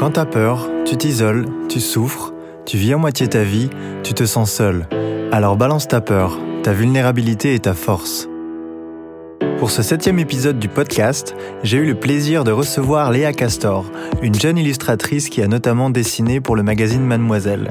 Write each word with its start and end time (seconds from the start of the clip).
Quand 0.00 0.12
t'as 0.12 0.24
peur, 0.24 0.66
tu 0.86 0.96
t'isoles, 0.96 1.44
tu 1.68 1.78
souffres, 1.78 2.32
tu 2.64 2.78
vis 2.78 2.94
à 2.94 2.96
moitié 2.96 3.28
ta 3.28 3.42
vie, 3.42 3.68
tu 4.02 4.14
te 4.14 4.24
sens 4.24 4.50
seul. 4.50 4.88
Alors 5.30 5.58
balance 5.58 5.88
ta 5.88 6.00
peur, 6.00 6.38
ta 6.62 6.72
vulnérabilité 6.72 7.52
et 7.52 7.58
ta 7.58 7.74
force. 7.74 8.26
Pour 9.58 9.70
ce 9.70 9.82
septième 9.82 10.18
épisode 10.18 10.58
du 10.58 10.68
podcast, 10.68 11.36
j'ai 11.64 11.76
eu 11.76 11.84
le 11.84 11.96
plaisir 11.96 12.44
de 12.44 12.50
recevoir 12.50 13.10
Léa 13.10 13.34
Castor, 13.34 13.84
une 14.22 14.34
jeune 14.34 14.56
illustratrice 14.56 15.28
qui 15.28 15.42
a 15.42 15.48
notamment 15.48 15.90
dessiné 15.90 16.40
pour 16.40 16.56
le 16.56 16.62
magazine 16.62 17.04
Mademoiselle. 17.04 17.70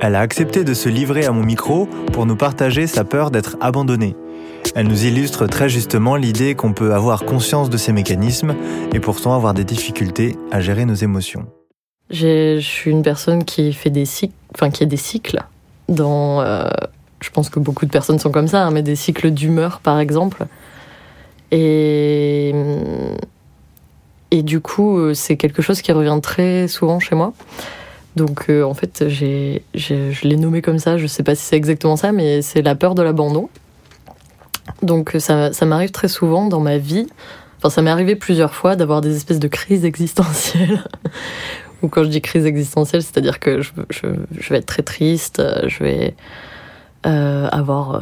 Elle 0.00 0.14
a 0.14 0.20
accepté 0.20 0.62
de 0.62 0.74
se 0.74 0.88
livrer 0.88 1.24
à 1.24 1.32
mon 1.32 1.42
micro 1.42 1.88
pour 2.12 2.24
nous 2.24 2.36
partager 2.36 2.86
sa 2.86 3.02
peur 3.02 3.32
d'être 3.32 3.56
abandonnée. 3.60 4.14
Elle 4.76 4.86
nous 4.86 5.06
illustre 5.06 5.48
très 5.48 5.68
justement 5.68 6.14
l'idée 6.14 6.54
qu'on 6.54 6.72
peut 6.72 6.94
avoir 6.94 7.24
conscience 7.24 7.68
de 7.68 7.78
ces 7.78 7.92
mécanismes 7.92 8.54
et 8.92 9.00
pourtant 9.00 9.34
avoir 9.34 9.54
des 9.54 9.64
difficultés 9.64 10.36
à 10.52 10.60
gérer 10.60 10.84
nos 10.84 10.94
émotions. 10.94 11.48
Je 12.10 12.58
suis 12.60 12.90
une 12.90 13.02
personne 13.02 13.44
qui 13.44 13.72
fait 13.72 13.90
des 13.90 14.04
cycles, 14.04 14.34
enfin 14.54 14.70
qui 14.70 14.82
a 14.82 14.86
des 14.86 14.96
cycles. 14.96 15.42
Dans, 15.88 16.40
euh, 16.40 16.68
je 17.20 17.30
pense 17.30 17.48
que 17.48 17.58
beaucoup 17.58 17.86
de 17.86 17.90
personnes 17.90 18.18
sont 18.18 18.30
comme 18.30 18.48
ça, 18.48 18.66
hein, 18.66 18.70
mais 18.70 18.82
des 18.82 18.96
cycles 18.96 19.30
d'humeur 19.30 19.80
par 19.80 19.98
exemple. 19.98 20.46
Et 21.50 22.54
et 24.30 24.42
du 24.42 24.60
coup, 24.60 24.98
euh, 24.98 25.14
c'est 25.14 25.36
quelque 25.36 25.62
chose 25.62 25.80
qui 25.80 25.92
revient 25.92 26.18
très 26.20 26.66
souvent 26.66 26.98
chez 26.98 27.14
moi. 27.14 27.32
Donc 28.16 28.46
euh, 28.48 28.64
en 28.64 28.74
fait, 28.74 29.04
j'ai, 29.08 29.62
je 29.74 30.26
l'ai 30.26 30.36
nommé 30.36 30.60
comme 30.60 30.78
ça. 30.78 30.98
Je 30.98 31.06
sais 31.06 31.22
pas 31.22 31.34
si 31.34 31.42
c'est 31.42 31.56
exactement 31.56 31.96
ça, 31.96 32.12
mais 32.12 32.42
c'est 32.42 32.62
la 32.62 32.74
peur 32.74 32.94
de 32.94 33.02
l'abandon. 33.02 33.48
Donc 34.82 35.14
ça, 35.18 35.52
ça 35.52 35.66
m'arrive 35.66 35.92
très 35.92 36.08
souvent 36.08 36.46
dans 36.46 36.60
ma 36.60 36.78
vie. 36.78 37.06
Enfin, 37.58 37.70
ça 37.70 37.80
m'est 37.80 37.90
arrivé 37.90 38.16
plusieurs 38.16 38.54
fois 38.54 38.76
d'avoir 38.76 39.00
des 39.00 39.16
espèces 39.16 39.38
de 39.38 39.48
crises 39.48 39.84
existentielles. 39.84 40.84
Ou 41.84 41.88
quand 41.88 42.02
je 42.02 42.08
dis 42.08 42.22
crise 42.22 42.46
existentielle, 42.46 43.02
c'est-à-dire 43.02 43.38
que 43.38 43.60
je, 43.60 43.70
vais 44.50 44.56
être 44.56 44.66
très 44.66 44.82
triste, 44.82 45.42
je 45.68 45.84
vais 45.84 46.14
euh, 47.06 47.46
avoir. 47.52 47.96
Euh, 47.96 48.00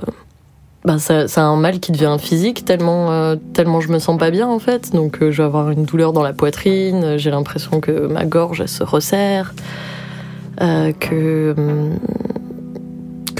bah, 0.85 0.99
c'est 0.99 1.39
un 1.39 1.57
mal 1.57 1.79
qui 1.79 1.93
devient 1.93 2.17
physique 2.19 2.65
tellement, 2.65 3.13
euh, 3.13 3.37
tellement 3.53 3.81
je 3.81 3.93
me 3.93 3.99
sens 4.01 4.19
pas 4.19 4.31
bien 4.31 4.49
en 4.49 4.59
fait. 4.59 4.93
Donc 4.93 5.23
euh, 5.23 5.31
je 5.31 5.39
vais 5.39 5.47
avoir 5.47 5.71
une 5.71 5.85
douleur 5.85 6.13
dans 6.13 6.23
la 6.23 6.33
poitrine, 6.33 7.19
j'ai 7.19 7.31
l'impression 7.31 7.81
que 7.81 8.07
ma 8.07 8.25
gorge 8.25 8.61
elle 8.61 8.69
se 8.69 8.83
resserre, 8.83 9.55
euh, 10.61 10.93
que 10.93 11.55
hum, 11.57 11.99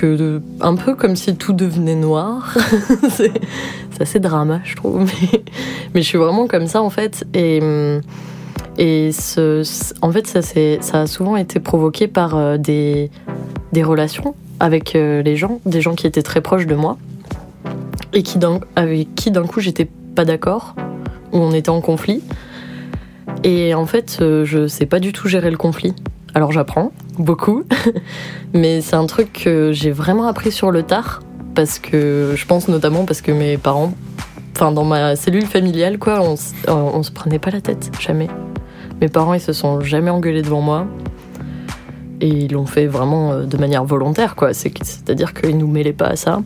de, 0.03 0.43
un 0.61 0.75
peu 0.75 0.95
comme 0.95 1.17
si 1.17 1.35
tout 1.37 1.53
devenait 1.53 1.95
noir. 1.95 2.57
c'est 3.11 3.33
assez 4.01 4.21
drama, 4.21 4.61
je 4.65 4.77
trouve. 4.77 5.05
Mais, 5.23 5.43
mais, 5.95 6.03
je 6.03 6.09
suis 6.09 6.19
vraiment 6.19 6.49
comme 6.49 6.67
ça, 6.67 6.83
en 6.83 6.91
fait. 6.91 7.25
Et, 7.35 7.61
et 8.79 9.11
en 10.01 10.13
fait, 10.13 10.27
ça, 10.27 11.01
a 11.01 11.07
souvent 11.07 11.37
été 11.37 11.61
provoqué 11.61 12.09
par 12.09 12.37
euh, 12.37 12.57
des, 12.57 13.11
relations 13.83 14.35
avec 14.61 14.95
euh, 14.95 15.23
les 15.23 15.37
gens, 15.37 15.61
des 15.67 15.81
gens 15.81 15.95
qui 15.95 16.07
étaient 16.07 16.23
très 16.23 16.41
proches 16.41 16.67
de 16.67 16.75
moi 16.75 16.97
et 18.13 18.23
qui 18.23 18.39
avec 18.77 19.15
qui 19.15 19.31
d'un 19.31 19.47
coup 19.47 19.61
j'étais 19.61 19.89
pas 20.15 20.25
d'accord, 20.25 20.75
ou 21.33 21.39
on 21.39 21.53
était 21.53 21.71
en 21.71 21.81
conflit. 21.81 22.23
Et 23.45 23.75
en 23.75 23.87
fait, 23.87 24.19
euh, 24.21 24.45
je 24.45 24.67
sais 24.67 24.87
pas 24.87 25.01
du 25.01 25.13
tout 25.13 25.29
gérer 25.29 25.51
le 25.51 25.57
conflit. 25.57 25.95
Alors 26.35 26.53
j'apprends 26.53 26.93
beaucoup, 27.19 27.65
mais 28.55 28.81
c'est 28.81 28.97
un 28.97 29.07
truc 29.07 29.33
que 29.33 29.73
j'ai 29.73 29.91
vraiment 29.91 30.27
appris 30.27 30.53
sur 30.53 30.71
le 30.71 30.83
tard 30.83 31.21
parce 31.55 31.79
que 31.79 32.33
je 32.35 32.47
pense 32.47 32.69
notamment 32.69 33.05
parce 33.05 33.21
que 33.21 33.33
mes 33.33 33.59
parents, 33.59 33.93
enfin 34.57 34.73
dans 34.73 34.85
ma 34.85 35.17
cellule 35.17 35.47
familiale 35.47 35.99
quoi, 35.99 36.23
on, 36.23 36.37
on 36.69 37.03
se 37.03 37.11
prenait 37.11 37.39
pas 37.39 37.51
la 37.51 37.61
tête 37.61 37.91
jamais. 38.01 38.29
Mes 39.03 39.09
parents 39.09 39.35
ils 39.35 39.41
se 39.41 39.53
sont 39.53 39.81
jamais 39.81 40.11
engueulés 40.11 40.43
devant 40.43 40.61
moi 40.61 40.87
et 42.21 42.29
ils 42.29 42.53
l'ont 42.53 42.67
fait 42.67 42.87
vraiment 42.87 43.33
euh, 43.33 43.47
de 43.47 43.57
manière 43.57 43.85
volontaire 43.85 44.37
quoi. 44.37 44.55
C'est-à-dire 44.55 45.35
qu'ils 45.35 45.59
nous 45.59 45.67
mêlaient 45.67 45.93
pas 45.93 46.07
à 46.07 46.15
ça. 46.15 46.41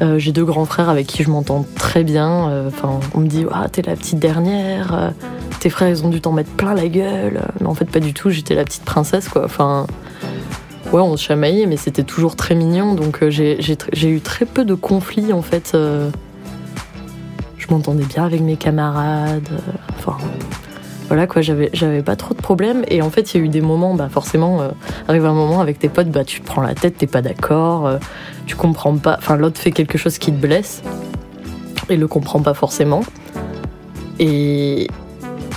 Euh, 0.00 0.18
j'ai 0.18 0.32
deux 0.32 0.46
grands 0.46 0.64
frères 0.64 0.88
avec 0.88 1.06
qui 1.06 1.22
je 1.22 1.28
m'entends 1.28 1.66
très 1.74 2.02
bien. 2.02 2.48
Euh, 2.48 2.68
enfin, 2.68 2.98
on 3.12 3.20
me 3.20 3.26
dit 3.26 3.44
ah 3.52 3.68
t'es 3.68 3.82
la 3.82 3.94
petite 3.94 4.18
dernière. 4.18 5.12
Tes 5.60 5.68
frères 5.68 5.90
ils 5.90 6.02
ont 6.02 6.08
dû 6.08 6.22
t'en 6.22 6.32
mettre 6.32 6.50
plein 6.52 6.72
la 6.72 6.88
gueule. 6.88 7.42
Mais 7.60 7.66
en 7.66 7.74
fait 7.74 7.84
pas 7.84 8.00
du 8.00 8.14
tout. 8.14 8.30
J'étais 8.30 8.54
la 8.54 8.64
petite 8.64 8.86
princesse 8.86 9.28
quoi. 9.28 9.44
Enfin 9.44 9.86
ouais 10.94 11.02
on 11.02 11.18
se 11.18 11.24
chamaillait 11.24 11.66
mais 11.66 11.76
c'était 11.76 12.04
toujours 12.04 12.36
très 12.36 12.54
mignon. 12.54 12.94
Donc 12.94 13.22
j'ai 13.28 14.08
eu 14.08 14.20
très 14.22 14.46
peu 14.46 14.64
de 14.64 14.72
conflits 14.72 15.34
en 15.34 15.42
fait. 15.42 15.72
je 15.74 17.66
m'entendais 17.68 18.06
bien 18.06 18.24
avec 18.24 18.40
mes 18.40 18.56
camarades. 18.56 19.60
Voilà 21.10 21.26
quoi, 21.26 21.42
j'avais, 21.42 21.70
j'avais 21.72 22.02
pas 22.02 22.14
trop 22.14 22.34
de 22.34 22.40
problèmes. 22.40 22.84
Et 22.86 23.02
en 23.02 23.10
fait, 23.10 23.34
il 23.34 23.40
y 23.40 23.42
a 23.42 23.44
eu 23.44 23.48
des 23.48 23.60
moments, 23.60 23.94
bah 23.96 24.08
forcément, 24.08 24.62
euh, 24.62 24.68
arrive 25.08 25.26
un 25.26 25.32
moment 25.32 25.60
avec 25.60 25.80
tes 25.80 25.88
potes, 25.88 26.08
bah 26.08 26.22
tu 26.22 26.40
te 26.40 26.46
prends 26.46 26.62
la 26.62 26.76
tête, 26.76 26.98
t'es 26.98 27.08
pas 27.08 27.20
d'accord, 27.20 27.88
euh, 27.88 27.98
tu 28.46 28.54
comprends 28.54 28.96
pas. 28.96 29.16
Enfin, 29.18 29.36
l'autre 29.36 29.60
fait 29.60 29.72
quelque 29.72 29.98
chose 29.98 30.18
qui 30.18 30.30
te 30.30 30.40
blesse 30.40 30.84
et 31.88 31.96
le 31.96 32.06
comprend 32.06 32.38
pas 32.38 32.54
forcément. 32.54 33.00
Et, 34.20 34.86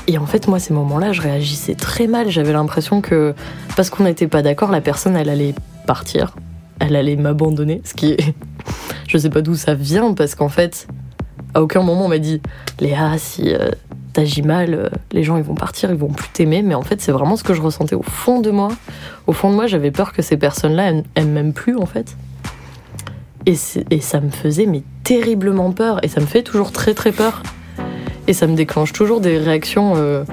et 0.08 0.18
en 0.18 0.26
fait, 0.26 0.48
moi, 0.48 0.58
ces 0.58 0.74
moments-là, 0.74 1.12
je 1.12 1.22
réagissais 1.22 1.76
très 1.76 2.08
mal. 2.08 2.32
J'avais 2.32 2.54
l'impression 2.54 3.02
que 3.02 3.36
parce 3.76 3.92
qu'on 3.92 4.06
n'était 4.06 4.28
pas 4.28 4.42
d'accord, 4.42 4.72
la 4.72 4.82
personne, 4.82 5.16
elle 5.16 5.30
allait 5.30 5.54
partir, 5.86 6.36
elle 6.80 6.96
allait 6.96 7.16
m'abandonner. 7.16 7.80
Ce 7.86 7.94
qui 7.94 8.14
est, 8.14 8.34
je 9.08 9.20
sais 9.20 9.30
pas 9.30 9.44
d'où 9.44 9.54
ça 9.54 9.76
vient, 9.76 10.16
parce 10.16 10.34
qu'en 10.34 10.50
fait, 10.50 10.88
à 11.54 11.62
aucun 11.62 11.84
moment 11.84 12.06
on 12.06 12.10
m'a 12.10 12.18
dit 12.18 12.42
Léa, 12.80 13.20
si 13.20 13.54
euh, 13.54 13.70
t'agis 14.14 14.44
mal, 14.44 14.74
euh, 14.74 14.90
les 15.12 15.24
gens 15.24 15.38
ils 15.38 15.44
vont 15.44 15.56
partir, 15.56 15.90
ils 15.92 15.98
vont 15.98 16.08
plus 16.08 16.30
t'aimer. 16.30 16.62
Mais 16.62 16.76
en 16.76 16.84
fait, 16.84 17.02
c'est 17.02 17.12
vraiment 17.12 17.36
ce 17.36 17.44
que 17.44 17.54
je 17.54 17.62
ressentais 17.62 17.96
au 17.96 18.04
fond 18.04 18.40
de 18.40 18.52
moi. 18.52 18.70
Au 19.28 19.34
fond 19.34 19.50
de 19.50 19.56
moi, 19.56 19.68
j'avais 19.68 19.92
peur 19.92 20.14
que 20.14 20.22
ces 20.22 20.38
personnes-là, 20.38 20.94
elles, 21.16 21.28
m'aiment 21.28 21.54
plus 21.54 21.78
en 21.78 21.86
fait. 21.86 22.16
Et, 23.46 23.56
et, 23.90 24.00
ça 24.00 24.22
me 24.22 24.30
faisait 24.30 24.66
mais 24.66 24.84
terriblement 25.04 25.72
peur. 25.72 26.00
Et 26.04 26.08
ça 26.08 26.22
me 26.22 26.26
fait 26.26 26.44
toujours 26.44 26.72
très 26.72 26.94
très 26.94 27.12
peur. 27.12 27.44
Et 28.28 28.34
ça 28.34 28.48
me 28.48 28.56
déclenche 28.56 28.94
toujours 28.94 29.20
des 29.20 29.38
réactions 29.38 29.94
euh, 29.98 30.24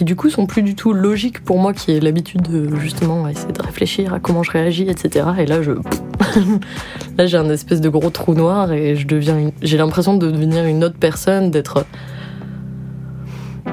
qui 0.00 0.04
du 0.04 0.16
coup 0.16 0.30
sont 0.30 0.46
plus 0.46 0.62
du 0.62 0.74
tout 0.74 0.94
logiques 0.94 1.44
pour 1.44 1.58
moi, 1.58 1.74
qui 1.74 1.92
ai 1.92 2.00
l'habitude 2.00 2.40
de 2.40 2.74
justement 2.76 3.28
essayer 3.28 3.52
de 3.52 3.60
réfléchir 3.60 4.14
à 4.14 4.18
comment 4.18 4.42
je 4.42 4.50
réagis, 4.50 4.88
etc. 4.88 5.26
Et 5.38 5.44
là, 5.44 5.60
je 5.60 5.72
là 7.18 7.26
j'ai 7.26 7.36
un 7.36 7.50
espèce 7.50 7.82
de 7.82 7.88
gros 7.90 8.08
trou 8.08 8.32
noir 8.32 8.72
et 8.72 8.96
je 8.96 9.06
deviens, 9.06 9.50
j'ai 9.60 9.76
l'impression 9.76 10.16
de 10.16 10.30
devenir 10.30 10.64
une 10.64 10.84
autre 10.84 10.96
personne, 10.98 11.50
d'être 11.50 11.84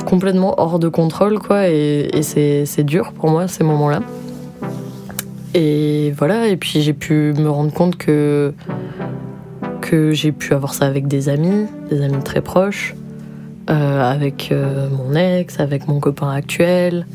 complètement 0.06 0.60
hors 0.60 0.80
de 0.80 0.90
contrôle, 0.90 1.40
quoi. 1.40 1.70
Et, 1.70 2.10
c'est 2.24 2.84
dur 2.84 3.14
pour 3.14 3.30
moi 3.30 3.48
ces 3.48 3.64
moments-là. 3.64 4.02
Et 5.54 6.14
voilà. 6.18 6.50
Et 6.50 6.58
puis 6.58 6.82
j'ai 6.82 6.92
pu 6.92 7.34
me 7.38 7.50
rendre 7.50 7.72
compte 7.72 7.96
que 7.96 8.54
que 9.80 10.12
j'ai 10.12 10.34
pu 10.34 10.54
avoir 10.54 10.74
ça 10.74 10.88
avec 10.88 11.08
des 11.08 11.30
amis, 11.30 11.68
des 11.90 12.02
amis 12.02 12.22
très 12.22 12.42
proches, 12.42 12.96
euh, 13.70 14.02
avec 14.02 14.50
euh, 14.54 14.88
mon 14.90 15.14
ex, 15.14 15.60
avec 15.60 15.90
mon 15.90 16.00
copain 16.00 16.30
actuel. 16.30 17.06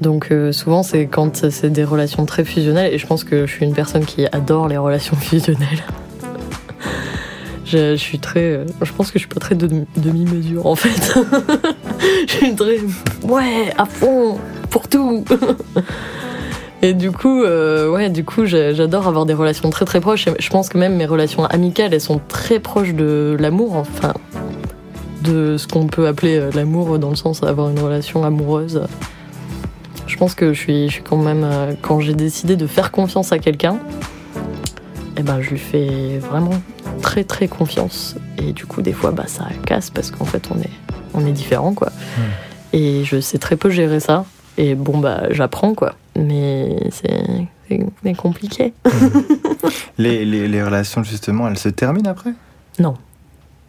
Donc 0.00 0.28
euh, 0.30 0.52
souvent 0.52 0.84
c'est 0.84 1.06
quand 1.06 1.50
c'est 1.50 1.70
des 1.70 1.82
relations 1.82 2.26
très 2.26 2.44
fusionnelles 2.44 2.94
et 2.94 2.98
je 2.98 3.06
pense 3.08 3.24
que 3.24 3.44
je 3.44 3.52
suis 3.52 3.66
une 3.66 3.74
personne 3.74 4.04
qui 4.04 4.24
adore 4.30 4.68
les 4.68 4.76
relations 4.76 5.16
fusionnelles. 5.20 5.82
je, 7.64 7.96
suis 7.96 8.20
très, 8.20 8.60
je 8.80 8.92
pense 8.92 9.10
que 9.10 9.18
je 9.18 9.24
suis 9.24 9.34
pas 9.34 9.40
très 9.40 9.56
demi-mesure 9.56 10.64
en 10.64 10.76
fait. 10.76 11.18
je 12.28 12.32
suis 12.32 12.54
très 12.54 12.78
ouais 13.24 13.72
à 13.76 13.84
fond 13.84 14.38
pour 14.70 14.86
tout. 14.88 15.24
Et 16.82 16.94
du 16.94 17.12
coup, 17.12 17.42
ouais, 17.42 18.08
du 18.08 18.24
coup, 18.24 18.46
j'adore 18.46 19.06
avoir 19.06 19.26
des 19.26 19.34
relations 19.34 19.68
très 19.68 19.84
très 19.84 20.00
proches. 20.00 20.24
Je 20.38 20.48
pense 20.48 20.70
que 20.70 20.78
même 20.78 20.96
mes 20.96 21.04
relations 21.04 21.44
amicales, 21.44 21.92
elles 21.92 22.00
sont 22.00 22.22
très 22.26 22.58
proches 22.58 22.94
de 22.94 23.36
l'amour. 23.38 23.76
Enfin, 23.76 24.14
de 25.22 25.56
ce 25.56 25.66
qu'on 25.66 25.86
peut 25.86 26.06
appeler 26.06 26.38
euh, 26.38 26.50
l'amour 26.54 26.98
dans 26.98 27.10
le 27.10 27.16
sens 27.16 27.40
d'avoir 27.40 27.70
une 27.70 27.78
relation 27.78 28.24
amoureuse. 28.24 28.82
Je 30.06 30.16
pense 30.16 30.34
que 30.34 30.52
je 30.52 30.58
suis, 30.58 30.88
je 30.88 30.94
suis 30.94 31.02
quand 31.02 31.16
même, 31.16 31.44
euh, 31.44 31.74
quand 31.80 32.00
j'ai 32.00 32.14
décidé 32.14 32.56
de 32.56 32.66
faire 32.66 32.90
confiance 32.90 33.32
à 33.32 33.38
quelqu'un, 33.38 33.78
eh 35.16 35.22
ben, 35.22 35.40
je 35.40 35.50
lui 35.50 35.58
fais 35.58 36.18
vraiment 36.18 36.60
très 37.02 37.24
très 37.24 37.48
confiance. 37.48 38.16
Et 38.38 38.52
du 38.52 38.66
coup, 38.66 38.82
des 38.82 38.92
fois, 38.92 39.12
bah, 39.12 39.24
ça 39.26 39.46
casse 39.66 39.90
parce 39.90 40.10
qu'en 40.10 40.24
fait, 40.24 40.48
on 40.54 40.60
est, 40.60 40.70
on 41.14 41.26
est 41.26 41.32
différents, 41.32 41.74
quoi. 41.74 41.90
Et 42.72 43.04
je 43.04 43.20
sais 43.20 43.38
très 43.38 43.56
peu 43.56 43.70
gérer 43.70 44.00
ça. 44.00 44.24
Et 44.56 44.74
bon, 44.74 44.98
bah, 44.98 45.24
j'apprends, 45.30 45.74
quoi. 45.74 45.94
Mais 46.16 46.76
c'est 46.90 48.14
compliqué. 48.16 48.72
les, 49.98 50.24
les, 50.24 50.48
les 50.48 50.62
relations, 50.62 51.04
justement, 51.04 51.48
elles 51.48 51.58
se 51.58 51.68
terminent 51.68 52.10
après? 52.10 52.32
Non. 52.78 52.94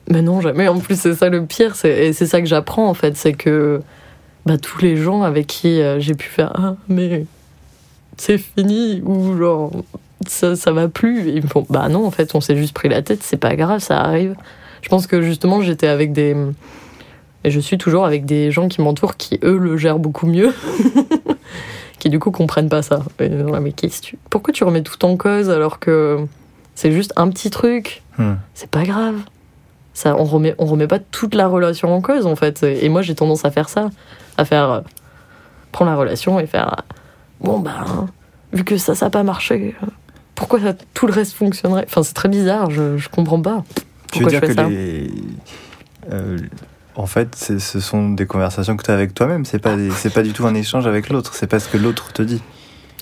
Mais 0.10 0.22
non, 0.22 0.42
jamais. 0.42 0.68
En 0.68 0.80
plus, 0.80 1.00
c'est 1.00 1.16
ça 1.16 1.30
le 1.30 1.46
pire. 1.46 1.74
Et 1.86 2.14
c'est 2.14 2.26
ça 2.26 2.42
que 2.42 2.48
j'apprends, 2.48 2.88
en 2.88 2.94
fait. 2.94 3.16
C'est 3.16 3.34
que 3.34 3.82
bah, 4.46 4.58
tous 4.58 4.82
les 4.82 4.98
gens 4.98 5.22
avec 5.24 5.48
qui 5.48 5.82
euh, 5.82 6.00
j'ai 6.00 6.16
pu 6.16 6.28
faire 6.28 6.52
Ah, 6.56 6.76
mais 6.90 7.26
c'est 8.18 8.38
fini. 8.38 9.02
Ou 9.06 9.38
genre, 9.38 9.72
ça, 10.28 10.56
ça 10.56 10.72
va 10.72 10.88
plus. 10.88 11.30
ils 11.30 11.44
me 11.44 11.48
font 11.48 11.66
Bah 11.70 11.90
non, 11.90 12.06
en 12.06 12.12
fait, 12.12 12.36
on 12.36 12.42
s'est 12.42 12.58
juste 12.58 12.74
pris 12.74 12.90
la 12.90 13.02
tête. 13.02 13.24
C'est 13.24 13.38
pas 13.38 13.56
grave, 13.56 13.80
ça 13.80 14.00
arrive. 14.00 14.36
Je 14.82 14.90
pense 14.90 15.08
que 15.08 15.22
justement, 15.22 15.62
j'étais 15.62 15.88
avec 15.88 16.12
des, 16.12 16.36
Et 17.44 17.52
je 17.52 17.60
suis 17.60 17.78
toujours 17.78 18.06
avec 18.06 18.26
des 18.26 18.52
gens 18.52 18.68
qui 18.68 18.82
m'entourent 18.82 19.16
qui, 19.16 19.40
eux, 19.44 19.58
le 19.58 19.78
gèrent 19.78 20.00
beaucoup 20.00 20.26
mieux. 20.26 20.54
qui, 22.00 22.10
du 22.10 22.18
coup, 22.18 22.32
comprennent 22.32 22.70
pas 22.70 22.82
ça. 22.82 23.04
Et, 23.20 23.30
mais 23.30 23.72
tu... 23.74 24.18
pourquoi 24.30 24.54
tu 24.54 24.64
remets 24.64 24.82
tout 24.82 25.06
en 25.06 25.18
cause 25.18 25.52
alors 25.52 25.80
que 25.80 26.26
c'est 26.74 26.92
juste 26.92 27.14
un 27.16 27.30
petit 27.30 27.52
truc? 27.52 28.02
Hmm. 28.18 28.34
C'est 28.56 28.70
pas 28.70 28.84
grave. 28.84 29.16
Ça, 29.94 30.16
on 30.18 30.24
remet, 30.24 30.56
on 30.58 30.66
remet 30.66 30.88
pas 30.88 31.00
toute 31.00 31.36
la 31.36 31.48
relation 31.48 31.94
en 31.94 32.02
cause, 32.02 32.26
en 32.26 32.36
fait. 32.36 32.64
Et 32.64 32.88
moi, 32.90 33.02
j'ai 33.02 33.14
tendance 33.16 33.44
à 33.46 33.52
faire 33.52 33.70
ça. 33.70 33.90
À 34.38 34.46
faire. 34.46 34.70
euh, 34.72 34.82
prendre 35.72 35.92
la 35.92 35.98
relation 35.98 36.40
et 36.40 36.48
faire. 36.48 36.68
euh, 36.80 36.82
Bon, 37.42 37.60
ben, 37.60 38.08
vu 38.54 38.64
que 38.64 38.78
ça, 38.78 38.94
ça 38.96 39.06
n'a 39.06 39.10
pas 39.10 39.24
marché, 39.24 39.74
euh, 39.82 39.86
pourquoi 40.36 40.60
ça- 40.60 40.74
tout 40.94 41.08
le 41.08 41.14
reste 41.14 41.34
fonctionnerait? 41.34 41.86
Enfin, 41.88 42.04
c'est 42.04 42.14
très 42.14 42.30
bizarre, 42.30 42.70
je, 42.70 42.98
je 42.98 43.10
comprends 43.10 43.42
pas. 43.42 43.64
Tu 44.12 44.20
veux 44.20 44.26
Pourquoi 44.26 44.32
dire 44.32 44.40
je 44.42 44.46
fais 44.46 44.48
que 44.48 44.54
ça? 44.62 44.68
les. 44.70 45.12
euh, 46.12 46.38
en 46.96 47.06
fait, 47.06 47.36
ce 47.36 47.80
sont 47.80 48.10
des 48.10 48.26
conversations 48.26 48.76
que 48.76 48.84
tu 48.84 48.92
as 48.92 48.94
avec 48.94 49.14
toi-même. 49.14 49.46
C'est 49.46 49.60
pas, 49.60 49.72
c'est 49.96 50.14
pas 50.14 50.24
du 50.24 50.34
tout 50.34 50.46
un 50.46 50.54
échange 50.56 50.86
avec 50.88 51.10
l'autre. 51.10 51.34
C'est 51.36 51.48
pas 51.48 51.60
ce 51.60 51.70
que 51.70 51.78
l'autre 51.78 52.12
te 52.12 52.22
dit. 52.22 52.42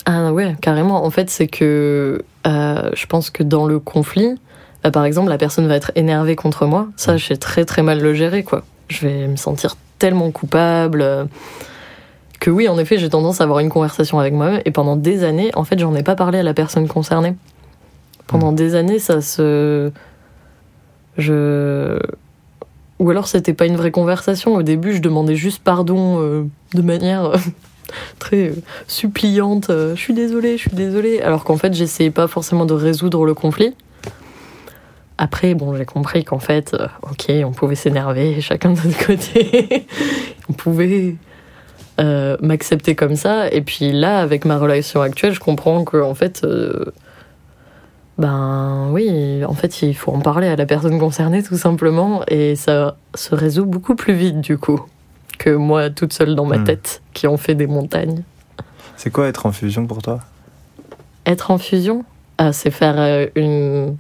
Ah 0.06 0.32
ouais, 0.32 0.56
carrément. 0.62 1.04
En 1.04 1.10
fait, 1.10 1.30
c'est 1.32 1.48
que 1.48 2.24
je 2.46 3.06
pense 3.08 3.30
que 3.32 3.42
dans 3.44 3.66
le 3.66 3.80
conflit, 3.80 4.36
euh, 4.86 4.92
par 4.92 5.06
exemple, 5.06 5.30
la 5.30 5.38
personne 5.38 5.68
va 5.68 5.76
être 5.76 5.92
énervée 5.96 6.36
contre 6.36 6.66
moi. 6.66 6.88
Ça, 6.96 7.18
je 7.18 7.26
sais 7.26 7.38
très 7.38 7.66
très 7.66 7.82
mal 7.82 8.02
le 8.02 8.14
gérer, 8.14 8.44
quoi. 8.44 8.64
Je 8.88 9.08
vais 9.08 9.28
me 9.28 9.36
sentir 9.36 9.76
tellement 10.00 10.32
coupable 10.32 11.02
euh, 11.02 11.26
que 12.40 12.50
oui, 12.50 12.68
en 12.70 12.80
effet, 12.80 12.98
j'ai 12.98 13.10
tendance 13.10 13.42
à 13.42 13.44
avoir 13.44 13.60
une 13.60 13.70
conversation 13.70 14.20
avec 14.20 14.34
moi-même. 14.34 14.62
Et 14.66 14.72
pendant 14.72 14.96
des 14.96 15.24
années, 15.24 15.52
en 15.56 15.66
fait, 15.66 15.78
j'en 15.78 15.94
ai 15.96 16.04
pas 16.04 16.16
parlé 16.16 16.40
à 16.40 16.44
la 16.44 16.54
personne 16.54 16.88
concernée. 16.88 17.36
Pendant 18.28 18.52
des 18.52 18.76
années, 18.76 19.00
ça 19.00 19.22
se. 19.22 19.92
Je. 21.18 22.00
Ou 23.00 23.10
alors, 23.10 23.28
c'était 23.28 23.54
pas 23.54 23.66
une 23.66 23.76
vraie 23.76 23.92
conversation. 23.92 24.56
Au 24.56 24.64
début, 24.64 24.94
je 24.94 25.02
demandais 25.02 25.36
juste 25.36 25.62
pardon 25.64 26.22
euh, 26.22 26.44
de 26.74 26.82
manière 26.82 27.26
euh, 27.26 27.38
très 28.20 28.54
suppliante. 28.88 29.68
je 29.70 30.00
suis 30.00 30.14
désolée, 30.14 30.58
je 30.58 30.70
suis 30.70 30.76
désolée. 30.76 31.22
Alors 31.22 31.44
qu'en 31.44 31.58
fait, 31.58 31.74
j'essayais 31.74 32.12
pas 32.12 32.28
forcément 32.28 32.66
de 32.66 32.74
résoudre 32.74 33.26
le 33.26 33.34
conflit. 33.34 33.74
Après, 35.22 35.54
bon, 35.54 35.76
j'ai 35.76 35.84
compris 35.84 36.24
qu'en 36.24 36.40
fait, 36.40 36.74
euh, 36.74 36.88
ok, 37.02 37.26
on 37.46 37.52
pouvait 37.52 37.76
s'énerver 37.76 38.40
chacun 38.50 38.72
de 38.72 38.80
notre 38.80 39.06
côté. 39.06 39.86
on 40.50 40.54
pouvait 40.54 41.16
euh, 42.00 42.38
m'accepter 42.42 42.96
comme 42.96 43.18
ça. 43.18 43.52
Et 43.52 43.60
puis 43.62 43.92
là, 43.92 44.22
avec 44.22 44.46
ma 44.46 44.58
relation 44.58 45.02
actuelle, 45.02 45.34
je 45.34 45.42
comprends 45.42 45.84
que 45.84 45.98
en 46.02 46.16
fait, 46.16 46.46
euh, 46.46 46.86
ben 48.18 48.88
oui, 48.94 49.44
en 49.46 49.54
fait, 49.54 49.82
il 49.82 49.94
faut 49.94 50.14
en 50.14 50.20
parler 50.22 50.48
à 50.48 50.56
la 50.56 50.66
personne 50.66 50.98
concernée 51.00 51.44
tout 51.44 51.58
simplement, 51.58 52.22
et 52.30 52.56
ça 52.56 52.96
se 53.14 53.36
résout 53.36 53.66
beaucoup 53.66 53.96
plus 53.96 54.14
vite 54.14 54.40
du 54.40 54.58
coup 54.58 54.80
que 55.38 55.50
moi 55.50 55.90
toute 55.90 56.14
seule 56.14 56.36
dans 56.36 56.46
ma 56.46 56.58
Hmm. 56.60 56.64
tête 56.66 57.02
qui 57.14 57.28
en 57.28 57.36
fait 57.38 57.56
des 57.56 57.68
montagnes. 57.68 58.24
C'est 58.96 59.10
quoi 59.10 59.28
être 59.28 59.46
en 59.46 59.52
fusion 59.52 59.86
pour 59.86 60.02
toi? 60.02 60.20
Être 61.26 61.52
en 61.52 61.58
fusion, 61.58 62.04
ah, 62.38 62.52
c'est 62.54 62.72
faire 62.72 63.28
une. 63.36 63.98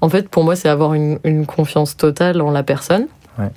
En 0.00 0.08
fait, 0.08 0.28
pour 0.28 0.44
moi, 0.44 0.56
c'est 0.56 0.68
avoir 0.68 0.94
une, 0.94 1.18
une 1.24 1.46
confiance 1.46 1.96
totale 1.96 2.40
en 2.40 2.50
la 2.50 2.62
personne. 2.62 3.06
Ouais. 3.38 3.50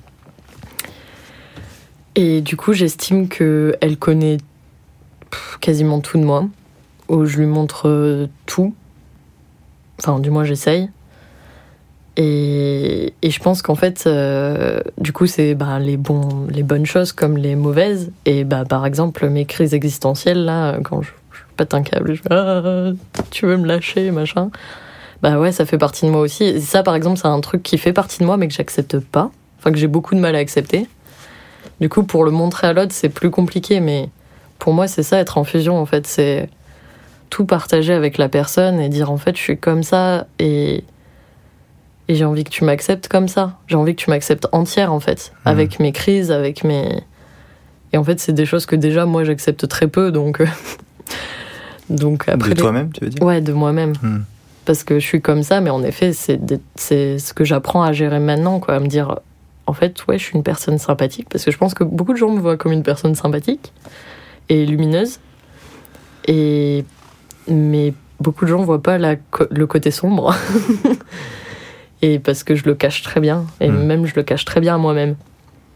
Et 2.16 2.40
du 2.40 2.56
coup, 2.56 2.72
j'estime 2.72 3.28
que 3.28 3.76
elle 3.80 3.96
connaît 3.96 4.36
quasiment 5.60 6.00
tout 6.00 6.18
de 6.18 6.24
moi, 6.24 6.46
où 7.08 7.24
je 7.24 7.38
lui 7.38 7.46
montre 7.46 7.88
euh, 7.88 8.26
tout. 8.46 8.74
Enfin, 9.98 10.20
du 10.20 10.30
moins, 10.30 10.44
j'essaye. 10.44 10.90
Et, 12.16 13.12
et 13.22 13.30
je 13.30 13.40
pense 13.40 13.62
qu'en 13.62 13.74
fait, 13.74 14.04
euh, 14.06 14.80
du 14.98 15.12
coup, 15.12 15.26
c'est 15.26 15.54
bah, 15.54 15.80
les, 15.80 15.96
bons, 15.96 16.46
les 16.48 16.62
bonnes 16.62 16.86
choses 16.86 17.12
comme 17.12 17.36
les 17.36 17.56
mauvaises. 17.56 18.12
Et 18.24 18.44
bah, 18.44 18.64
par 18.64 18.86
exemple, 18.86 19.28
mes 19.28 19.46
crises 19.46 19.74
existentielles, 19.74 20.44
là, 20.44 20.78
quand 20.84 21.02
je, 21.02 21.10
je 21.32 21.40
pète 21.56 21.74
un 21.74 21.82
câble, 21.82 22.14
je 22.14 22.22
fais 22.22 22.28
Ah, 22.30 22.92
Tu 23.30 23.46
veux 23.46 23.56
me 23.56 23.66
lâcher, 23.66 24.12
machin. 24.12 24.50
Bah 25.24 25.38
ouais, 25.38 25.52
ça 25.52 25.64
fait 25.64 25.78
partie 25.78 26.04
de 26.04 26.10
moi 26.10 26.20
aussi. 26.20 26.44
Et 26.44 26.60
ça, 26.60 26.82
par 26.82 26.94
exemple, 26.94 27.18
c'est 27.18 27.28
un 27.28 27.40
truc 27.40 27.62
qui 27.62 27.78
fait 27.78 27.94
partie 27.94 28.18
de 28.18 28.26
moi, 28.26 28.36
mais 28.36 28.46
que 28.46 28.52
j'accepte 28.52 28.98
pas. 28.98 29.30
Enfin, 29.58 29.72
que 29.72 29.78
j'ai 29.78 29.86
beaucoup 29.86 30.14
de 30.14 30.20
mal 30.20 30.36
à 30.36 30.38
accepter. 30.38 30.86
Du 31.80 31.88
coup, 31.88 32.02
pour 32.02 32.26
le 32.26 32.30
montrer 32.30 32.66
à 32.66 32.74
l'autre, 32.74 32.92
c'est 32.92 33.08
plus 33.08 33.30
compliqué, 33.30 33.80
mais 33.80 34.10
pour 34.58 34.74
moi, 34.74 34.86
c'est 34.86 35.02
ça, 35.02 35.18
être 35.18 35.38
en 35.38 35.44
fusion, 35.44 35.78
en 35.80 35.86
fait. 35.86 36.06
C'est 36.06 36.50
tout 37.30 37.46
partager 37.46 37.94
avec 37.94 38.18
la 38.18 38.28
personne 38.28 38.78
et 38.80 38.90
dire, 38.90 39.10
en 39.10 39.16
fait, 39.16 39.34
je 39.34 39.40
suis 39.40 39.56
comme 39.56 39.82
ça 39.82 40.26
et, 40.38 40.84
et 42.08 42.14
j'ai 42.16 42.26
envie 42.26 42.44
que 42.44 42.50
tu 42.50 42.64
m'acceptes 42.64 43.08
comme 43.08 43.26
ça. 43.26 43.56
J'ai 43.66 43.76
envie 43.76 43.94
que 43.96 44.02
tu 44.02 44.10
m'acceptes 44.10 44.46
entière, 44.52 44.92
en 44.92 45.00
fait. 45.00 45.32
Mhm. 45.46 45.50
Avec 45.52 45.80
mes 45.80 45.92
crises, 45.92 46.32
avec 46.32 46.64
mes. 46.64 47.02
Et 47.94 47.96
en 47.96 48.04
fait, 48.04 48.20
c'est 48.20 48.34
des 48.34 48.44
choses 48.44 48.66
que 48.66 48.76
déjà, 48.76 49.06
moi, 49.06 49.24
j'accepte 49.24 49.66
très 49.68 49.88
peu, 49.88 50.12
donc. 50.12 50.42
euh, 50.42 50.46
donc 51.88 52.28
après. 52.28 52.50
De 52.50 52.54
toi-même, 52.60 52.92
tu 52.92 53.04
veux 53.04 53.10
dire? 53.10 53.22
Ouais, 53.22 53.40
de 53.40 53.54
moi-même 53.54 53.94
Hmm. 54.02 54.18
Parce 54.64 54.84
que 54.84 54.98
je 54.98 55.04
suis 55.06 55.20
comme 55.20 55.42
ça, 55.42 55.60
mais 55.60 55.70
en 55.70 55.82
effet, 55.82 56.12
c'est 56.12 57.18
ce 57.18 57.34
que 57.34 57.44
j'apprends 57.44 57.82
à 57.82 57.92
gérer 57.92 58.20
maintenant, 58.20 58.60
quoi, 58.60 58.74
à 58.74 58.80
me 58.80 58.86
dire, 58.86 59.18
en 59.66 59.72
fait, 59.72 60.06
ouais, 60.06 60.18
je 60.18 60.24
suis 60.24 60.34
une 60.36 60.42
personne 60.42 60.78
sympathique, 60.78 61.28
parce 61.30 61.44
que 61.44 61.50
je 61.50 61.58
pense 61.58 61.74
que 61.74 61.84
beaucoup 61.84 62.12
de 62.12 62.18
gens 62.18 62.30
me 62.30 62.40
voient 62.40 62.56
comme 62.56 62.72
une 62.72 62.82
personne 62.82 63.14
sympathique 63.14 63.72
et 64.48 64.66
lumineuse, 64.66 65.20
et 66.26 66.84
mais 67.48 67.92
beaucoup 68.20 68.44
de 68.46 68.50
gens 68.50 68.62
voient 68.62 68.82
pas 68.82 68.98
la 68.98 69.16
le 69.50 69.66
côté 69.66 69.90
sombre, 69.90 70.34
et 72.02 72.18
parce 72.18 72.44
que 72.44 72.54
je 72.54 72.64
le 72.64 72.74
cache 72.74 73.02
très 73.02 73.20
bien, 73.20 73.46
et 73.60 73.70
Mm. 73.70 73.84
même 73.84 74.06
je 74.06 74.14
le 74.14 74.22
cache 74.22 74.44
très 74.44 74.60
bien 74.60 74.74
à 74.74 74.78
moi-même, 74.78 75.16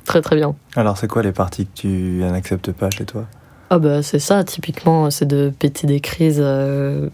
très 0.05 0.20
très 0.23 0.37
bien. 0.37 0.55
Alors, 0.76 0.96
c'est 0.99 1.08
quoi 1.08 1.23
les 1.23 1.32
parties 1.32 1.67
que 1.67 1.73
tu 1.81 1.88
n'acceptes 2.20 2.73
pas 2.73 2.91
chez 2.91 3.05
toi? 3.05 3.26
Ah 3.70 3.79
bah 3.79 4.03
c'est 4.03 4.19
ça, 4.19 4.44
typiquement, 4.44 5.11
c'est 5.11 5.26
de 5.26 5.53
péter 5.56 5.87
des 5.87 6.00
crises, 6.00 6.41
euh, 6.41 7.11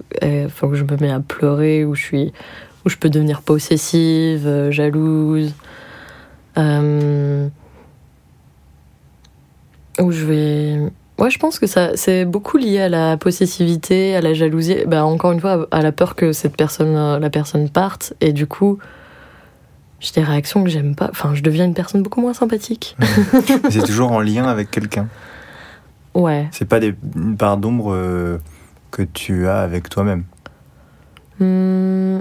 où 0.62 0.74
je 0.74 0.84
me 0.84 0.96
mets 1.00 1.10
à 1.10 1.18
pleurer, 1.18 1.84
où 1.84 1.96
je 1.96 2.02
suis, 2.02 2.32
où 2.84 2.88
je 2.88 2.96
peux 2.96 3.10
devenir 3.10 3.42
possessive, 3.42 4.46
euh, 4.46 4.70
jalouse, 4.70 5.52
euh, 6.56 7.48
où 9.98 10.12
je 10.12 10.24
vais, 10.24 10.78
ouais, 11.18 11.30
je 11.30 11.38
pense 11.40 11.58
que 11.58 11.66
ça, 11.66 11.96
c'est 11.96 12.24
beaucoup 12.24 12.56
lié 12.56 12.82
à 12.82 12.88
la 12.88 13.16
possessivité, 13.16 14.14
à 14.14 14.20
la 14.20 14.32
jalousie, 14.32 14.84
bah 14.86 15.04
encore 15.04 15.32
une 15.32 15.40
fois, 15.40 15.66
à 15.72 15.82
la 15.82 15.90
peur 15.90 16.14
que 16.14 16.32
cette 16.32 16.56
personne, 16.56 16.94
euh, 16.94 17.18
la 17.18 17.30
personne 17.30 17.68
parte, 17.68 18.14
et 18.20 18.32
du 18.32 18.46
coup, 18.46 18.78
j'ai 19.98 20.12
des 20.12 20.22
réactions 20.22 20.62
que 20.62 20.70
j'aime 20.70 20.94
pas, 20.94 21.08
enfin, 21.10 21.34
je 21.34 21.42
deviens 21.42 21.64
une 21.64 21.74
personne 21.74 22.02
beaucoup 22.02 22.20
moins 22.20 22.34
sympathique. 22.34 22.96
Mais 23.00 23.70
C'est 23.70 23.82
toujours 23.82 24.12
en 24.12 24.20
lien 24.20 24.44
avec 24.44 24.70
quelqu'un. 24.70 25.08
Ouais. 26.14 26.48
C'est 26.52 26.64
pas 26.68 26.80
des, 26.80 26.94
une 27.16 27.36
part 27.36 27.56
d'ombre 27.56 27.92
euh, 27.92 28.38
que 28.90 29.02
tu 29.02 29.46
as 29.48 29.60
avec 29.60 29.88
toi-même. 29.88 30.24
Hmm, 31.40 32.20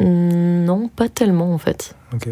non, 0.00 0.88
pas 0.88 1.08
tellement 1.08 1.52
en 1.54 1.58
fait. 1.58 1.94
Ok. 2.12 2.28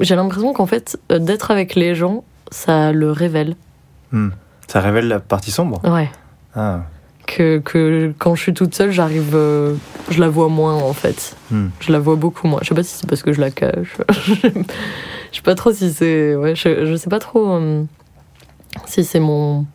J'ai 0.00 0.16
l'impression 0.16 0.52
qu'en 0.52 0.66
fait, 0.66 0.98
euh, 1.10 1.18
d'être 1.18 1.50
avec 1.50 1.74
les 1.74 1.94
gens, 1.94 2.24
ça 2.50 2.92
le 2.92 3.12
révèle. 3.12 3.54
Hmm. 4.10 4.30
Ça 4.66 4.80
révèle 4.80 5.06
la 5.08 5.20
partie 5.20 5.50
sombre 5.50 5.80
Ouais. 5.88 6.10
Ah. 6.54 6.82
Que, 7.26 7.58
que 7.58 8.12
quand 8.18 8.34
je 8.34 8.42
suis 8.42 8.54
toute 8.54 8.74
seule, 8.74 8.90
j'arrive. 8.90 9.30
euh, 9.34 9.74
je 10.10 10.20
la 10.20 10.28
vois 10.28 10.48
moins 10.48 10.74
en 10.74 10.92
fait. 10.92 11.36
Hmm. 11.50 11.68
Je 11.80 11.92
la 11.92 11.98
vois 12.00 12.16
beaucoup 12.16 12.48
moins. 12.48 12.58
Je 12.62 12.68
sais 12.68 12.74
pas 12.74 12.82
si 12.82 12.96
c'est 12.96 13.08
parce 13.08 13.22
que 13.22 13.32
je 13.32 13.40
la 13.40 13.50
cache. 13.52 13.96
je 14.10 14.50
sais 15.36 15.42
pas 15.44 15.54
trop 15.54 15.72
si 15.72 15.92
c'est. 15.92 16.34
Ouais, 16.34 16.56
je, 16.56 16.84
je 16.86 16.96
sais 16.96 17.08
pas 17.10 17.20
trop 17.20 17.48
euh, 17.52 17.84
si 18.86 19.04
c'est 19.04 19.20
mon. 19.20 19.66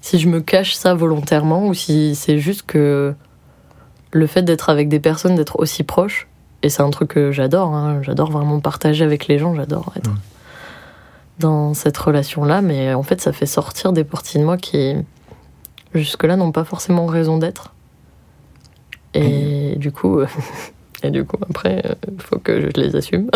Si 0.00 0.18
je 0.18 0.28
me 0.28 0.40
cache 0.40 0.74
ça 0.74 0.94
volontairement 0.94 1.66
ou 1.66 1.74
si 1.74 2.14
c'est 2.14 2.38
juste 2.38 2.62
que 2.66 3.14
le 4.12 4.26
fait 4.26 4.42
d'être 4.42 4.70
avec 4.70 4.88
des 4.88 5.00
personnes, 5.00 5.34
d'être 5.34 5.58
aussi 5.58 5.82
proche, 5.82 6.26
et 6.62 6.68
c'est 6.68 6.82
un 6.82 6.90
truc 6.90 7.10
que 7.10 7.32
j'adore, 7.32 7.74
hein, 7.74 8.00
j'adore 8.02 8.30
vraiment 8.30 8.60
partager 8.60 9.04
avec 9.04 9.28
les 9.28 9.38
gens, 9.38 9.54
j'adore 9.54 9.92
être 9.96 10.10
dans 11.38 11.74
cette 11.74 11.96
relation-là, 11.96 12.60
mais 12.60 12.94
en 12.94 13.02
fait 13.02 13.20
ça 13.20 13.32
fait 13.32 13.46
sortir 13.46 13.92
des 13.92 14.04
parties 14.04 14.38
de 14.38 14.44
moi 14.44 14.56
qui 14.56 14.94
jusque-là 15.94 16.36
n'ont 16.36 16.52
pas 16.52 16.64
forcément 16.64 17.06
raison 17.06 17.38
d'être. 17.38 17.74
Et 19.14 19.74
du 19.76 19.90
coup, 19.90 20.20
et 21.02 21.10
du 21.10 21.24
coup 21.24 21.38
après, 21.48 21.96
il 22.12 22.22
faut 22.22 22.38
que 22.38 22.60
je 22.60 22.80
les 22.80 22.94
assume. 22.94 23.30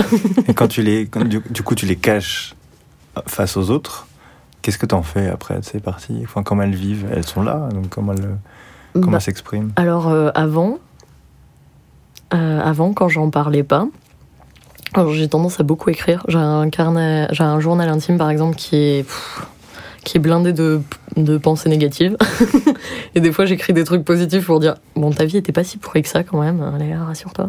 Et 0.46 0.54
quand 0.54 0.68
tu 0.68 0.82
les, 0.82 1.06
quand 1.06 1.24
du, 1.28 1.40
du 1.50 1.62
coup, 1.62 1.74
tu 1.74 1.86
les 1.86 1.96
caches 1.96 2.54
face 3.26 3.56
aux 3.56 3.70
autres, 3.70 4.06
qu'est-ce 4.64 4.78
que 4.78 4.86
t'en 4.86 5.02
fais 5.02 5.28
après 5.28 5.58
de 5.58 5.64
ces 5.64 5.78
parties? 5.78 6.22
Enfin, 6.24 6.42
comment 6.42 6.62
elles 6.62 6.74
vivent? 6.74 7.06
Elles 7.14 7.26
sont 7.26 7.42
là, 7.42 7.68
donc 7.72 7.90
comment 7.90 8.14
elles, 8.14 8.38
comment 8.94 9.12
Bah, 9.12 9.20
s'expriment? 9.20 9.72
Alors 9.76 10.08
euh, 10.08 10.30
avant, 10.34 10.78
euh, 12.32 12.60
avant 12.62 12.94
quand 12.94 13.10
j'en 13.10 13.28
parlais 13.28 13.62
pas, 13.62 13.86
j'ai 15.12 15.28
tendance 15.28 15.60
à 15.60 15.64
beaucoup 15.64 15.90
écrire. 15.90 16.24
J'ai 16.28 16.38
un 16.38 16.70
carnet, 16.70 17.28
j'ai 17.30 17.44
un 17.44 17.60
journal 17.60 17.88
intime 17.90 18.16
par 18.16 18.30
exemple 18.30 18.56
qui 18.56 18.76
est 18.76 19.02
pff, 19.02 19.46
qui 20.02 20.16
est 20.16 20.20
blindé 20.20 20.54
de, 20.54 20.80
de 21.18 21.36
pensées 21.36 21.68
négatives. 21.68 22.16
Et 23.14 23.20
des 23.20 23.32
fois 23.32 23.44
j'écris 23.44 23.74
des 23.74 23.84
trucs 23.84 24.04
positifs 24.04 24.46
pour 24.46 24.60
dire 24.60 24.76
bon 24.96 25.10
ta 25.10 25.26
vie 25.26 25.36
était 25.36 25.52
pas 25.52 25.64
si 25.64 25.76
pourrie 25.76 26.02
que 26.02 26.08
ça 26.08 26.22
quand 26.22 26.40
même. 26.40 26.62
Allez 26.74 26.94
rassure-toi. 26.94 27.48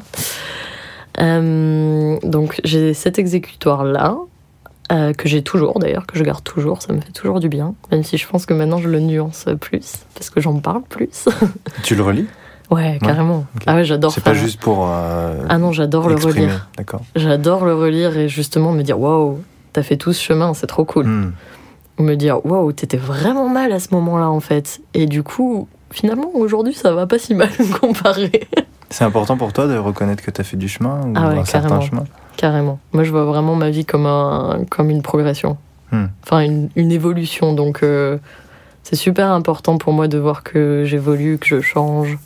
Euh, 1.21 2.17
donc 2.23 2.59
j'ai 2.65 2.93
cet 2.93 3.19
exécutoire 3.19 3.85
là. 3.85 4.17
Euh, 4.91 5.13
que 5.13 5.27
j'ai 5.27 5.41
toujours 5.41 5.79
d'ailleurs, 5.79 6.05
que 6.05 6.17
je 6.17 6.23
garde 6.23 6.43
toujours, 6.43 6.81
ça 6.81 6.93
me 6.93 7.01
fait 7.01 7.11
toujours 7.11 7.39
du 7.39 7.49
bien, 7.49 7.73
même 7.91 8.03
si 8.03 8.17
je 8.17 8.27
pense 8.27 8.45
que 8.45 8.53
maintenant 8.53 8.77
je 8.77 8.87
le 8.87 8.99
nuance 8.99 9.45
plus, 9.59 9.95
parce 10.13 10.29
que 10.29 10.39
j'en 10.39 10.59
parle 10.59 10.83
plus. 10.83 11.27
tu 11.83 11.95
le 11.95 12.03
relis? 12.03 12.27
Ouais, 12.71 12.99
carrément. 13.01 13.45
Ah 13.67 13.75
ouais, 13.75 13.85
j'adore. 13.85 14.11
C'est 14.11 14.23
pas 14.23 14.33
juste 14.33 14.59
pour. 14.59 14.87
Euh, 14.89 15.45
ah 15.49 15.57
non, 15.57 15.71
j'adore 15.71 16.09
le 16.09 16.15
relire. 16.15 16.67
D'accord. 16.77 17.01
J'adore 17.15 17.65
le 17.65 17.75
relire 17.75 18.17
et 18.17 18.27
justement 18.27 18.71
me 18.71 18.81
dire 18.81 18.99
waouh, 18.99 19.39
t'as 19.73 19.83
fait 19.83 19.97
tout 19.97 20.13
ce 20.13 20.23
chemin, 20.23 20.53
c'est 20.53 20.67
trop 20.67 20.85
cool. 20.85 21.05
Hmm. 21.05 21.33
Ou 21.97 22.03
me 22.03 22.15
dire 22.15 22.45
waouh, 22.45 22.71
t'étais 22.71 22.97
vraiment 22.97 23.49
mal 23.49 23.71
à 23.71 23.79
ce 23.79 23.89
moment-là 23.93 24.29
en 24.29 24.39
fait. 24.39 24.81
Et 24.93 25.05
du 25.05 25.23
coup, 25.23 25.67
finalement, 25.91 26.31
aujourd'hui, 26.33 26.73
ça 26.73 26.93
va 26.93 27.05
pas 27.07 27.19
si 27.19 27.35
mal 27.35 27.49
comparé. 27.81 28.47
C'est 28.89 29.03
important 29.03 29.37
pour 29.37 29.53
toi 29.53 29.67
de 29.67 29.77
reconnaître 29.77 30.23
que 30.23 30.31
t'as 30.31 30.43
fait 30.43 30.57
du 30.57 30.67
chemin 30.67 31.01
ou 31.05 31.13
ah 31.15 31.29
ouais, 31.29 31.39
un 31.39 31.45
certain 31.45 31.81
chemin? 31.81 32.03
Carrément. 32.37 32.79
Moi, 32.93 33.03
je 33.03 33.11
vois 33.11 33.25
vraiment 33.25 33.55
ma 33.55 33.69
vie 33.69 33.85
comme, 33.85 34.05
un, 34.05 34.65
comme 34.69 34.89
une 34.89 35.01
progression. 35.01 35.57
Hmm. 35.91 36.05
Enfin, 36.23 36.41
une, 36.41 36.69
une, 36.75 36.91
évolution. 36.91 37.53
Donc, 37.53 37.83
euh, 37.83 38.17
c'est 38.83 38.95
super 38.95 39.31
important 39.31 39.77
pour 39.77 39.93
moi 39.93 40.07
de 40.07 40.17
voir 40.17 40.43
que 40.43 40.83
j'évolue, 40.85 41.37
que 41.37 41.47
je 41.47 41.61
change. 41.61 42.17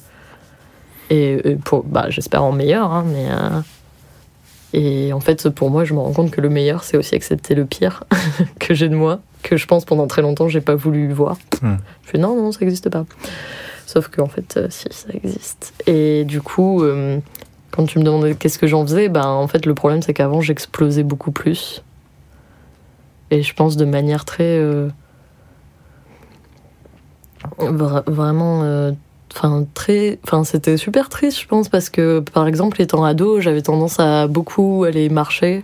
Et, 1.09 1.57
pour, 1.63 1.83
bah, 1.83 2.05
j'espère 2.09 2.43
en 2.43 2.51
meilleur, 2.51 2.91
hein, 2.91 3.05
mais. 3.07 3.27
Euh, 3.29 3.61
et 4.71 5.13
en 5.13 5.19
fait, 5.19 5.49
pour 5.49 5.71
moi, 5.71 5.83
je 5.83 5.95
me 5.95 5.99
rends 5.99 6.13
compte 6.13 6.29
que 6.29 6.41
le 6.41 6.49
meilleur, 6.49 6.83
c'est 6.83 6.95
aussi 6.95 7.15
accepter 7.15 7.55
le 7.55 7.65
pire 7.65 8.03
que 8.59 8.75
j'ai 8.75 8.87
de 8.87 8.95
moi, 8.95 9.19
que 9.41 9.57
je 9.57 9.65
pense 9.65 9.83
pendant 9.83 10.05
très 10.05 10.21
longtemps, 10.21 10.47
j'ai 10.47 10.61
pas 10.61 10.75
voulu 10.75 11.11
voir. 11.11 11.37
Hmm. 11.61 11.77
Je 12.03 12.11
fais 12.11 12.17
non, 12.19 12.35
non, 12.35 12.51
ça 12.51 12.59
n'existe 12.61 12.89
pas. 12.89 13.05
Sauf 13.87 14.09
qu'en 14.09 14.27
fait, 14.27 14.57
euh, 14.57 14.67
si, 14.69 14.85
ça 14.91 15.07
existe. 15.11 15.73
Et 15.87 16.23
du 16.23 16.41
coup, 16.41 16.83
euh, 16.83 17.17
quand 17.71 17.85
tu 17.85 17.99
me 17.99 18.03
demandais 18.03 18.35
qu'est-ce 18.35 18.59
que 18.59 18.67
j'en 18.67 18.85
faisais, 18.85 19.09
ben, 19.09 19.25
en 19.25 19.47
fait, 19.47 19.65
le 19.65 19.73
problème, 19.73 20.01
c'est 20.01 20.13
qu'avant, 20.13 20.41
j'explosais 20.41 21.03
beaucoup 21.03 21.31
plus. 21.31 21.83
Et 23.31 23.43
je 23.43 23.53
pense 23.53 23.77
de 23.77 23.85
manière 23.85 24.25
très. 24.25 24.59
vraiment 27.57 28.93
enfin 29.33 29.65
très 29.73 30.19
enfin 30.23 30.43
c'était 30.43 30.77
super 30.77 31.09
triste 31.09 31.39
je 31.39 31.47
pense 31.47 31.69
parce 31.69 31.89
que 31.89 32.19
par 32.19 32.47
exemple 32.47 32.81
étant 32.81 33.03
ado 33.03 33.39
j'avais 33.39 33.61
tendance 33.61 33.99
à 33.99 34.27
beaucoup 34.27 34.83
aller 34.83 35.09
marcher 35.09 35.63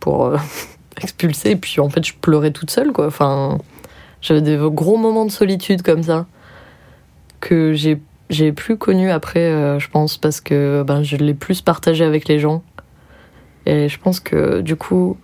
pour 0.00 0.26
euh, 0.26 0.36
expulser 1.02 1.50
et 1.50 1.56
puis 1.56 1.80
en 1.80 1.88
fait 1.88 2.04
je 2.04 2.14
pleurais 2.20 2.50
toute 2.50 2.70
seule 2.70 2.92
quoi 2.92 3.06
enfin 3.06 3.58
j'avais 4.20 4.40
des 4.40 4.58
gros 4.58 4.96
moments 4.96 5.24
de 5.24 5.30
solitude 5.30 5.82
comme 5.82 6.02
ça 6.02 6.26
que 7.40 7.72
j'ai 7.72 8.00
j'ai 8.32 8.50
plus 8.50 8.76
connu 8.76 9.10
après 9.10 9.40
euh, 9.40 9.78
je 9.78 9.88
pense 9.88 10.16
parce 10.16 10.40
que 10.40 10.82
ben 10.82 11.02
je 11.02 11.16
l'ai 11.16 11.34
plus 11.34 11.60
partagé 11.60 12.04
avec 12.04 12.26
les 12.26 12.40
gens 12.40 12.62
et 13.66 13.88
je 13.88 14.00
pense 14.00 14.18
que 14.18 14.60
du 14.60 14.74
coup 14.74 15.16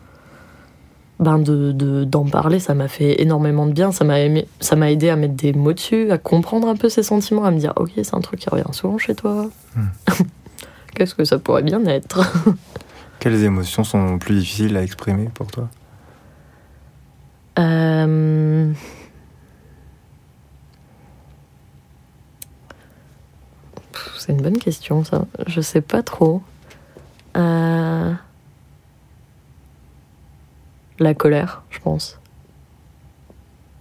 ben 1.18 1.38
de, 1.38 2.04
d'en 2.04 2.24
parler, 2.24 2.60
ça 2.60 2.74
m'a 2.74 2.86
fait 2.86 3.20
énormément 3.20 3.66
de 3.66 3.72
bien. 3.72 3.90
Ça 3.90 4.04
m'a, 4.04 4.18
ça 4.60 4.76
m'a 4.76 4.90
aidé 4.90 5.08
à 5.08 5.16
mettre 5.16 5.34
des 5.34 5.52
mots 5.52 5.72
dessus, 5.72 6.10
à 6.12 6.18
comprendre 6.18 6.68
un 6.68 6.76
peu 6.76 6.88
ses 6.88 7.02
sentiments, 7.02 7.44
à 7.44 7.50
me 7.50 7.58
dire 7.58 7.72
Ok, 7.76 7.90
c'est 7.96 8.14
un 8.14 8.20
truc 8.20 8.38
qui 8.40 8.48
revient 8.48 8.62
souvent 8.72 8.98
chez 8.98 9.14
toi. 9.14 9.50
Hmm. 9.74 9.86
Qu'est-ce 10.94 11.14
que 11.14 11.24
ça 11.24 11.38
pourrait 11.38 11.62
bien 11.62 11.84
être? 11.86 12.20
Quelles 13.18 13.42
émotions 13.42 13.82
sont 13.82 14.18
plus 14.18 14.38
difficiles 14.38 14.76
à 14.76 14.82
exprimer 14.82 15.28
pour 15.34 15.48
toi? 15.48 15.68
Euh, 17.58 18.72
C'est 24.18 24.32
une 24.32 24.42
bonne 24.42 24.58
question, 24.58 25.04
ça. 25.04 25.26
Je 25.46 25.60
sais 25.60 25.80
pas 25.80 26.02
trop. 26.02 26.42
Euh 27.36 28.12
la 31.00 31.14
colère, 31.14 31.62
je 31.70 31.78
pense. 31.78 32.18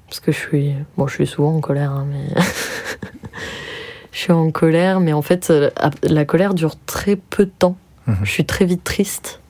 Parce 0.07 0.19
que 0.19 0.31
je 0.31 0.37
suis. 0.37 0.73
Bon, 0.97 1.07
je 1.07 1.15
suis 1.15 1.27
souvent 1.27 1.55
en 1.55 1.59
colère, 1.59 1.91
hein, 1.91 2.05
mais. 2.09 2.41
je 4.11 4.17
suis 4.17 4.31
en 4.31 4.51
colère, 4.51 4.99
mais 4.99 5.13
en 5.13 5.21
fait, 5.21 5.49
euh, 5.49 5.69
la 6.03 6.25
colère 6.25 6.53
dure 6.53 6.75
très 6.85 7.15
peu 7.15 7.45
de 7.45 7.51
temps. 7.51 7.77
Mhm. 8.07 8.17
Je 8.23 8.31
suis 8.31 8.45
très 8.45 8.65
vite 8.65 8.83
triste. 8.83 9.41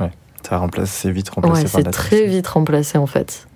Ouais, 0.00 0.10
ça 0.42 0.58
remplace, 0.58 0.90
c'est 0.90 1.10
vite 1.10 1.28
remplacé 1.30 1.62
ouais, 1.62 1.68
c'est 1.68 1.90
très 1.90 2.26
vite 2.26 2.46
remplacé 2.48 2.98
en 2.98 3.06
fait. 3.06 3.46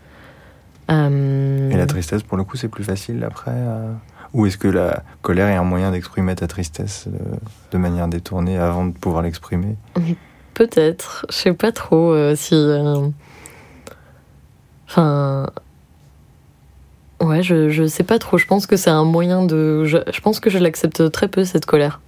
Euh, 0.90 1.70
Et 1.70 1.76
la 1.76 1.86
tristesse, 1.86 2.22
pour 2.22 2.36
le 2.36 2.44
coup, 2.44 2.56
c'est 2.56 2.68
plus 2.68 2.84
facile 2.84 3.24
après 3.24 3.50
euh, 3.52 3.92
Ou 4.34 4.46
est-ce 4.46 4.58
que 4.58 4.68
la 4.68 5.02
colère 5.22 5.48
est 5.48 5.54
un 5.54 5.64
moyen 5.64 5.92
d'exprimer 5.92 6.34
ta 6.34 6.46
tristesse 6.46 7.06
de 7.70 7.78
manière 7.78 8.08
détournée 8.08 8.58
avant 8.58 8.84
de 8.84 8.92
pouvoir 8.92 9.22
l'exprimer? 9.22 9.76
Peut-être, 10.54 11.26
je 11.30 11.34
sais 11.34 11.52
pas 11.52 11.72
trop 11.72 12.14
si. 12.36 12.54
Enfin. 14.86 15.46
Ouais, 17.20 17.42
je, 17.42 17.70
je 17.70 17.86
sais 17.86 18.02
pas 18.02 18.18
trop. 18.18 18.38
Je 18.38 18.46
pense 18.46 18.66
que 18.66 18.76
c'est 18.76 18.90
un 18.90 19.04
moyen 19.04 19.44
de. 19.44 19.84
Je, 19.84 20.20
pense 20.20 20.40
que 20.40 20.50
je 20.50 20.58
l'accepte 20.58 21.10
très 21.10 21.28
peu, 21.28 21.44
cette 21.44 21.66
colère. 21.66 22.00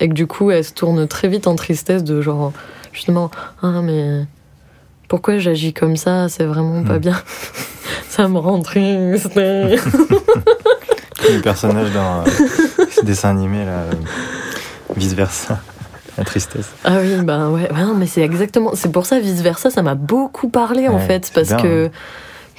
Et 0.00 0.08
que 0.08 0.14
du 0.14 0.26
coup, 0.26 0.50
elle 0.50 0.64
se 0.64 0.72
tourne 0.72 1.06
très 1.06 1.28
vite 1.28 1.46
en 1.46 1.54
tristesse 1.54 2.04
de 2.04 2.20
genre. 2.20 2.52
Justement, 2.92 3.30
ah, 3.62 3.80
mais. 3.82 4.24
Pourquoi 5.08 5.38
j'agis 5.38 5.72
comme 5.72 5.96
ça? 5.96 6.28
C'est 6.28 6.46
vraiment 6.46 6.82
pas 6.82 6.96
hmm. 6.96 7.00
bien. 7.00 7.22
ça 8.08 8.28
me 8.28 8.38
rend 8.38 8.60
triste. 8.60 9.38
Les 11.28 11.40
personnages 11.40 11.92
dans 11.92 12.20
euh, 12.20 12.24
dessin 13.02 13.30
animé, 13.30 13.64
là. 13.64 13.72
Euh, 13.72 13.92
vice 14.96 15.14
versa 15.14 15.60
la 16.18 16.24
tristesse. 16.24 16.72
Ah 16.84 16.98
oui, 17.00 17.16
bah 17.22 17.50
ouais, 17.50 17.70
ouais 17.70 17.82
non, 17.82 17.94
mais 17.94 18.06
c'est 18.06 18.22
exactement, 18.22 18.72
c'est 18.74 18.90
pour 18.90 19.06
ça 19.06 19.20
vice 19.20 19.42
versa, 19.42 19.70
ça 19.70 19.82
m'a 19.82 19.94
beaucoup 19.94 20.48
parlé 20.48 20.88
en 20.88 20.98
fait, 20.98 21.30
parce 21.34 21.52
que, 21.54 21.90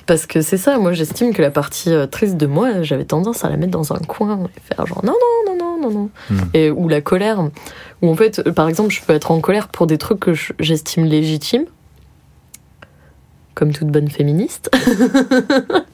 parce 0.06 0.26
que 0.26 0.42
c'est 0.42 0.58
ça, 0.58 0.78
moi 0.78 0.94
j'estime 0.94 1.34
que 1.34 1.42
la 1.42 1.50
partie 1.50 1.92
euh, 1.92 2.06
triste 2.06 2.38
de 2.38 2.46
moi, 2.46 2.84
j'avais 2.84 3.06
tendance 3.06 3.44
à 3.44 3.50
la 3.50 3.58
mettre 3.58 3.72
dans 3.72 3.94
un 3.94 4.00
coin 4.00 4.48
et 4.56 4.60
faire 4.60 4.86
genre 4.86 5.04
non, 5.04 5.14
non, 5.46 5.56
non, 5.56 5.58
non, 5.58 5.82
non, 5.82 5.92
non. 5.92 6.10
Hmm. 6.30 6.50
Et, 6.54 6.70
ou 6.70 6.88
la 6.88 7.02
colère, 7.02 7.50
où 8.02 8.10
en 8.10 8.16
fait, 8.16 8.50
par 8.52 8.70
exemple, 8.70 8.92
je 8.92 9.02
peux 9.02 9.14
être 9.14 9.32
en 9.32 9.40
colère 9.40 9.70
pour 9.70 9.88
des 9.88 9.98
trucs 9.98 10.20
que 10.20 10.34
j'estime 10.60 11.06
légitimes, 11.06 11.66
comme 13.56 13.74
toute 13.74 13.88
bonne 13.88 14.10
féministe. 14.10 14.70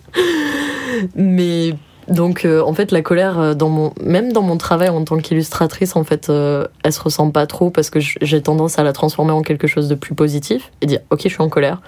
mais 1.16 1.76
donc 2.08 2.46
euh, 2.46 2.62
en 2.62 2.74
fait 2.74 2.92
la 2.92 3.02
colère 3.02 3.40
euh, 3.40 3.54
dans 3.54 3.70
mon 3.70 3.94
même 4.02 4.34
dans 4.34 4.42
mon 4.42 4.58
travail 4.58 4.90
en 4.90 5.04
tant 5.04 5.18
qu'illustratrice 5.18 5.96
en 5.96 6.04
fait 6.04 6.30
euh, 6.30 6.68
elle 6.84 6.92
se 6.92 7.02
ressent 7.02 7.32
pas 7.32 7.48
trop 7.48 7.70
parce 7.70 7.90
que 7.90 8.00
j'ai 8.00 8.42
tendance 8.42 8.78
à 8.78 8.84
la 8.84 8.94
transformer 8.94 9.32
en 9.32 9.42
quelque 9.42 9.68
chose 9.68 9.88
de 9.88 9.96
plus 9.96 10.14
positif 10.14 10.72
et 10.82 10.86
dire 10.86 11.00
OK 11.12 11.22
je 11.24 11.30
suis 11.30 11.42
en 11.42 11.50
colère 11.50 11.82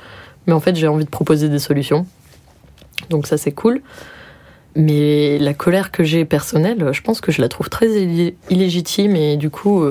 mais 0.48 0.53
en 0.53 0.60
fait 0.60 0.75
j'ai 0.75 0.88
envie 0.88 1.05
de 1.05 1.10
proposer 1.10 1.50
des 1.50 1.60
solutions. 1.60 2.05
Donc 3.10 3.27
ça 3.27 3.38
c'est 3.38 3.51
cool. 3.51 3.81
Mais 4.77 5.38
la 5.38 5.53
colère 5.53 5.89
que 5.89 6.03
j'ai 6.03 6.25
personnelle, 6.25 6.89
je 6.91 7.01
pense 7.01 7.22
que 7.22 7.31
je 7.31 7.41
la 7.41 7.48
trouve 7.48 7.69
très 7.69 7.88
illégitime 8.50 9.15
et 9.15 9.38
du 9.38 9.50
coup 9.50 9.86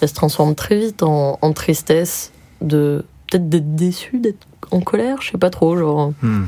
elle 0.00 0.08
se 0.08 0.14
transforme 0.14 0.54
très 0.54 0.76
vite 0.76 1.02
en, 1.02 1.52
tristesse 1.52 2.30
de 2.60 3.04
peut-être 3.28 3.48
d'être 3.48 3.74
déçu 3.74 4.18
d'être 4.18 4.46
en 4.70 4.80
colère, 4.80 5.22
je 5.22 5.30
sais 5.30 5.38
pas 5.38 5.50
trop 5.50 5.76
genre 5.76 6.12
hmm 6.22 6.44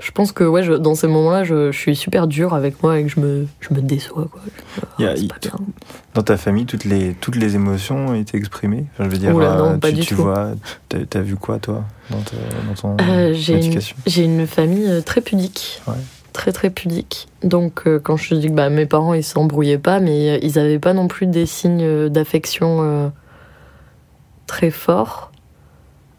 je 0.00 0.10
pense 0.12 0.32
que 0.32 0.44
ouais, 0.44 0.78
dans 0.78 0.94
ces 0.94 1.06
moments-là, 1.06 1.44
je, 1.44 1.70
suis 1.72 1.96
super 1.96 2.26
dur 2.26 2.54
avec 2.54 2.82
moi 2.82 2.98
et 2.98 3.04
que 3.04 3.08
je 3.08 3.20
me, 3.20 3.46
je 3.60 3.74
me 3.74 3.80
déçois. 3.80 4.28
Quoi. 4.30 4.40
dans 6.14 6.22
ta 6.22 6.36
famille, 6.36 6.66
toutes 6.66 6.84
les, 6.84 7.14
toutes 7.14 7.36
les 7.36 7.54
émotions 7.54 8.08
ont 8.08 8.14
été 8.14 8.36
exprimées? 8.36 8.86
Enfin, 8.92 9.04
Je 9.04 9.10
veux 9.10 9.18
dire, 9.18 9.36
euh, 9.36 9.76
tu, 10.02 10.14
vois, 10.14 10.52
tu 10.88 11.16
as 11.16 11.22
vu 11.22 11.36
quoi, 11.36 11.58
toi, 11.58 11.84
dans, 12.10 12.18
ton 12.74 12.96
euh, 13.00 13.32
éducation? 13.32 13.96
J'ai 14.06 14.24
une, 14.24 14.46
famille 14.46 14.90
euh, 14.90 15.00
très 15.00 15.20
pudique. 15.20 15.82
Très, 16.32 16.52
très 16.52 16.70
pudique. 16.70 17.28
Donc, 17.42 17.82
quand 18.02 18.16
je 18.16 18.34
dis 18.34 18.48
que 18.48 18.52
bah, 18.52 18.70
mes 18.70 18.86
parents, 18.86 19.14
ils 19.14 19.24
s'embrouillaient 19.24 19.78
pas, 19.78 20.00
mais 20.00 20.38
ils 20.42 20.54
n'avaient 20.54 20.78
pas 20.78 20.92
non 20.92 21.08
plus 21.08 21.26
des 21.26 21.44
signes 21.44 22.08
d'affection 22.08 23.12
très 24.46 24.70
forts. 24.70 25.30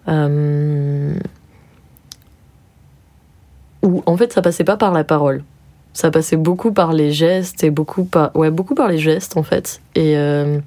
Euh, 0.08 1.14
où 3.84 4.04
en 4.06 4.18
fait 4.18 4.34
ça 4.34 4.42
passait 4.42 4.64
pas 4.64 4.78
par 4.78 4.92
la 4.92 5.04
parole. 5.04 5.44
Ça 5.94 6.10
passait 6.10 6.38
beaucoup 6.38 6.72
par 6.72 6.94
les 6.94 7.12
gestes 7.12 7.64
et 7.64 7.70
beaucoup 7.70 8.06
par 8.06 8.36
ouais 8.36 8.50
beaucoup 8.50 8.76
par 8.76 8.88
les 8.88 8.98
gestes 8.98 9.38
en 9.38 9.44
fait. 9.44 9.82
Et 9.96 10.16
euh, 10.18 10.60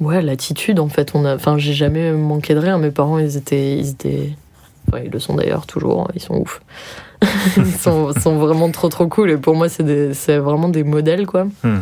ouais 0.00 0.20
l'attitude 0.22 0.78
en 0.78 0.88
fait. 0.88 1.12
On 1.14 1.24
a 1.24 1.34
enfin 1.34 1.58
j'ai 1.58 1.72
jamais 1.72 2.12
manqué 2.12 2.54
de 2.54 2.58
rien 2.58 2.78
mes 2.78 2.90
parents 2.90 3.18
ils 3.18 3.36
étaient 3.36 3.78
ils 3.78 3.90
étaient 3.90 4.30
ils 5.02 5.10
le 5.10 5.18
sont 5.18 5.34
d'ailleurs 5.34 5.66
toujours 5.66 6.08
ils 6.14 6.20
sont 6.20 6.34
ouf. 6.34 6.60
Ils 7.56 7.66
sont, 7.66 8.12
sont, 8.14 8.36
vraiment 8.36 8.68
trop 8.72 8.88
trop 8.88 9.06
cool. 9.06 9.30
Et 9.30 9.36
pour 9.36 9.54
moi 9.54 9.68
c'est 9.68 10.12
c'est 10.12 10.38
vraiment 10.38 10.68
des 10.68 10.82
modèles 10.82 11.24
quoi. 11.24 11.46
Hmm. 11.62 11.80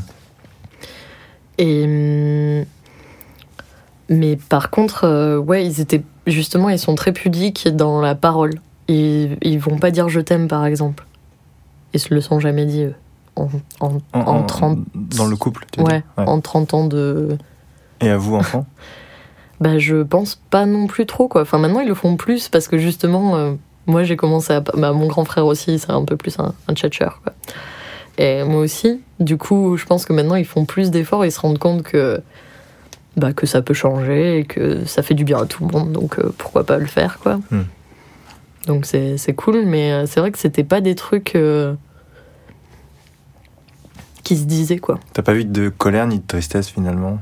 et 1.56 2.66
mais 4.10 4.36
par 4.36 4.68
contre 4.68 5.04
euh, 5.04 5.38
ouais 5.38 5.64
ils 5.64 5.80
étaient 5.80 6.02
justement 6.26 6.68
ils 6.68 6.78
sont 6.78 6.94
très 6.94 7.12
pudiques 7.12 7.68
dans 7.68 8.02
la 8.02 8.14
parole 8.14 8.52
ils, 8.90 9.38
ils 9.42 9.58
vont 9.58 9.78
pas 9.78 9.90
dire 9.90 10.08
je 10.08 10.20
t'aime, 10.20 10.48
par 10.48 10.66
exemple. 10.66 11.06
Ils 11.92 12.00
se 12.00 12.14
le 12.14 12.20
sont 12.20 12.40
jamais 12.40 12.66
dit, 12.66 12.84
eux. 12.84 12.94
En, 13.36 13.48
en, 14.12 14.42
30... 14.42 14.78
Dans 14.94 15.26
le 15.26 15.36
couple, 15.36 15.64
tu 15.72 15.80
ouais, 15.80 16.02
en 16.18 16.40
30 16.40 16.74
ans 16.74 16.84
de... 16.84 17.38
Et 18.02 18.10
à 18.10 18.18
vous, 18.18 18.34
enfant 18.36 18.66
Bah, 19.60 19.78
je 19.78 20.02
pense 20.02 20.40
pas 20.50 20.64
non 20.64 20.86
plus 20.86 21.06
trop, 21.06 21.28
quoi. 21.28 21.42
Enfin, 21.42 21.58
maintenant, 21.58 21.80
ils 21.80 21.88
le 21.88 21.94
font 21.94 22.16
plus 22.16 22.48
parce 22.48 22.66
que 22.66 22.78
justement, 22.78 23.36
euh, 23.36 23.52
moi, 23.86 24.04
j'ai 24.04 24.16
commencé 24.16 24.54
à. 24.54 24.60
Bah, 24.60 24.92
mon 24.92 25.06
grand 25.06 25.26
frère 25.26 25.44
aussi, 25.44 25.78
c'est 25.78 25.90
un 25.90 26.04
peu 26.04 26.16
plus 26.16 26.38
un, 26.38 26.54
un 26.66 26.74
tchatcheur, 26.74 27.20
quoi. 27.22 27.34
Et 28.16 28.42
moi 28.42 28.60
aussi. 28.60 29.02
Du 29.18 29.36
coup, 29.36 29.76
je 29.76 29.84
pense 29.84 30.06
que 30.06 30.14
maintenant, 30.14 30.36
ils 30.36 30.46
font 30.46 30.64
plus 30.64 30.90
d'efforts 30.90 31.24
et 31.24 31.28
ils 31.28 31.32
se 31.32 31.40
rendent 31.40 31.58
compte 31.58 31.82
que. 31.82 32.22
Bah, 33.18 33.34
que 33.34 33.44
ça 33.44 33.60
peut 33.60 33.74
changer 33.74 34.38
et 34.38 34.44
que 34.44 34.86
ça 34.86 35.02
fait 35.02 35.14
du 35.14 35.24
bien 35.24 35.42
à 35.42 35.46
tout 35.46 35.66
le 35.66 35.76
monde, 35.76 35.92
donc 35.92 36.18
euh, 36.18 36.32
pourquoi 36.38 36.64
pas 36.64 36.78
le 36.78 36.86
faire, 36.86 37.18
quoi. 37.18 37.40
Hmm. 37.50 37.64
Donc 38.66 38.86
c'est 38.86 39.34
cool, 39.34 39.64
mais 39.64 39.92
euh, 39.92 40.06
c'est 40.06 40.20
vrai 40.20 40.30
que 40.30 40.38
c'était 40.38 40.64
pas 40.64 40.80
des 40.80 40.94
trucs 40.94 41.34
euh, 41.34 41.74
qui 44.22 44.36
se 44.36 44.44
disaient, 44.44 44.78
quoi. 44.78 44.98
T'as 45.12 45.22
pas 45.22 45.32
vu 45.32 45.44
de 45.44 45.68
colère 45.68 46.06
ni 46.06 46.18
de 46.18 46.26
tristesse 46.26 46.68
finalement 46.68 47.18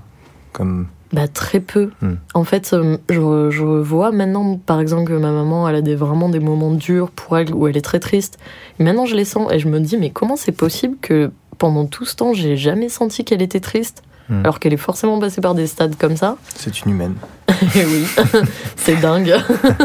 Comme. 0.53 0.89
Bah 1.13 1.27
très 1.27 1.61
peu. 1.61 1.91
Hmm. 2.03 2.17
En 2.35 2.45
fait, 2.45 2.71
euh, 2.75 2.99
je, 3.09 3.49
je 3.51 3.65
vois 3.65 4.11
maintenant, 4.11 4.59
par 4.59 4.79
exemple, 4.79 5.09
que 5.09 5.15
ma 5.15 5.33
maman, 5.33 5.67
elle 5.69 5.77
a 5.77 5.81
des, 5.81 5.95
vraiment 5.95 6.29
des 6.29 6.41
moments 6.41 6.73
durs 6.73 7.11
pour 7.11 7.39
elle 7.39 7.55
où 7.55 7.67
elle 7.67 7.79
est 7.79 7.83
très 7.83 8.01
triste. 8.01 8.39
Et 8.79 8.85
maintenant, 8.85 9.07
je 9.07 9.17
les 9.17 9.25
sens 9.25 9.51
et 9.51 9.59
je 9.59 9.69
me 9.69 9.81
dis, 9.81 9.97
mais 9.97 10.11
comment 10.11 10.37
c'est 10.37 10.53
possible 10.53 10.99
que 11.01 11.31
pendant 11.57 11.87
tout 11.87 12.05
ce 12.05 12.15
temps, 12.15 12.35
j'ai 12.35 12.57
jamais 12.57 12.91
senti 12.91 13.25
qu'elle 13.25 13.41
était 13.41 13.61
triste? 13.61 14.03
Hmm. 14.29 14.41
alors 14.41 14.59
qu'elle 14.61 14.75
est 14.75 14.77
forcément 14.77 15.19
passée 15.19 15.41
par 15.41 15.55
des 15.55 15.67
stades 15.67 15.97
comme 15.97 16.17
ça. 16.17 16.37
C'est 16.55 16.85
une 16.85 16.91
humaine. 16.93 17.15
Et 17.75 17.85
oui, 17.85 18.07
c'est 18.77 19.01
dingue. 19.01 19.35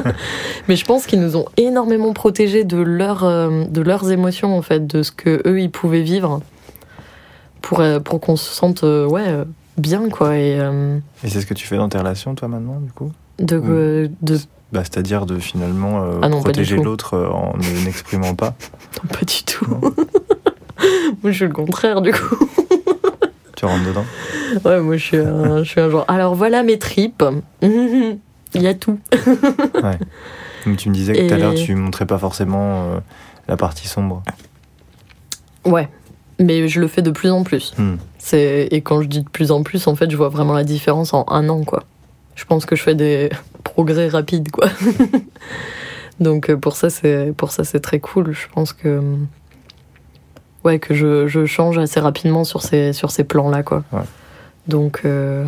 Mais 0.67 0.75
je 0.75 0.83
pense 0.85 1.05
qu'ils 1.05 1.21
nous 1.21 1.37
ont 1.37 1.45
énormément 1.55 2.11
protégés 2.13 2.63
de, 2.65 2.77
leur, 2.77 3.23
euh, 3.23 3.63
de 3.69 3.81
leurs 3.81 4.11
émotions, 4.11 4.57
en 4.57 4.61
fait, 4.61 4.85
de 4.85 5.01
ce 5.01 5.11
que 5.11 5.41
eux 5.47 5.61
ils 5.61 5.71
pouvaient 5.71 6.01
vivre, 6.01 6.41
pour, 7.61 7.79
euh, 7.79 7.99
pour 7.99 8.19
qu'on 8.19 8.35
se 8.35 8.53
sente 8.53 8.83
euh, 8.83 9.07
ouais, 9.07 9.43
bien, 9.77 10.09
quoi. 10.09 10.35
Et 10.37 10.57
Et 11.23 11.29
c'est 11.29 11.39
ce 11.41 11.45
que 11.45 11.53
tu 11.53 11.65
fais 11.65 11.77
dans 11.77 11.87
tes 11.89 11.97
relations, 11.97 12.35
toi, 12.35 12.47
maintenant, 12.49 12.79
du 12.81 12.91
coup? 12.91 13.11
De, 13.39 14.11
de. 14.21 14.37
bah, 14.71 14.81
C'est-à-dire 14.83 15.25
de 15.25 15.39
finalement 15.39 16.03
euh, 16.03 16.19
Ah 16.21 16.29
non, 16.29 16.41
protéger 16.41 16.77
l'autre 16.77 17.15
euh, 17.15 17.29
en 17.29 17.57
ne 17.57 17.85
n'exprimant 17.85 18.35
pas? 18.35 18.55
Non, 19.01 19.09
pas 19.09 19.25
du 19.25 19.43
tout. 19.43 19.65
Moi, 21.23 21.31
je 21.31 21.31
suis 21.31 21.45
le 21.47 21.53
contraire, 21.53 22.01
du 22.01 22.11
coup. 22.11 22.47
Tu 23.63 23.67
rentres 23.67 23.87
dedans. 23.87 24.05
Ouais, 24.65 24.81
moi, 24.81 24.97
je 24.97 25.03
suis 25.03 25.17
un, 25.17 25.63
je 25.63 25.69
suis 25.69 25.79
un 25.79 25.89
genre. 25.89 26.03
Alors 26.09 26.35
voilà 26.35 26.63
mes 26.63 26.77
tripes. 26.77 27.23
Il 27.61 28.61
y 28.61 28.67
a 28.67 28.73
tout. 28.73 28.99
Donc, 30.65 30.77
tu 30.77 30.89
me 30.89 30.93
disais 30.93 31.13
que 31.13 31.29
tout 31.29 31.33
à 31.33 31.37
l'heure, 31.37 31.55
tu 31.55 31.73
montrais 31.73 32.05
pas 32.05 32.17
forcément 32.17 32.83
euh, 32.83 32.99
la 33.47 33.55
partie 33.55 33.87
sombre. 33.87 34.21
Ouais. 35.63 35.87
Mais 36.39 36.67
je 36.67 36.81
le 36.81 36.89
fais 36.89 37.01
de 37.01 37.11
plus 37.11 37.29
en 37.29 37.43
plus. 37.43 37.73
Hmm. 37.77 37.95
C'est 38.17 38.67
et 38.69 38.81
quand 38.81 39.01
je 39.01 39.07
dis 39.07 39.21
de 39.21 39.29
plus 39.29 39.51
en 39.51 39.63
plus, 39.63 39.87
en 39.87 39.95
fait, 39.95 40.11
je 40.11 40.17
vois 40.17 40.29
vraiment 40.29 40.53
la 40.53 40.65
différence 40.65 41.13
en 41.13 41.25
un 41.29 41.47
an, 41.47 41.63
quoi. 41.63 41.83
Je 42.35 42.43
pense 42.43 42.65
que 42.65 42.75
je 42.75 42.83
fais 42.83 42.95
des 42.95 43.29
progrès 43.63 44.09
rapides, 44.09 44.51
quoi. 44.51 44.67
Donc 46.19 46.49
euh, 46.49 46.57
pour 46.57 46.75
ça, 46.75 46.89
c'est 46.89 47.33
pour 47.37 47.51
ça, 47.53 47.63
c'est 47.63 47.79
très 47.79 48.01
cool. 48.01 48.33
Je 48.33 48.47
pense 48.53 48.73
que 48.73 49.01
ouais, 50.63 50.79
que 50.79 50.93
je, 50.93 51.27
je 51.27 51.45
change 51.45 51.77
assez 51.77 51.99
rapidement 51.99 52.43
sur 52.43 52.61
ces 52.61 52.93
sur 52.93 53.11
ces 53.11 53.23
plans-là, 53.23 53.63
quoi. 53.63 53.83
Ouais. 53.91 54.01
Donc 54.67 55.01
euh, 55.05 55.45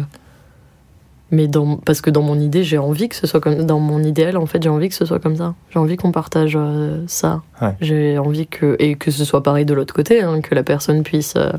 mais 1.31 1.47
dans 1.47 1.77
parce 1.77 2.01
que 2.01 2.09
dans 2.09 2.21
mon 2.21 2.39
idée, 2.39 2.63
j'ai 2.63 2.77
envie 2.77 3.09
que 3.09 3.15
ce 3.15 3.25
soit 3.27 3.39
comme 3.39 3.65
dans 3.65 3.79
mon 3.79 4.03
idéal, 4.03 4.37
en 4.37 4.45
fait, 4.45 4.61
j'ai 4.61 4.69
envie 4.69 4.89
que 4.89 4.95
ce 4.95 5.05
soit 5.05 5.19
comme 5.19 5.35
ça. 5.35 5.55
J'ai 5.71 5.79
envie 5.79 5.97
qu'on 5.97 6.11
partage 6.11 6.53
euh, 6.55 7.03
ça. 7.07 7.41
Ouais. 7.61 7.75
J'ai 7.81 8.17
envie 8.19 8.47
que 8.47 8.75
et 8.79 8.95
que 8.95 9.09
ce 9.11 9.25
soit 9.25 9.41
pareil 9.43 9.65
de 9.65 9.73
l'autre 9.73 9.93
côté, 9.93 10.21
hein, 10.21 10.41
que 10.41 10.53
la 10.53 10.63
personne 10.63 11.03
puisse 11.03 11.33
euh, 11.35 11.51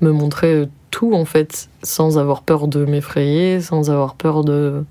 me 0.00 0.10
montrer 0.10 0.68
tout 0.90 1.14
en 1.14 1.24
fait, 1.24 1.68
sans 1.82 2.18
avoir 2.18 2.42
peur 2.42 2.66
de 2.68 2.84
m'effrayer, 2.84 3.60
sans 3.60 3.90
avoir 3.90 4.14
peur 4.14 4.42
de 4.44 4.84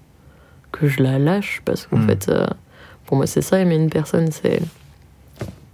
que 0.72 0.88
je 0.88 1.04
la 1.04 1.20
lâche, 1.20 1.62
parce 1.66 1.86
qu'en 1.86 1.98
Mm. 1.98 2.08
fait, 2.08 2.30
euh, 2.30 2.48
pour 3.06 3.18
moi, 3.18 3.28
c'est 3.28 3.42
ça 3.42 3.60
aimer 3.60 3.76
une 3.76 3.90
personne, 3.90 4.32
c'est 4.32 4.62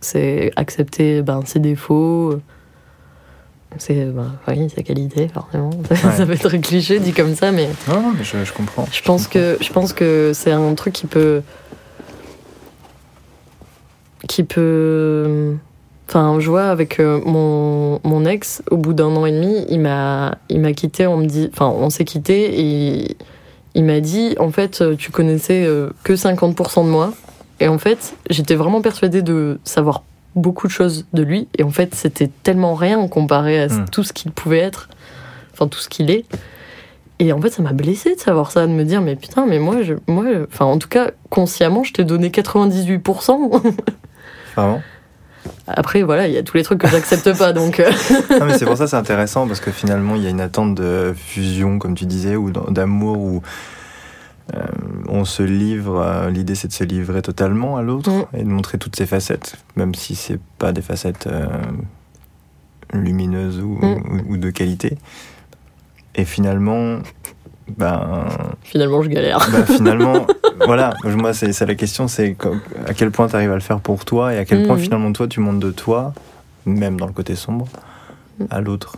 c'est 0.01 0.51
accepter 0.55 1.21
ben, 1.21 1.41
ses 1.45 1.59
défauts, 1.59 2.39
c'est 3.77 4.05
ben, 4.05 4.33
oui, 4.47 4.69
ses 4.69 4.83
qualités, 4.83 5.27
forcément. 5.27 5.71
ça 5.95 6.25
fait 6.25 6.37
très 6.37 6.59
cliché 6.59 6.99
dit 6.99 7.13
comme 7.13 7.35
ça, 7.35 7.51
mais 7.51 7.69
Non, 7.87 8.01
non, 8.01 8.13
mais 8.17 8.23
je, 8.23 8.43
je 8.43 8.53
comprends. 8.53 8.87
je 8.91 9.01
pense 9.01 9.27
que 9.27 9.57
je 9.61 9.71
pense 9.71 9.93
que 9.93 10.31
c'est 10.33 10.51
un 10.51 10.73
truc 10.75 10.93
qui 10.93 11.07
peut 11.07 11.41
qui 14.27 14.43
peut 14.43 15.55
enfin 16.09 16.39
je 16.39 16.49
vois 16.49 16.65
avec 16.65 16.99
euh, 16.99 17.21
mon, 17.25 17.99
mon 18.03 18.25
ex 18.25 18.61
au 18.71 18.77
bout 18.77 18.93
d'un 18.93 19.15
an 19.15 19.25
et 19.25 19.31
demi 19.31 19.65
il 19.69 19.79
m'a 19.79 20.37
il 20.49 20.59
m'a 20.59 20.73
quitté 20.73 21.07
on 21.07 21.17
me 21.17 21.25
dit 21.25 21.49
enfin 21.51 21.67
on 21.67 21.89
s'est 21.89 22.05
quitté 22.05 22.59
et 22.59 23.17
il 23.75 23.83
m'a 23.83 23.99
dit 23.99 24.35
en 24.39 24.49
fait 24.51 24.83
tu 24.97 25.11
connaissais 25.11 25.65
euh, 25.65 25.89
que 26.03 26.13
50% 26.13 26.85
de 26.85 26.89
moi 26.89 27.13
et 27.59 27.67
en 27.67 27.77
fait 27.77 28.15
j'étais 28.29 28.55
vraiment 28.55 28.81
persuadée 28.81 29.21
de 29.21 29.59
savoir 29.63 30.03
beaucoup 30.35 30.67
de 30.67 30.71
choses 30.71 31.05
de 31.13 31.23
lui 31.23 31.47
et 31.57 31.63
en 31.63 31.71
fait 31.71 31.95
c'était 31.95 32.29
tellement 32.43 32.75
rien 32.75 33.07
comparé 33.07 33.61
à 33.61 33.67
Mm. 33.67 33.85
tout 33.91 34.03
ce 34.03 34.13
qu'il 34.13 34.31
pouvait 34.31 34.59
être 34.59 34.89
enfin 35.53 35.67
tout 35.67 35.79
ce 35.79 35.89
qu'il 35.89 36.11
est 36.11 36.25
et 37.19 37.33
en 37.33 37.41
fait, 37.41 37.49
ça 37.49 37.63
m'a 37.63 37.73
blessée 37.73 38.13
de 38.13 38.19
savoir 38.19 38.51
ça, 38.51 38.67
de 38.67 38.71
me 38.71 38.83
dire, 38.83 39.01
mais 39.01 39.15
putain, 39.15 39.47
mais 39.47 39.57
moi, 39.57 39.81
je, 39.81 39.95
moi, 40.05 40.23
enfin, 40.53 40.65
en 40.65 40.77
tout 40.77 40.87
cas, 40.87 41.09
consciemment, 41.31 41.83
je 41.83 41.91
t'ai 41.91 42.03
donné 42.03 42.29
98%. 42.29 43.59
Vraiment 44.55 44.81
Après, 45.67 46.03
voilà, 46.03 46.27
il 46.27 46.33
y 46.35 46.37
a 46.37 46.43
tous 46.43 46.57
les 46.57 46.61
trucs 46.63 46.79
que 46.79 46.87
j'accepte 46.87 47.35
pas, 47.35 47.53
donc. 47.53 47.79
euh, 47.79 47.89
Non, 48.39 48.45
mais 48.45 48.57
c'est 48.59 48.65
pour 48.65 48.77
ça 48.77 48.85
c'est 48.85 48.97
intéressant 48.97 49.47
parce 49.47 49.59
que 49.61 49.71
finalement 49.71 50.13
il 50.15 50.21
y 50.23 50.27
a 50.27 50.29
une 50.29 50.41
attente 50.41 50.75
de 50.75 51.15
fusion, 51.17 51.79
comme 51.79 51.95
tu 51.95 52.05
disais, 52.05 52.35
ou 52.35 52.51
d'am- 52.51 52.71
d'amour, 52.71 53.17
où 53.17 53.41
euh, 54.55 54.63
on 55.09 55.25
se 55.25 55.43
livre. 55.43 55.99
euh, 55.99 56.29
L'idée 56.29 56.55
c'est 56.55 56.67
de 56.69 56.73
se 56.73 56.83
livrer 56.83 57.21
totalement 57.21 57.77
à 57.77 57.81
l'autre 57.81 58.09
Mm. 58.11 58.37
et 58.37 58.43
de 58.43 58.49
montrer 58.49 58.77
toutes 58.77 58.95
ses 58.95 59.05
facettes, 59.05 59.57
même 59.75 59.93
si 59.95 60.15
c'est 60.15 60.39
pas 60.57 60.71
des 60.71 60.81
facettes 60.81 61.27
euh, 61.27 61.47
lumineuses 62.93 63.59
ou, 63.61 63.77
Mm. 63.81 63.85
ou- 64.29 64.33
ou 64.33 64.37
de 64.37 64.49
qualité. 64.49 64.97
Et 66.15 66.25
finalement, 66.25 66.99
ben, 67.77 68.25
Finalement, 68.63 69.01
je 69.03 69.09
galère. 69.09 69.39
bah, 69.51 69.65
finalement, 69.65 70.25
voilà, 70.65 70.93
moi 71.03 71.33
c'est 71.33 71.59
la 71.65 71.75
question, 71.75 72.07
c'est 72.07 72.35
à 72.87 72.93
quel 72.93 73.11
point 73.11 73.27
tu 73.27 73.35
arrives 73.35 73.51
à 73.51 73.55
le 73.55 73.59
faire 73.61 73.79
pour 73.81 74.05
toi 74.05 74.33
et 74.33 74.37
à 74.37 74.45
quel 74.45 74.65
point 74.65 74.75
Mhm. 74.77 74.81
finalement 74.81 75.11
toi 75.13 75.27
tu 75.27 75.39
montes 75.41 75.59
de 75.59 75.71
toi, 75.71 76.13
même 76.65 76.97
dans 76.99 77.07
le 77.07 77.13
côté 77.13 77.35
sombre, 77.35 77.67
à 78.49 78.61
l'autre. 78.61 78.95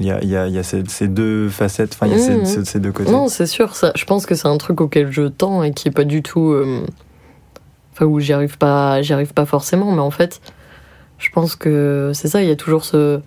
Il 0.00 0.06
y 0.06 0.10
a, 0.10 0.20
il 0.22 0.28
y 0.28 0.36
a- 0.36 0.46
il 0.48 0.52
y 0.54 0.58
a 0.58 0.62
ces, 0.64 0.82
ces 0.88 1.06
deux 1.08 1.48
facettes, 1.48 1.92
enfin 1.94 2.06
il 2.06 2.12
y 2.12 2.16
a 2.16 2.18
ces, 2.18 2.44
ces- 2.46 2.64
ces 2.64 2.80
deux 2.80 2.90
côtés. 2.92 3.10
Non, 3.12 3.28
c'est 3.28 3.46
sûr, 3.46 3.76
ça, 3.76 3.92
je 3.94 4.04
pense 4.04 4.26
que 4.26 4.34
c'est 4.34 4.48
un 4.48 4.58
truc 4.58 4.80
auquel 4.80 5.12
je 5.12 5.22
tends 5.28 5.62
et 5.62 5.72
qui 5.72 5.86
est 5.88 5.92
pas 5.92 6.04
du 6.04 6.22
tout. 6.22 6.50
euh, 6.52 6.84
Enfin, 7.92 8.06
où 8.06 8.18
j'y 8.18 8.32
arrive 8.32 8.58
pas, 8.58 9.02
j'y 9.02 9.12
arrive 9.12 9.32
pas 9.34 9.46
forcément, 9.46 9.92
mais 9.92 10.00
en 10.00 10.10
fait, 10.10 10.40
je 11.18 11.28
pense 11.30 11.54
que 11.54 12.10
c'est 12.12 12.26
ça, 12.26 12.42
il 12.42 12.48
y 12.48 12.50
a 12.50 12.56
toujours 12.56 12.84
ce, 12.84 13.20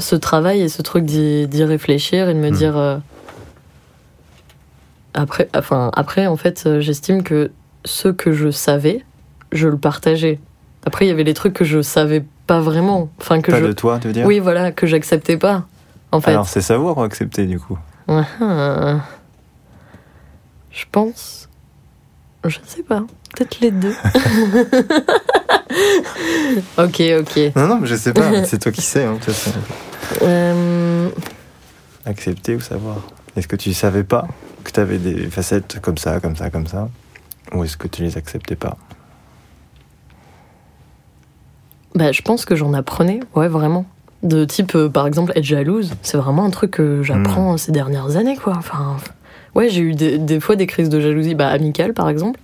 ce 0.00 0.16
travail 0.16 0.62
et 0.62 0.68
ce 0.68 0.82
truc 0.82 1.04
d'y 1.04 1.46
d'y 1.46 1.62
réfléchir 1.62 2.28
et 2.28 2.34
de 2.34 2.40
me 2.40 2.48
Mm. 2.50 2.54
dire. 2.54 2.76
euh, 2.76 2.98
Après, 5.14 5.48
enfin, 5.56 5.90
après, 5.94 6.26
en 6.26 6.36
fait, 6.36 6.64
euh, 6.66 6.80
j'estime 6.80 7.22
que 7.22 7.50
ce 7.84 8.08
que 8.08 8.32
je 8.32 8.50
savais, 8.50 9.04
je 9.52 9.68
le 9.68 9.76
partageais. 9.78 10.38
Après, 10.84 11.06
il 11.06 11.08
y 11.08 11.12
avait 11.12 11.24
les 11.24 11.34
trucs 11.34 11.54
que 11.54 11.64
je 11.64 11.80
savais 11.82 12.24
pas 12.48 12.60
vraiment. 12.60 13.08
Enfin, 13.20 13.40
que 13.40 13.52
Pas 13.52 13.60
je. 13.60 13.66
de 13.66 13.72
toi, 13.72 14.00
tu 14.00 14.08
veux 14.08 14.12
dire 14.12 14.26
Oui, 14.26 14.40
voilà, 14.40 14.72
que 14.72 14.88
j'acceptais 14.88 15.36
pas. 15.36 15.66
En 16.10 16.20
fait. 16.20 16.32
Alors 16.32 16.48
c'est 16.48 16.62
savoir 16.62 16.98
ou 16.98 17.02
accepter 17.02 17.46
du 17.46 17.60
coup 17.60 17.78
Ah. 18.08 18.24
Je 20.72 20.84
pense. 20.90 21.48
Je 22.44 22.58
sais 22.66 22.82
pas. 22.82 23.04
Peut-être 23.36 23.60
les 23.60 23.70
deux. 23.70 23.92
ok, 26.78 27.02
ok. 27.20 27.52
Non, 27.56 27.66
non, 27.66 27.78
mais 27.80 27.86
je 27.86 27.94
sais 27.94 28.12
pas, 28.12 28.44
c'est 28.44 28.58
toi 28.58 28.72
qui 28.72 28.82
sais. 28.82 29.04
Hein. 29.04 29.18
Euh, 30.22 31.08
Accepter 32.06 32.56
ou 32.56 32.60
savoir 32.60 32.96
Est-ce 33.36 33.48
que 33.48 33.56
tu 33.56 33.74
savais 33.74 34.04
pas 34.04 34.26
que 34.64 34.70
tu 34.72 34.80
avais 34.80 34.98
des 34.98 35.28
facettes 35.30 35.78
comme 35.82 35.98
ça, 35.98 36.20
comme 36.20 36.36
ça, 36.36 36.50
comme 36.50 36.66
ça? 36.66 36.88
Ou 37.52 37.64
est-ce 37.64 37.76
que 37.76 37.88
tu 37.88 38.02
les 38.02 38.16
acceptais 38.16 38.56
pas? 38.56 38.76
Bah, 41.94 42.12
je 42.12 42.22
pense 42.22 42.44
que 42.44 42.54
j'en 42.54 42.72
apprenais, 42.74 43.20
ouais, 43.34 43.48
vraiment. 43.48 43.86
De 44.22 44.44
type, 44.44 44.74
euh, 44.74 44.88
par 44.88 45.06
exemple, 45.06 45.32
être 45.36 45.44
jalouse, 45.44 45.92
c'est 46.02 46.16
vraiment 46.16 46.44
un 46.44 46.50
truc 46.50 46.72
que 46.72 47.02
j'apprends 47.02 47.56
ces 47.56 47.70
dernières 47.72 48.16
années, 48.16 48.36
quoi. 48.36 48.54
Enfin, 48.56 48.96
ouais, 49.54 49.68
j'ai 49.68 49.80
eu 49.80 49.94
des, 49.94 50.18
des 50.18 50.40
fois 50.40 50.56
des 50.56 50.66
crises 50.66 50.88
de 50.88 51.00
jalousie, 51.00 51.34
bah, 51.34 51.48
amicales, 51.48 51.92
par 51.94 52.08
exemple. 52.08 52.40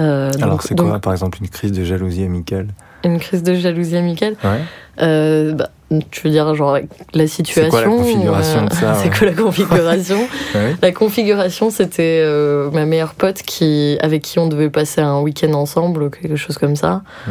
Euh, 0.00 0.32
Alors 0.38 0.50
donc- 0.50 0.62
c'est 0.62 0.74
donc, 0.74 0.88
quoi 0.88 0.98
par 0.98 1.12
exemple 1.12 1.38
une 1.40 1.48
crise 1.48 1.70
de 1.72 1.84
jalousie 1.84 2.24
amicale? 2.24 2.66
Une 3.04 3.20
crise 3.20 3.42
de 3.42 3.54
jalousie 3.54 3.96
amicale? 3.96 4.34
Ouais. 4.42 4.60
Euh, 5.02 5.52
bah, 5.52 5.68
tu 6.10 6.22
veux 6.22 6.30
dire, 6.30 6.52
genre, 6.54 6.78
la 7.12 7.26
situation. 7.28 7.70
quoi 7.70 7.82
la 7.82 7.86
configuration 7.86 8.64
de 8.64 8.72
ça, 8.72 8.94
C'est 9.02 9.10
ouais 9.10 9.16
quoi 9.16 9.26
la 9.28 9.34
configuration? 9.34 10.18
Ouais. 10.54 10.76
La 10.82 10.92
configuration, 10.92 11.70
c'était 11.70 12.24
ma 12.72 12.86
meilleure 12.86 13.14
pote 13.14 13.42
qui, 13.42 13.98
avec 14.00 14.22
qui 14.22 14.38
on 14.38 14.48
devait 14.48 14.70
passer 14.70 15.00
un 15.00 15.20
week-end 15.20 15.52
ensemble, 15.52 16.10
quelque 16.10 16.36
chose 16.36 16.56
comme 16.58 16.76
ça. 16.76 17.02
Mm. 17.26 17.30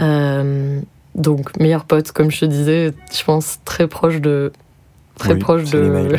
Euh, 0.00 0.80
donc, 1.14 1.58
meilleure 1.60 1.84
pote, 1.84 2.10
comme 2.12 2.30
je 2.30 2.40
te 2.40 2.44
disais, 2.46 2.92
je 3.16 3.24
pense 3.24 3.58
très 3.64 3.86
proche 3.86 4.20
de 4.20 4.52
très 5.18 5.34
Oui, 5.34 5.38
proche 5.38 5.70
de. 5.70 6.16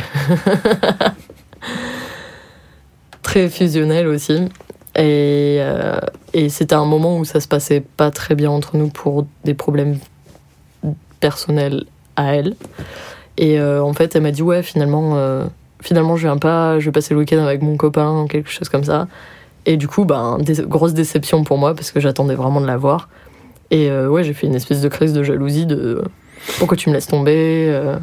très 3.22 3.48
fusionnel 3.48 4.06
aussi. 4.06 4.48
Et, 4.94 5.58
euh, 5.60 5.98
et 6.32 6.48
c'était 6.48 6.74
un 6.74 6.86
moment 6.86 7.18
où 7.18 7.24
ça 7.24 7.40
se 7.40 7.48
passait 7.48 7.80
pas 7.96 8.10
très 8.10 8.34
bien 8.34 8.50
entre 8.50 8.76
nous 8.76 8.88
pour 8.88 9.26
des 9.44 9.54
problèmes 9.54 9.98
personnels 11.20 11.84
à 12.16 12.34
elle. 12.34 12.54
Et 13.36 13.60
euh, 13.60 13.82
en 13.82 13.92
fait, 13.92 14.16
elle 14.16 14.22
m'a 14.22 14.30
dit 14.30 14.42
ouais, 14.42 14.62
finalement, 14.62 15.16
euh, 15.16 15.44
finalement, 15.82 16.16
je 16.16 16.22
viens 16.26 16.38
pas, 16.38 16.78
je 16.78 16.86
vais 16.86 16.92
passer 16.92 17.12
le 17.12 17.20
week-end 17.20 17.38
avec 17.44 17.60
mon 17.60 17.76
copain, 17.76 18.26
quelque 18.30 18.48
chose 18.50 18.70
comme 18.70 18.84
ça. 18.84 19.08
Et 19.66 19.76
du 19.76 19.88
coup, 19.88 20.04
ben, 20.06 20.38
dé- 20.40 20.62
grosse 20.66 20.94
déception 20.94 21.44
pour 21.44 21.58
moi 21.58 21.74
parce 21.74 21.90
que 21.90 22.00
j'attendais 22.00 22.34
vraiment 22.36 22.60
de 22.62 22.66
la 22.66 22.76
voir. 22.78 23.08
Et 23.70 23.90
euh, 23.90 24.08
ouais, 24.08 24.22
j'ai 24.24 24.32
fait 24.34 24.46
une 24.46 24.54
espèce 24.54 24.80
de 24.80 24.88
crise 24.88 25.12
de 25.12 25.22
jalousie 25.22 25.66
de 25.66 26.02
pourquoi 26.58 26.76
tu 26.76 26.88
me 26.88 26.94
laisses 26.94 27.06
tomber. 27.08 27.66
euh. 27.70 27.96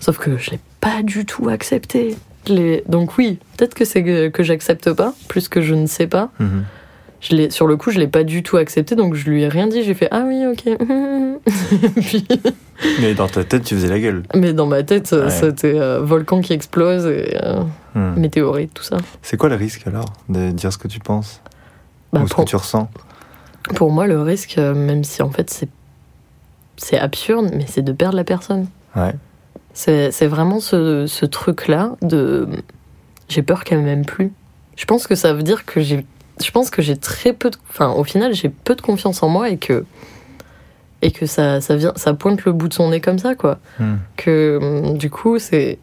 Sauf 0.00 0.18
que 0.18 0.36
je 0.36 0.50
l'ai 0.52 0.60
pas 0.80 1.02
du 1.02 1.24
tout 1.26 1.48
accepté. 1.48 2.16
Je 2.46 2.80
Donc 2.88 3.18
oui, 3.18 3.38
peut-être 3.56 3.74
que 3.74 3.84
c'est 3.84 4.02
que, 4.02 4.28
que 4.28 4.42
j'accepte 4.42 4.92
pas, 4.92 5.12
plus 5.28 5.48
que 5.48 5.60
je 5.60 5.74
ne 5.74 5.86
sais 5.86 6.06
pas. 6.06 6.30
Je 7.20 7.34
l'ai, 7.34 7.50
sur 7.50 7.66
le 7.66 7.76
coup, 7.76 7.90
je 7.90 7.98
l'ai 7.98 8.06
pas 8.06 8.22
du 8.22 8.44
tout 8.44 8.56
accepté, 8.58 8.94
donc 8.94 9.14
je 9.14 9.28
lui 9.28 9.42
ai 9.42 9.48
rien 9.48 9.66
dit. 9.66 9.82
J'ai 9.82 9.94
fait 9.94 10.06
ah 10.12 10.22
oui, 10.26 10.44
ok. 10.46 10.76
Puis- 11.96 12.26
Mais 13.00 13.14
dans 13.14 13.26
ta 13.28 13.42
tête, 13.44 13.64
tu 13.64 13.74
faisais 13.74 13.88
la 13.88 13.98
gueule. 13.98 14.22
mais 14.34 14.52
dans 14.52 14.66
ma 14.66 14.82
tête, 14.84 15.12
euh, 15.12 15.24
Ouais. 15.24 15.30
c'était 15.30 15.78
euh, 15.78 16.00
volcan 16.00 16.40
qui 16.40 16.52
explose 16.52 17.06
et 17.06 17.36
Mhm. 17.94 18.14
météorite, 18.20 18.72
tout 18.74 18.84
ça. 18.84 18.98
C'est 19.22 19.36
quoi 19.36 19.48
le 19.48 19.56
risque 19.56 19.84
alors 19.86 20.12
de 20.28 20.50
dire 20.52 20.72
ce 20.72 20.78
que 20.78 20.86
tu 20.88 21.00
penses 21.00 21.40
Bah, 22.12 22.20
ou 22.22 22.28
ce 22.28 22.34
que 22.34 22.42
tu 22.42 22.54
ressens? 22.56 22.88
Pour 23.74 23.90
moi, 23.92 24.06
le 24.06 24.20
risque, 24.22 24.58
euh, 24.58 24.74
même 24.74 25.04
si 25.04 25.22
en 25.22 25.30
fait 25.30 25.50
c'est 25.50 25.68
c'est 26.76 26.98
absurde, 26.98 27.50
mais 27.54 27.66
c'est 27.66 27.82
de 27.82 27.92
perdre 27.92 28.16
la 28.16 28.24
personne. 28.24 28.66
Ouais. 28.96 29.14
C'est 29.74 30.10
c'est 30.12 30.26
vraiment 30.26 30.60
ce, 30.60 31.06
ce 31.06 31.26
truc-là 31.26 31.92
de 32.02 32.48
j'ai 33.28 33.42
peur 33.42 33.64
qu'elle 33.64 33.82
m'aime 33.82 34.04
plus. 34.04 34.32
Je 34.76 34.84
pense 34.84 35.06
que 35.06 35.14
ça 35.14 35.32
veut 35.34 35.42
dire 35.42 35.64
que 35.64 35.80
j'ai 35.80 36.04
je 36.42 36.50
pense 36.52 36.70
que 36.70 36.82
j'ai 36.82 36.96
très 36.96 37.32
peu 37.32 37.50
de 37.50 37.56
enfin 37.68 37.90
au 37.90 38.04
final 38.04 38.32
j'ai 38.32 38.48
peu 38.48 38.74
de 38.76 38.80
confiance 38.80 39.22
en 39.22 39.28
moi 39.28 39.48
et 39.50 39.56
que 39.56 39.84
et 41.02 41.10
que 41.10 41.26
ça 41.26 41.60
ça 41.60 41.74
vient 41.76 41.92
ça 41.96 42.14
pointe 42.14 42.44
le 42.44 42.52
bout 42.52 42.68
de 42.68 42.74
son 42.74 42.90
nez 42.90 43.00
comme 43.00 43.18
ça 43.18 43.34
quoi. 43.34 43.58
Mhm. 43.80 43.98
Que 44.16 44.58
hum, 44.60 44.98
du 44.98 45.10
coup 45.10 45.38
c'est 45.38 45.78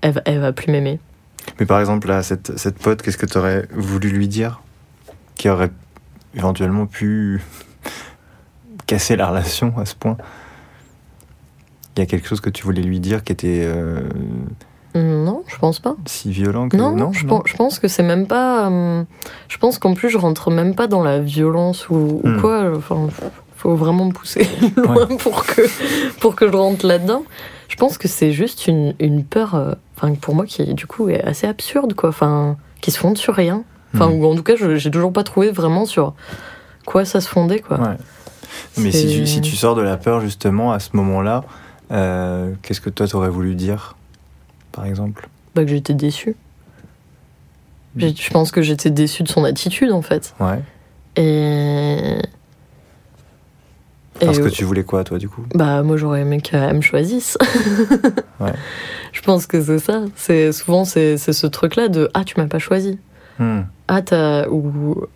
elle, 0.00 0.12
va- 0.12 0.22
elle 0.24 0.40
va 0.40 0.52
plus 0.52 0.70
m'aimer. 0.70 0.98
Mais 1.60 1.66
par 1.66 1.80
exemple, 1.80 2.06
là, 2.08 2.22
cette, 2.22 2.56
cette 2.56 2.78
pote, 2.78 3.02
qu'est-ce 3.02 3.16
que 3.16 3.26
tu 3.26 3.36
aurais 3.38 3.66
voulu 3.72 4.10
lui 4.10 4.28
dire? 4.28 4.62
Qui 5.36 5.48
aurait 5.48 5.70
éventuellement 6.34 6.86
pu 6.86 7.42
casser 8.86 9.16
la 9.16 9.28
relation 9.28 9.74
à 9.78 9.84
ce 9.84 9.94
point 9.94 10.16
Il 11.96 12.00
y 12.00 12.02
a 12.02 12.06
quelque 12.06 12.26
chose 12.28 12.40
que 12.40 12.50
tu 12.50 12.64
voulais 12.64 12.82
lui 12.82 13.00
dire 13.00 13.22
qui 13.24 13.32
était 13.32 13.62
euh, 13.64 14.00
Non, 14.94 15.42
je 15.46 15.56
pense 15.58 15.78
pas. 15.80 15.94
si 16.06 16.30
violent 16.30 16.68
que 16.68 16.76
Non, 16.76 17.12
je, 17.12 17.26
Pense, 17.26 17.42
je 17.46 17.56
pense 17.56 17.78
que 17.78 17.88
c'est 17.88 18.02
même 18.02 18.26
pas. 18.26 18.66
hum, 18.66 19.06
je 19.48 19.58
pense 19.58 19.78
qu'en 19.78 19.94
plus, 19.94 20.10
je 20.10 20.18
rentre 20.18 20.50
même 20.50 20.74
pas 20.74 20.86
dans 20.86 21.02
la 21.02 21.20
violence 21.20 21.88
ou, 21.88 22.20
ou 22.22 22.28
Hmm. 22.28 22.40
quoi. 22.40 22.72
Enfin, 22.76 23.08
faut 23.56 23.76
vraiment 23.76 24.06
me 24.06 24.12
pousser 24.12 24.46
loin 24.76 25.06
pour, 25.18 25.44
que, 25.46 25.62
pour 26.18 26.34
que 26.34 26.50
je 26.50 26.56
rentre 26.56 26.84
là-dedans. 26.86 27.22
Je 27.68 27.76
pense 27.76 27.96
que 27.96 28.08
c'est 28.08 28.32
juste 28.32 28.66
une, 28.66 28.94
une 28.98 29.24
peur, 29.24 29.54
euh, 29.54 29.72
pour 30.20 30.34
moi, 30.34 30.44
qui 30.46 30.74
du 30.74 30.86
coup 30.86 31.08
est 31.08 31.22
assez 31.22 31.46
absurde, 31.46 31.94
quoi. 31.94 32.08
Enfin, 32.10 32.56
qui 32.80 32.90
se 32.90 32.98
fonde 32.98 33.16
sur 33.16 33.34
rien. 33.34 33.62
Enfin, 33.94 34.08
Hmm. 34.08 34.14
ou 34.14 34.26
en 34.26 34.34
tout 34.34 34.42
cas, 34.42 34.54
j'ai 34.56 34.90
toujours 34.90 35.12
pas 35.12 35.22
trouvé 35.24 35.50
vraiment 35.50 35.84
sur 35.86 36.14
quoi 36.86 37.04
ça 37.04 37.20
se 37.20 37.28
fondait, 37.28 37.60
quoi. 37.60 37.78
Ouais. 37.80 37.96
Mais 38.78 38.90
si 38.90 39.06
tu, 39.08 39.26
si 39.26 39.40
tu 39.40 39.54
sors 39.56 39.74
de 39.74 39.82
la 39.82 39.96
peur 39.96 40.20
justement 40.20 40.72
à 40.72 40.78
ce 40.80 40.90
moment-là, 40.94 41.44
euh, 41.90 42.52
qu'est-ce 42.62 42.80
que 42.80 42.90
toi 42.90 43.06
t'aurais 43.06 43.28
voulu 43.28 43.54
dire, 43.54 43.96
par 44.72 44.86
exemple? 44.86 45.28
Bah, 45.54 45.62
que 45.64 45.68
j'étais 45.70 45.94
déçue. 45.94 46.36
J'ai- 47.96 48.14
Je 48.14 48.30
pense 48.30 48.50
que 48.50 48.62
j'étais 48.62 48.90
déçue 48.90 49.22
de 49.22 49.28
son 49.28 49.44
attitude, 49.44 49.92
en 49.92 50.00
fait. 50.02 50.34
Ouais. 50.40 50.60
Et. 51.16 52.16
Parce 54.20 54.38
Et- 54.38 54.42
que 54.42 54.48
tu 54.48 54.64
voulais 54.64 54.84
quoi, 54.84 55.04
toi, 55.04 55.18
du 55.18 55.28
coup? 55.28 55.42
Bah 55.54 55.82
moi 55.82 55.96
j'aurais 55.96 56.20
aimé 56.20 56.40
qu'elle 56.40 56.74
me 56.74 56.80
choisisse. 56.80 57.36
Ouais. 58.40 58.52
Je 59.12 59.20
pense 59.22 59.46
que 59.46 59.62
c'est 59.62 59.78
ça. 59.78 60.02
C'est 60.16 60.52
souvent 60.52 60.84
c'est 60.84 61.16
ce 61.16 61.46
truc 61.46 61.76
là 61.76 61.88
de 61.88 62.10
ah 62.14 62.24
tu 62.24 62.34
m'as 62.38 62.46
pas 62.46 62.58
choisi. 62.58 62.98
Hmm. 63.38 63.60
Ah 63.94 64.00
t'as 64.00 64.48
ou 64.48 65.06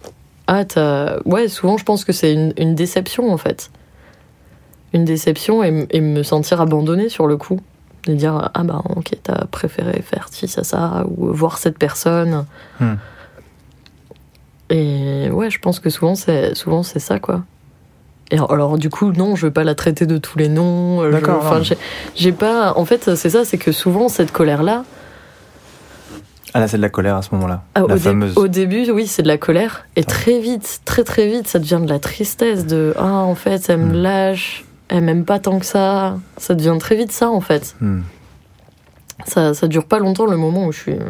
t'as 0.46 1.18
ouais 1.24 1.48
souvent 1.48 1.78
je 1.78 1.84
pense 1.84 2.04
que 2.04 2.12
c'est 2.12 2.34
une, 2.34 2.52
une 2.58 2.74
déception 2.74 3.32
en 3.32 3.38
fait. 3.38 3.70
Une 4.92 5.06
déception 5.06 5.62
et, 5.62 6.00
me 6.00 6.22
sentir 6.22 6.60
abandonnée 6.60 7.08
sur 7.08 7.26
le 7.26 7.38
coup. 7.38 7.58
De 8.06 8.12
dire 8.12 8.50
ah 8.52 8.62
bah 8.64 8.82
ok 8.94 9.12
t'as 9.22 9.46
préféré 9.46 10.02
faire 10.02 10.28
ci 10.30 10.46
ça 10.46 10.62
ça 10.62 11.06
ou 11.08 11.32
voir 11.32 11.56
cette 11.56 11.78
personne. 11.78 12.44
Hmm. 12.78 12.96
Et 14.68 15.30
ouais 15.30 15.48
je 15.48 15.58
pense 15.58 15.80
que 15.80 15.88
souvent 15.88 16.14
c'est 16.14 16.54
souvent 16.54 16.82
c'est 16.82 16.98
ça 16.98 17.18
quoi. 17.18 17.44
Et 18.30 18.34
alors, 18.34 18.52
alors, 18.52 18.78
du 18.78 18.90
coup 18.90 19.10
non 19.10 19.36
je 19.36 19.46
veux 19.46 19.52
pas 19.52 19.64
la 19.64 19.74
traiter 19.74 20.04
de 20.04 20.18
tous 20.18 20.38
les 20.38 20.50
noms. 20.50 21.10
D'accord, 21.10 21.38
enfin, 21.46 21.62
j'ai 22.14 22.32
pas 22.32 22.74
en 22.76 22.84
fait 22.84 23.14
c'est 23.14 23.30
ça 23.30 23.46
c'est 23.46 23.56
que 23.56 23.72
souvent 23.72 24.10
cette 24.10 24.32
colère 24.32 24.62
là 24.62 24.84
Ah 26.54 26.60
là, 26.60 26.68
c'est 26.68 26.76
de 26.78 26.82
la 26.82 26.88
colère 26.88 27.16
à 27.16 27.22
ce 27.22 27.34
moment-là. 27.34 27.62
Ah, 27.74 27.80
la 27.80 27.84
au, 27.86 27.88
dé- 27.88 27.98
fameuse. 27.98 28.36
au 28.38 28.48
début, 28.48 28.90
oui, 28.90 29.06
c'est 29.06 29.22
de 29.22 29.28
la 29.28 29.36
colère. 29.38 29.86
Et 29.96 30.00
Ah. 30.00 30.04
très 30.04 30.38
vite, 30.40 30.80
très 30.84 31.04
très 31.04 31.26
vite, 31.28 31.48
ça 31.48 31.58
devient 31.58 31.80
de 31.82 31.88
la 31.88 31.98
tristesse. 31.98 32.66
De 32.66 32.94
ah, 32.96 33.04
en 33.22 33.34
fait, 33.34 33.68
elle 33.68 33.78
me 33.80 33.92
Hmm. 33.92 34.02
lâche, 34.02 34.64
elle 34.88 35.02
m'aime 35.04 35.24
pas 35.24 35.38
tant 35.38 35.58
que 35.58 35.66
ça. 35.66 36.16
Ça 36.38 36.54
devient 36.54 36.76
très 36.78 36.96
vite 36.96 37.12
ça, 37.12 37.28
en 37.30 37.40
fait. 37.40 37.74
Hmm. 37.80 38.00
Ça, 39.26 39.54
ça 39.54 39.66
dure 39.66 39.86
pas 39.86 39.98
longtemps 39.98 40.26
le 40.26 40.36
moment 40.36 40.66
où 40.66 40.72
je 40.72 40.78
suis. 40.78 40.94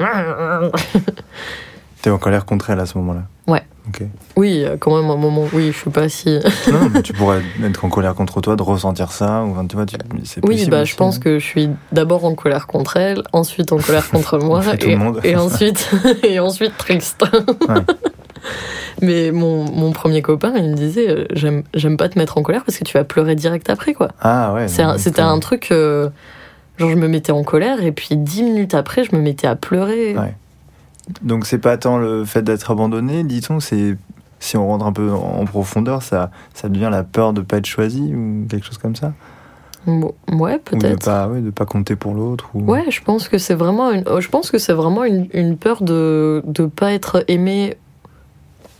T'es 2.07 2.13
en 2.13 2.19
colère 2.19 2.45
contre 2.47 2.71
elle 2.71 2.79
à 2.79 2.87
ce 2.87 2.97
moment-là. 2.99 3.23
Ouais. 3.49 3.65
Ok. 3.89 4.03
Oui, 4.37 4.63
euh, 4.65 4.77
quand 4.79 4.95
même 4.95 5.11
un 5.11 5.17
moment. 5.17 5.43
Oui, 5.53 5.73
je 5.73 5.77
suis 5.77 5.91
pas 5.91 6.09
si. 6.09 6.39
non, 6.71 6.89
mais 6.95 7.03
tu 7.03 7.13
pourrais 7.13 7.43
être 7.65 7.85
en 7.85 7.89
colère 7.89 8.15
contre 8.15 8.41
toi, 8.41 8.55
de 8.55 8.63
ressentir 8.63 9.11
ça, 9.11 9.43
ou 9.43 9.57
tu 9.67 9.75
vois, 9.75 9.87
tu- 9.87 9.97
c'est 10.23 10.41
Oui, 10.47 10.65
bah, 10.71 10.83
aussi, 10.83 10.93
je 10.93 10.97
pense 10.97 11.17
hein. 11.17 11.21
que 11.25 11.41
je 11.41 11.45
suis 11.45 11.69
d'abord 11.91 12.25
en 12.25 12.37
colère 12.37 12.69
contre 12.69 12.97
elle, 12.97 13.25
ensuite 13.33 13.73
en 13.73 13.79
colère 13.79 14.09
contre 14.09 14.39
moi, 14.45 14.63
et, 15.25 15.35
ensuite 15.35 15.91
et 16.23 16.39
ensuite 16.39 16.77
triste. 16.79 17.25
Ouais. 17.69 17.75
Mais 19.03 19.33
mon, 19.33 19.65
mon 19.65 19.91
premier 19.91 20.23
copain, 20.23 20.53
il 20.57 20.71
me 20.71 20.75
disait 20.77 21.11
euh, 21.11 21.25
j'aime 21.33 21.65
j'aime 21.75 21.97
pas 21.97 22.09
te 22.09 22.17
mettre 22.21 22.39
en 22.39 22.43
colère 22.45 22.63
parce 22.65 22.79
que 22.79 22.85
tu 22.85 22.97
vas 22.97 23.03
pleurer 23.03 23.35
direct 23.35 23.69
après, 23.69 23.95
quoi. 23.95 24.11
Ah 24.21 24.55
ouais. 24.55 24.69
C'était 24.69 25.23
un 25.23 25.41
truc. 25.41 25.73
euh, 25.73 26.09
genre, 26.79 26.89
je 26.89 26.95
me 26.95 27.09
mettais 27.09 27.33
en 27.33 27.43
colère 27.43 27.83
et 27.83 27.91
puis 27.91 28.11
dix 28.17 28.45
minutes 28.45 28.75
après, 28.75 29.03
je 29.03 29.17
me 29.17 29.21
mettais 29.21 29.49
à 29.49 29.57
pleurer. 29.57 30.17
Ouais. 30.17 30.37
Donc 31.23 31.47
c'est 31.47 31.59
pas 31.59 31.77
tant 31.77 31.99
le 31.99 32.25
fait 32.25 32.43
d'être 32.43 32.71
abandonné, 32.71 33.23
dit-on, 33.25 33.61
c'est 33.61 33.97
si 34.41 34.57
on 34.57 34.67
rentre 34.67 34.85
un 34.87 34.93
peu 34.93 35.11
en 35.13 35.45
profondeur, 35.45 36.03
ça, 36.03 36.31
ça 36.53 36.69
devient 36.69 36.89
la 36.91 37.03
peur 37.05 37.33
de 37.33 37.41
pas 37.41 37.57
être 37.59 37.67
choisi 37.67 38.13
ou 38.15 38.47
quelque 38.49 38.67
chose 38.67 38.79
comme 38.79 38.97
ça? 38.97 39.13
Bon, 39.87 40.13
ouais, 40.33 40.55
Ou 40.73 40.77
de 40.77 40.81
peut-être. 40.81 41.05
pas, 41.05 41.29
ouais, 41.29 41.41
de 41.41 41.51
pas 41.51 41.65
compter 41.65 41.95
pour 41.95 42.13
l'autre 42.15 42.51
ou... 42.55 42.65
Ouais, 42.71 42.85
je 42.91 43.01
pense 43.03 43.29
que 43.29 43.39
c'est 43.39 43.55
vraiment 43.55 43.93
une. 43.93 44.03
oh, 44.11 44.21
Je 44.21 44.29
pense 44.29 44.51
que 44.51 44.59
c'est 44.59 44.73
vraiment 44.73 45.05
une, 45.05 45.29
une 45.33 45.57
peur 45.57 45.81
de 45.83 46.43
de 46.45 46.67
pas 46.67 46.93
être 46.93 47.25
aimé 47.29 47.77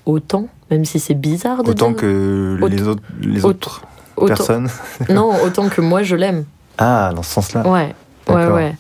autant, 0.05 0.49
même 0.71 0.85
si 0.85 0.99
c'est 0.99 1.15
bizarre 1.15 1.63
de 1.63 1.71
Autant 1.71 1.89
dire. 1.91 1.97
que 1.99 2.59
Aut- 2.61 2.67
les 2.69 2.87
autres, 2.89 3.03
les 3.21 3.45
aut- 3.45 3.51
autres 3.51 3.83
Autant- 4.17 4.27
personnes 4.27 4.69
Non, 5.09 5.31
autant 5.45 5.69
que 5.69 5.81
moi 5.81 6.03
je 6.03 6.17
l'aime. 6.17 6.45
Ah, 6.79 7.13
dans 7.15 7.23
ce 7.23 7.31
sens-là. 7.31 7.67
Ouais, 7.67 7.95
ouais, 8.29 8.47
ouais. 8.49 8.77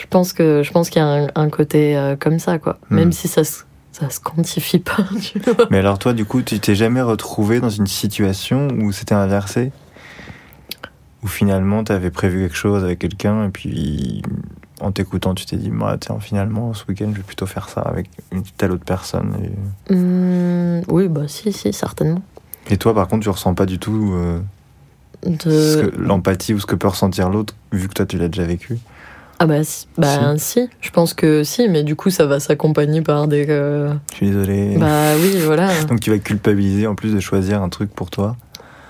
Je 0.00 0.06
pense 0.08 0.32
que 0.32 0.62
je 0.62 0.70
pense 0.72 0.88
qu'il 0.90 1.00
y 1.02 1.04
a 1.04 1.08
un, 1.08 1.28
un 1.34 1.48
côté 1.50 1.96
euh, 1.96 2.16
comme 2.16 2.38
ça, 2.38 2.58
quoi. 2.58 2.78
Hmm. 2.90 2.96
Même 2.96 3.12
si 3.12 3.28
ça 3.28 3.44
se 3.44 3.64
ça 3.92 4.08
se 4.08 4.20
quantifie 4.20 4.78
pas. 4.80 5.04
Tu 5.20 5.38
vois. 5.40 5.66
Mais 5.70 5.78
alors 5.78 5.98
toi, 5.98 6.12
du 6.12 6.24
coup, 6.24 6.42
tu 6.42 6.58
t'es 6.60 6.74
jamais 6.74 7.02
retrouvé 7.02 7.60
dans 7.60 7.68
une 7.70 7.86
situation 7.86 8.68
où 8.80 8.92
c'était 8.92 9.14
inversé? 9.14 9.72
Où 11.22 11.26
finalement, 11.26 11.84
tu 11.84 11.92
avais 11.92 12.10
prévu 12.10 12.40
quelque 12.40 12.56
chose 12.56 12.82
avec 12.82 12.98
quelqu'un 13.00 13.46
et 13.46 13.50
puis 13.50 14.22
en 14.80 14.90
t'écoutant, 14.92 15.34
tu 15.34 15.44
t'es 15.44 15.56
dit, 15.56 15.68
bah, 15.70 15.98
tiens, 16.00 16.18
finalement, 16.20 16.72
ce 16.72 16.84
week-end, 16.88 17.10
je 17.12 17.16
vais 17.18 17.22
plutôt 17.22 17.44
faire 17.44 17.68
ça 17.68 17.82
avec 17.82 18.08
une 18.32 18.42
telle 18.56 18.72
autre 18.72 18.84
personne. 18.86 19.36
Et, 19.90 19.94
Hmm, 19.94 20.80
oui, 20.88 21.08
bah 21.08 21.28
si, 21.28 21.52
si, 21.52 21.70
certainement. 21.74 22.22
et 22.70 22.78
toi, 22.78 22.94
par 22.94 23.06
contre, 23.06 23.24
tu 23.24 23.28
ressens 23.28 23.52
pas 23.54 23.66
du 23.66 23.78
tout 23.78 24.12
euh, 24.14 24.40
De... 25.26 25.92
l'empathie 25.98 26.54
ou 26.54 26.60
ce 26.60 26.64
que 26.64 26.74
peut 26.76 26.88
ressentir 26.88 27.28
l'autre, 27.28 27.54
vu 27.72 27.88
que 27.88 27.92
toi, 27.92 28.06
tu 28.06 28.16
l'as 28.16 28.28
déjà 28.28 28.44
vécu? 28.46 28.78
Ah 29.42 29.46
bah, 29.46 29.64
si, 29.64 29.86
bah 29.96 30.34
si. 30.36 30.68
je 30.82 30.90
pense 30.90 31.14
que 31.14 31.42
si, 31.44 31.66
mais 31.68 31.82
du 31.82 31.96
coup 31.96 32.10
ça 32.10 32.26
va 32.26 32.40
s'accompagner 32.40 33.00
par 33.00 33.26
des... 33.26 33.46
euh, 33.48 33.90
Je 34.10 34.16
suis 34.16 34.26
désolé. 34.26 34.76
Bah 34.76 35.14
oui, 35.18 35.38
voilà. 35.42 35.68
Donc 35.88 36.00
tu 36.00 36.10
vas 36.10 36.18
culpabiliser 36.18 36.86
en 36.86 36.94
plus 36.94 37.14
de 37.14 37.20
choisir 37.20 37.62
un 37.62 37.70
truc 37.70 37.90
pour 37.94 38.10
toi. 38.10 38.36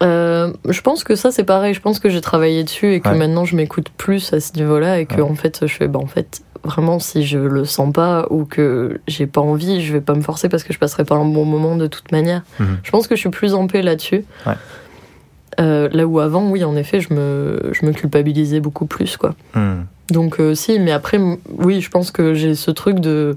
Euh, 0.02 0.52
je 0.68 0.80
pense 0.80 1.04
que 1.04 1.14
ça 1.14 1.30
c'est 1.30 1.44
pareil, 1.44 1.72
je 1.72 1.80
pense 1.80 2.00
que 2.00 2.08
j'ai 2.08 2.20
travaillé 2.20 2.64
dessus 2.64 2.94
et 2.94 3.00
que 3.00 3.08
Ouais. 3.10 3.16
maintenant 3.16 3.44
je 3.44 3.54
m'écoute 3.54 3.90
plus 3.96 4.32
à 4.32 4.40
ce 4.40 4.54
niveau-là 4.54 4.98
et 4.98 5.06
que 5.06 5.16
Ouais. 5.16 5.30
en 5.30 5.34
fait 5.36 5.66
je 5.68 5.72
fais, 5.72 5.86
bah 5.88 6.00
en 6.02 6.06
fait, 6.06 6.40
vraiment 6.64 6.98
si 6.98 7.24
je 7.24 7.38
le 7.38 7.64
sens 7.64 7.92
pas 7.92 8.26
ou 8.30 8.44
que 8.44 8.98
j'ai 9.06 9.26
pas 9.28 9.40
envie, 9.42 9.82
je 9.82 9.92
vais 9.92 10.00
pas 10.00 10.14
me 10.14 10.22
forcer 10.22 10.48
parce 10.48 10.64
que 10.64 10.72
je 10.72 10.78
passerai 10.80 11.04
pas 11.04 11.14
un 11.14 11.26
bon 11.26 11.44
moment 11.44 11.76
de 11.76 11.86
toute 11.86 12.10
manière. 12.10 12.42
Mhm. 12.58 12.78
Je 12.82 12.90
pense 12.90 13.06
que 13.06 13.14
je 13.14 13.20
suis 13.20 13.30
plus 13.30 13.54
en 13.54 13.68
paix 13.68 13.82
là-dessus. 13.82 14.24
Ouais. 14.46 14.54
Euh, 15.60 15.88
là 15.92 16.06
où 16.06 16.18
avant, 16.20 16.48
oui, 16.50 16.64
en 16.64 16.74
effet, 16.76 17.00
je 17.00 17.12
me, 17.12 17.70
je 17.78 17.84
me 17.84 17.92
culpabilisais 17.92 18.60
beaucoup 18.60 18.86
plus, 18.86 19.16
quoi. 19.18 19.34
Hmm. 19.54 19.82
Donc, 20.10 20.40
euh, 20.40 20.54
si, 20.54 20.78
mais 20.78 20.92
après, 20.92 21.18
oui, 21.58 21.80
je 21.80 21.90
pense 21.90 22.10
que 22.10 22.34
j'ai 22.34 22.54
ce 22.54 22.70
truc 22.70 23.00
de. 23.00 23.36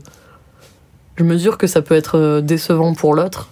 Je 1.16 1.24
mesure 1.24 1.58
que 1.58 1.68
ça 1.68 1.82
peut 1.82 1.96
être 1.96 2.18
euh, 2.18 2.42
décevant 2.42 2.94
pour 2.94 3.14
l'autre. 3.14 3.50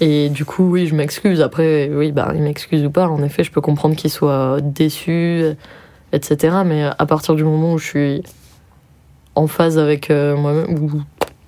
Et 0.00 0.30
du 0.30 0.44
coup, 0.44 0.64
oui, 0.64 0.86
je 0.86 0.94
m'excuse. 0.94 1.40
Après, 1.40 1.90
oui, 1.92 2.10
bah, 2.10 2.32
il 2.34 2.42
m'excuse 2.42 2.84
ou 2.84 2.90
pas. 2.90 3.06
En 3.06 3.22
effet, 3.22 3.44
je 3.44 3.52
peux 3.52 3.60
comprendre 3.60 3.94
qu'il 3.96 4.10
soit 4.10 4.60
déçu, 4.62 5.44
etc. 6.12 6.56
Mais 6.64 6.84
à 6.84 7.06
partir 7.06 7.34
du 7.34 7.44
moment 7.44 7.74
où 7.74 7.78
je 7.78 7.86
suis 7.86 8.22
en 9.34 9.46
phase 9.46 9.78
avec 9.78 10.10
euh, 10.10 10.36
moi-même, 10.36 10.78
où 10.78 11.02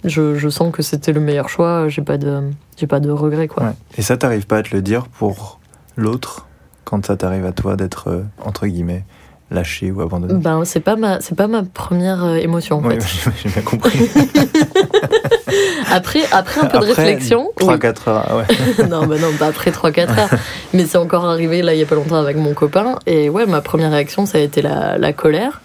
je, 0.04 0.34
je 0.36 0.48
sens 0.48 0.72
que 0.72 0.82
c'était 0.82 1.12
le 1.12 1.20
meilleur 1.20 1.48
choix, 1.48 1.88
j'ai 1.88 2.02
pas 2.02 2.18
de, 2.18 2.42
j'ai 2.76 2.86
pas 2.86 3.00
de 3.00 3.10
regret, 3.10 3.48
quoi. 3.48 3.74
Et 3.96 4.02
ça, 4.02 4.16
t'arrives 4.16 4.46
pas 4.46 4.58
à 4.58 4.62
te 4.62 4.74
le 4.74 4.82
dire 4.82 5.08
pour 5.08 5.60
l'autre 5.96 6.46
quand 6.84 7.04
ça 7.06 7.16
t'arrive 7.16 7.46
à 7.46 7.52
toi 7.52 7.76
d'être, 7.76 8.08
euh, 8.08 8.22
entre 8.44 8.66
guillemets, 8.66 9.04
lâché 9.52 9.90
ou 9.90 10.00
abandonné 10.00 10.34
Ben, 10.34 10.64
c'est 10.64 10.80
pas 10.80 10.96
ma, 10.96 11.20
c'est 11.20 11.34
pas 11.36 11.46
ma 11.46 11.62
première 11.62 12.24
euh, 12.24 12.36
émotion, 12.36 12.78
en 12.78 12.84
Oui, 12.88 13.00
fait. 13.00 13.30
j'ai 13.42 13.48
bien 13.50 13.62
compris. 13.62 14.10
Après, 15.90 16.20
après 16.32 16.60
un 16.62 16.66
peu 16.66 16.78
de 16.78 16.84
réflexion. 16.84 17.50
3-4 17.58 18.08
heures, 18.08 18.26
ah 18.28 18.36
ouais. 18.38 18.86
non, 18.88 19.06
bah 19.06 19.16
non, 19.18 19.32
pas 19.38 19.48
après 19.48 19.70
3-4 19.70 20.18
heures. 20.18 20.30
Mais 20.72 20.86
c'est 20.86 20.96
encore 20.96 21.26
arrivé 21.26 21.60
là 21.60 21.74
il 21.74 21.80
y 21.80 21.82
a 21.82 21.86
pas 21.86 21.94
longtemps 21.94 22.16
avec 22.16 22.36
mon 22.36 22.54
copain. 22.54 22.96
Et 23.06 23.28
ouais, 23.28 23.44
ma 23.44 23.60
première 23.60 23.90
réaction, 23.90 24.24
ça 24.24 24.38
a 24.38 24.40
été 24.40 24.62
la, 24.62 24.96
la 24.96 25.12
colère. 25.12 25.60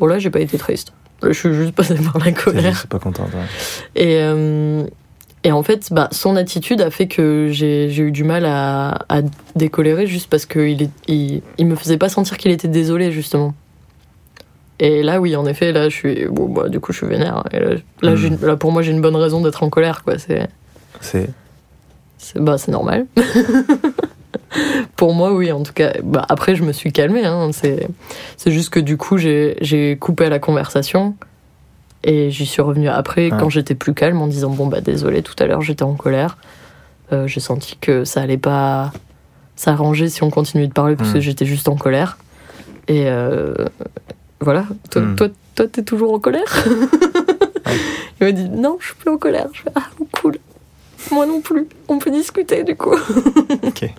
Bon, 0.00 0.06
là, 0.06 0.18
j'ai 0.18 0.30
pas 0.30 0.40
été 0.40 0.58
triste. 0.58 0.92
Je 1.22 1.32
suis 1.32 1.54
juste 1.54 1.72
passée 1.74 1.94
par 1.94 2.18
la 2.24 2.32
colère. 2.32 2.72
juste 2.72 2.86
pas 2.86 2.98
contente. 2.98 3.28
ouais. 3.28 4.02
Et, 4.02 4.18
euh, 4.22 4.82
et 5.44 5.52
en 5.52 5.62
fait, 5.62 5.88
bah, 5.92 6.08
son 6.10 6.36
attitude 6.36 6.80
a 6.80 6.90
fait 6.90 7.06
que 7.06 7.48
j'ai 7.50 7.96
eu 7.98 8.10
du 8.10 8.24
mal 8.24 8.44
à, 8.44 8.98
à 9.08 9.20
décolérer 9.56 10.06
juste 10.06 10.28
parce 10.28 10.46
qu'il 10.46 10.90
il, 11.06 11.42
il 11.58 11.66
me 11.66 11.76
faisait 11.76 11.96
pas 11.98 12.08
sentir 12.08 12.36
qu'il 12.38 12.50
était 12.50 12.68
désolé, 12.68 13.12
justement. 13.12 13.54
Et 14.80 15.02
là, 15.02 15.20
oui, 15.20 15.34
en 15.36 15.44
effet, 15.46 15.72
là, 15.72 15.88
je 15.88 15.94
suis. 15.94 16.26
Bon, 16.26 16.48
bah, 16.48 16.68
du 16.68 16.78
coup, 16.80 16.92
je 16.92 16.98
suis 16.98 17.06
vénère. 17.06 17.42
Et 17.52 17.58
là, 17.58 17.70
là, 18.02 18.14
Hmm. 18.14 18.36
là, 18.46 18.56
pour 18.56 18.70
moi, 18.72 18.82
j'ai 18.82 18.92
une 18.92 19.00
bonne 19.00 19.16
raison 19.16 19.40
d'être 19.40 19.62
en 19.62 19.70
colère, 19.70 20.04
quoi. 20.04 20.18
C'est. 20.18 20.48
C'est. 21.00 21.28
Bah, 22.36 22.58
c'est 22.58 22.70
normal. 22.72 23.06
Pour 24.96 25.14
moi, 25.14 25.32
oui, 25.32 25.52
en 25.52 25.62
tout 25.62 25.72
cas. 25.72 25.92
Bah, 26.02 26.24
après, 26.28 26.54
je 26.56 26.62
me 26.64 26.72
suis 26.72 26.92
calmée. 26.92 27.24
Hein. 27.24 27.50
C'est 27.52 27.88
juste 28.46 28.70
que 28.70 28.80
du 28.80 28.96
coup, 28.96 29.18
j'ai 29.18 29.56
j'ai 29.60 29.96
coupé 29.96 30.28
la 30.28 30.38
conversation 30.38 31.14
et 32.04 32.30
j'y 32.30 32.46
suis 32.46 32.62
revenue 32.62 32.88
après 32.88 33.30
Ouais. 33.30 33.36
quand 33.38 33.48
j'étais 33.48 33.74
plus 33.74 33.94
calme 33.94 34.20
en 34.22 34.26
disant 34.26 34.50
Bon, 34.50 34.66
bah, 34.66 34.80
désolé, 34.80 35.22
tout 35.22 35.34
à 35.38 35.46
l'heure, 35.46 35.62
j'étais 35.62 35.82
en 35.84 35.94
colère. 35.94 36.36
Euh, 37.12 37.26
j'ai 37.26 37.40
senti 37.40 37.76
que 37.80 38.04
ça 38.04 38.20
allait 38.22 38.36
pas 38.38 38.92
s'arranger 39.56 40.08
si 40.08 40.22
on 40.22 40.30
continuait 40.30 40.66
de 40.68 40.72
parler 40.72 40.94
parce 40.96 41.12
que 41.12 41.18
Mm. 41.18 41.22
j'étais 41.22 41.46
juste 41.46 41.68
en 41.68 41.76
colère. 41.76 42.18
Et 42.86 43.04
euh, 43.06 43.54
voilà. 44.40 44.66
Toi, 44.90 45.02
Mm. 45.02 45.16
toi, 45.16 45.28
toi, 45.54 45.66
t'es 45.68 45.82
toujours 45.82 46.12
en 46.12 46.18
colère? 46.18 46.44
Il 48.20 48.26
m'a 48.26 48.32
dit 48.32 48.48
Non, 48.48 48.76
je 48.80 48.86
suis 48.86 48.94
plus 48.96 49.10
en 49.10 49.18
colère. 49.18 49.48
Je 49.52 49.62
fais 49.62 49.70
Ah, 49.74 49.86
cool. 50.20 50.36
Moi 51.12 51.26
non 51.26 51.40
plus. 51.40 51.66
On 51.88 51.98
peut 51.98 52.10
discuter 52.10 52.64
du 52.64 52.76
coup. 52.76 52.94
Ok. 53.66 53.90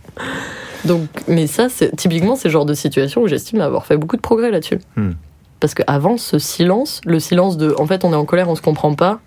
Donc, 0.85 1.07
mais 1.27 1.47
ça, 1.47 1.67
c'est 1.69 1.93
typiquement 1.95 2.35
c'est 2.35 2.47
le 2.47 2.51
genre 2.53 2.65
de 2.65 2.73
situation 2.73 3.21
où 3.21 3.27
j'estime 3.27 3.59
avoir 3.61 3.85
fait 3.85 3.97
beaucoup 3.97 4.15
de 4.15 4.21
progrès 4.21 4.49
là-dessus. 4.51 4.79
Hmm. 4.95 5.11
Parce 5.59 5.73
qu'avant, 5.73 6.17
ce 6.17 6.39
silence, 6.39 7.01
le 7.05 7.19
silence 7.19 7.57
de, 7.57 7.75
en 7.77 7.85
fait, 7.85 8.05
on 8.05 8.13
est 8.13 8.15
en 8.15 8.25
colère, 8.25 8.49
on 8.49 8.55
se 8.55 8.61
comprend 8.61 8.93
pas, 8.93 9.19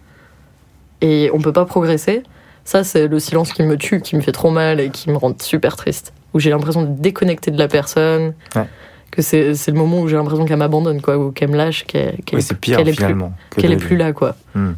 et 1.01 1.31
on 1.35 1.41
peut 1.41 1.53
pas 1.53 1.65
progresser. 1.67 2.23
Ça, 2.65 2.85
c'est 2.85 3.09
le 3.09 3.19
silence 3.19 3.53
qui 3.53 3.63
me 3.65 3.77
tue, 3.77 4.01
qui 4.01 4.17
me 4.17 4.21
fait 4.21 4.33
trop 4.33 4.51
mal 4.51 4.81
et 4.81 4.91
qui 4.91 5.11
me 5.11 5.17
rend 5.17 5.35
super 5.41 5.77
triste. 5.77 6.13
Où 6.33 6.39
j'ai 6.41 6.51
l'impression 6.51 6.83
de 6.83 6.89
déconnecter 7.01 7.51
de 7.51 7.59
la 7.59 7.69
personne. 7.69 8.35
Ouais. 8.55 8.67
Que 9.11 9.21
c'est 9.21 9.55
c'est 9.55 9.73
le 9.73 9.77
moment 9.77 10.01
où 10.01 10.09
j'ai 10.09 10.17
l'impression 10.17 10.47
qu'elle 10.47 10.57
m'abandonne, 10.59 11.03
quoi, 11.03 11.19
ou 11.19 11.33
qu'elle 11.33 11.51
me 11.51 11.57
lâche, 11.59 11.85
qu'elle 11.85 12.17
qu'elle 12.25 12.39
Oui, 12.39 12.45
est, 12.45 12.49
c'est 12.49 12.55
pire 12.59 12.79
qu'elle 12.79 12.89
est 12.89 12.93
plus, 12.97 13.15
que 13.51 13.61
qu'elle 13.61 13.73
est 13.73 13.77
plus 13.77 13.97
là, 13.99 14.15
quoi. 14.15 14.37
Hmm. 14.55 14.73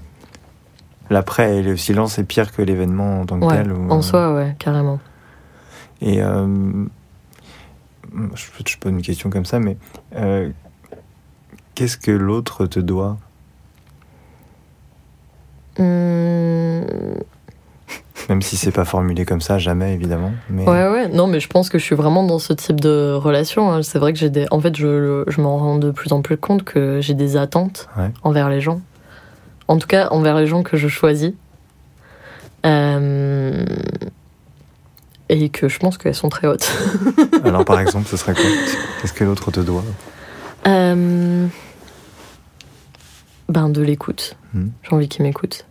L'après 1.10 1.58
et 1.58 1.62
le 1.62 1.76
silence 1.76 2.18
est 2.18 2.24
pire 2.24 2.50
que 2.50 2.62
l'événement 2.62 3.20
en 3.20 3.26
tant 3.26 3.38
que 3.38 3.44
Ouais, 3.44 3.62
tel. 3.62 3.70
ou, 3.70 3.88
en 3.92 3.98
euh, 3.98 4.02
soi, 4.02 4.34
ouais, 4.34 4.56
carrément. 4.58 4.98
Et 6.00 6.20
euh, 6.20 6.46
je, 8.34 8.44
je 8.66 8.76
pose 8.78 8.90
une 8.90 9.02
question 9.02 9.30
comme 9.30 9.44
ça, 9.44 9.60
mais 9.60 9.76
euh, 10.16 10.48
qu'est-ce 11.74 11.96
que 11.96 12.10
l'autre 12.10 12.66
te 12.66 12.80
doit? 12.80 13.16
Hum, 15.78 16.84
Même 18.28 18.42
si 18.42 18.56
c'est 18.56 18.70
pas 18.70 18.84
formulé 18.84 19.24
comme 19.24 19.40
ça, 19.40 19.58
jamais 19.58 19.92
évidemment. 19.94 20.32
Mais 20.48 20.64
Ouais, 20.66 20.88
ouais, 20.88 21.08
non, 21.08 21.26
mais 21.26 21.40
je 21.40 21.48
pense 21.48 21.68
que 21.68 21.78
je 21.78 21.84
suis 21.84 21.96
vraiment 21.96 22.24
dans 22.24 22.38
ce 22.38 22.52
type 22.52 22.80
de 22.80 23.12
relation. 23.12 23.72
hein. 23.72 23.82
C'est 23.82 23.98
vrai 23.98 24.12
que 24.12 24.18
j'ai 24.18 24.30
des. 24.30 24.46
En 24.50 24.60
fait, 24.60 24.76
je, 24.76 25.24
je 25.26 25.40
m'en 25.40 25.58
rends 25.58 25.76
de 25.78 25.90
plus 25.90 26.12
en 26.12 26.22
plus 26.22 26.36
compte 26.36 26.62
que 26.64 27.00
j'ai 27.00 27.14
des 27.14 27.36
attentes 27.36 27.88
Ouais. 27.98 28.10
envers 28.22 28.48
les 28.48 28.60
gens. 28.60 28.80
En 29.68 29.78
tout 29.78 29.86
cas, 29.88 30.08
envers 30.10 30.36
les 30.36 30.46
gens 30.46 30.62
que 30.62 30.76
je 30.76 30.88
choisis. 30.88 31.32
Euh, 32.66 33.64
Et 35.28 35.48
que 35.50 35.68
je 35.68 35.78
pense 35.78 35.98
qu'elles 35.98 36.14
sont 36.14 36.28
très 36.30 36.46
hautes. 36.46 36.70
Alors 37.44 37.64
par 37.64 37.80
exemple, 37.84 38.06
ce 38.08 38.16
serait 38.16 38.34
quoi? 38.34 38.44
Qu'est-ce 39.00 39.12
que 39.12 39.24
l'autre 39.24 39.50
te 39.50 39.60
doit? 39.60 39.84
Euh, 40.66 41.46
Ben, 43.48 43.68
de 43.68 43.82
l'écoute. 43.82 44.36
Hmm. 44.54 44.68
J'ai 44.82 44.92
envie 44.94 45.08
qu'ils 45.08 45.22
m'écoutent. 45.22 45.66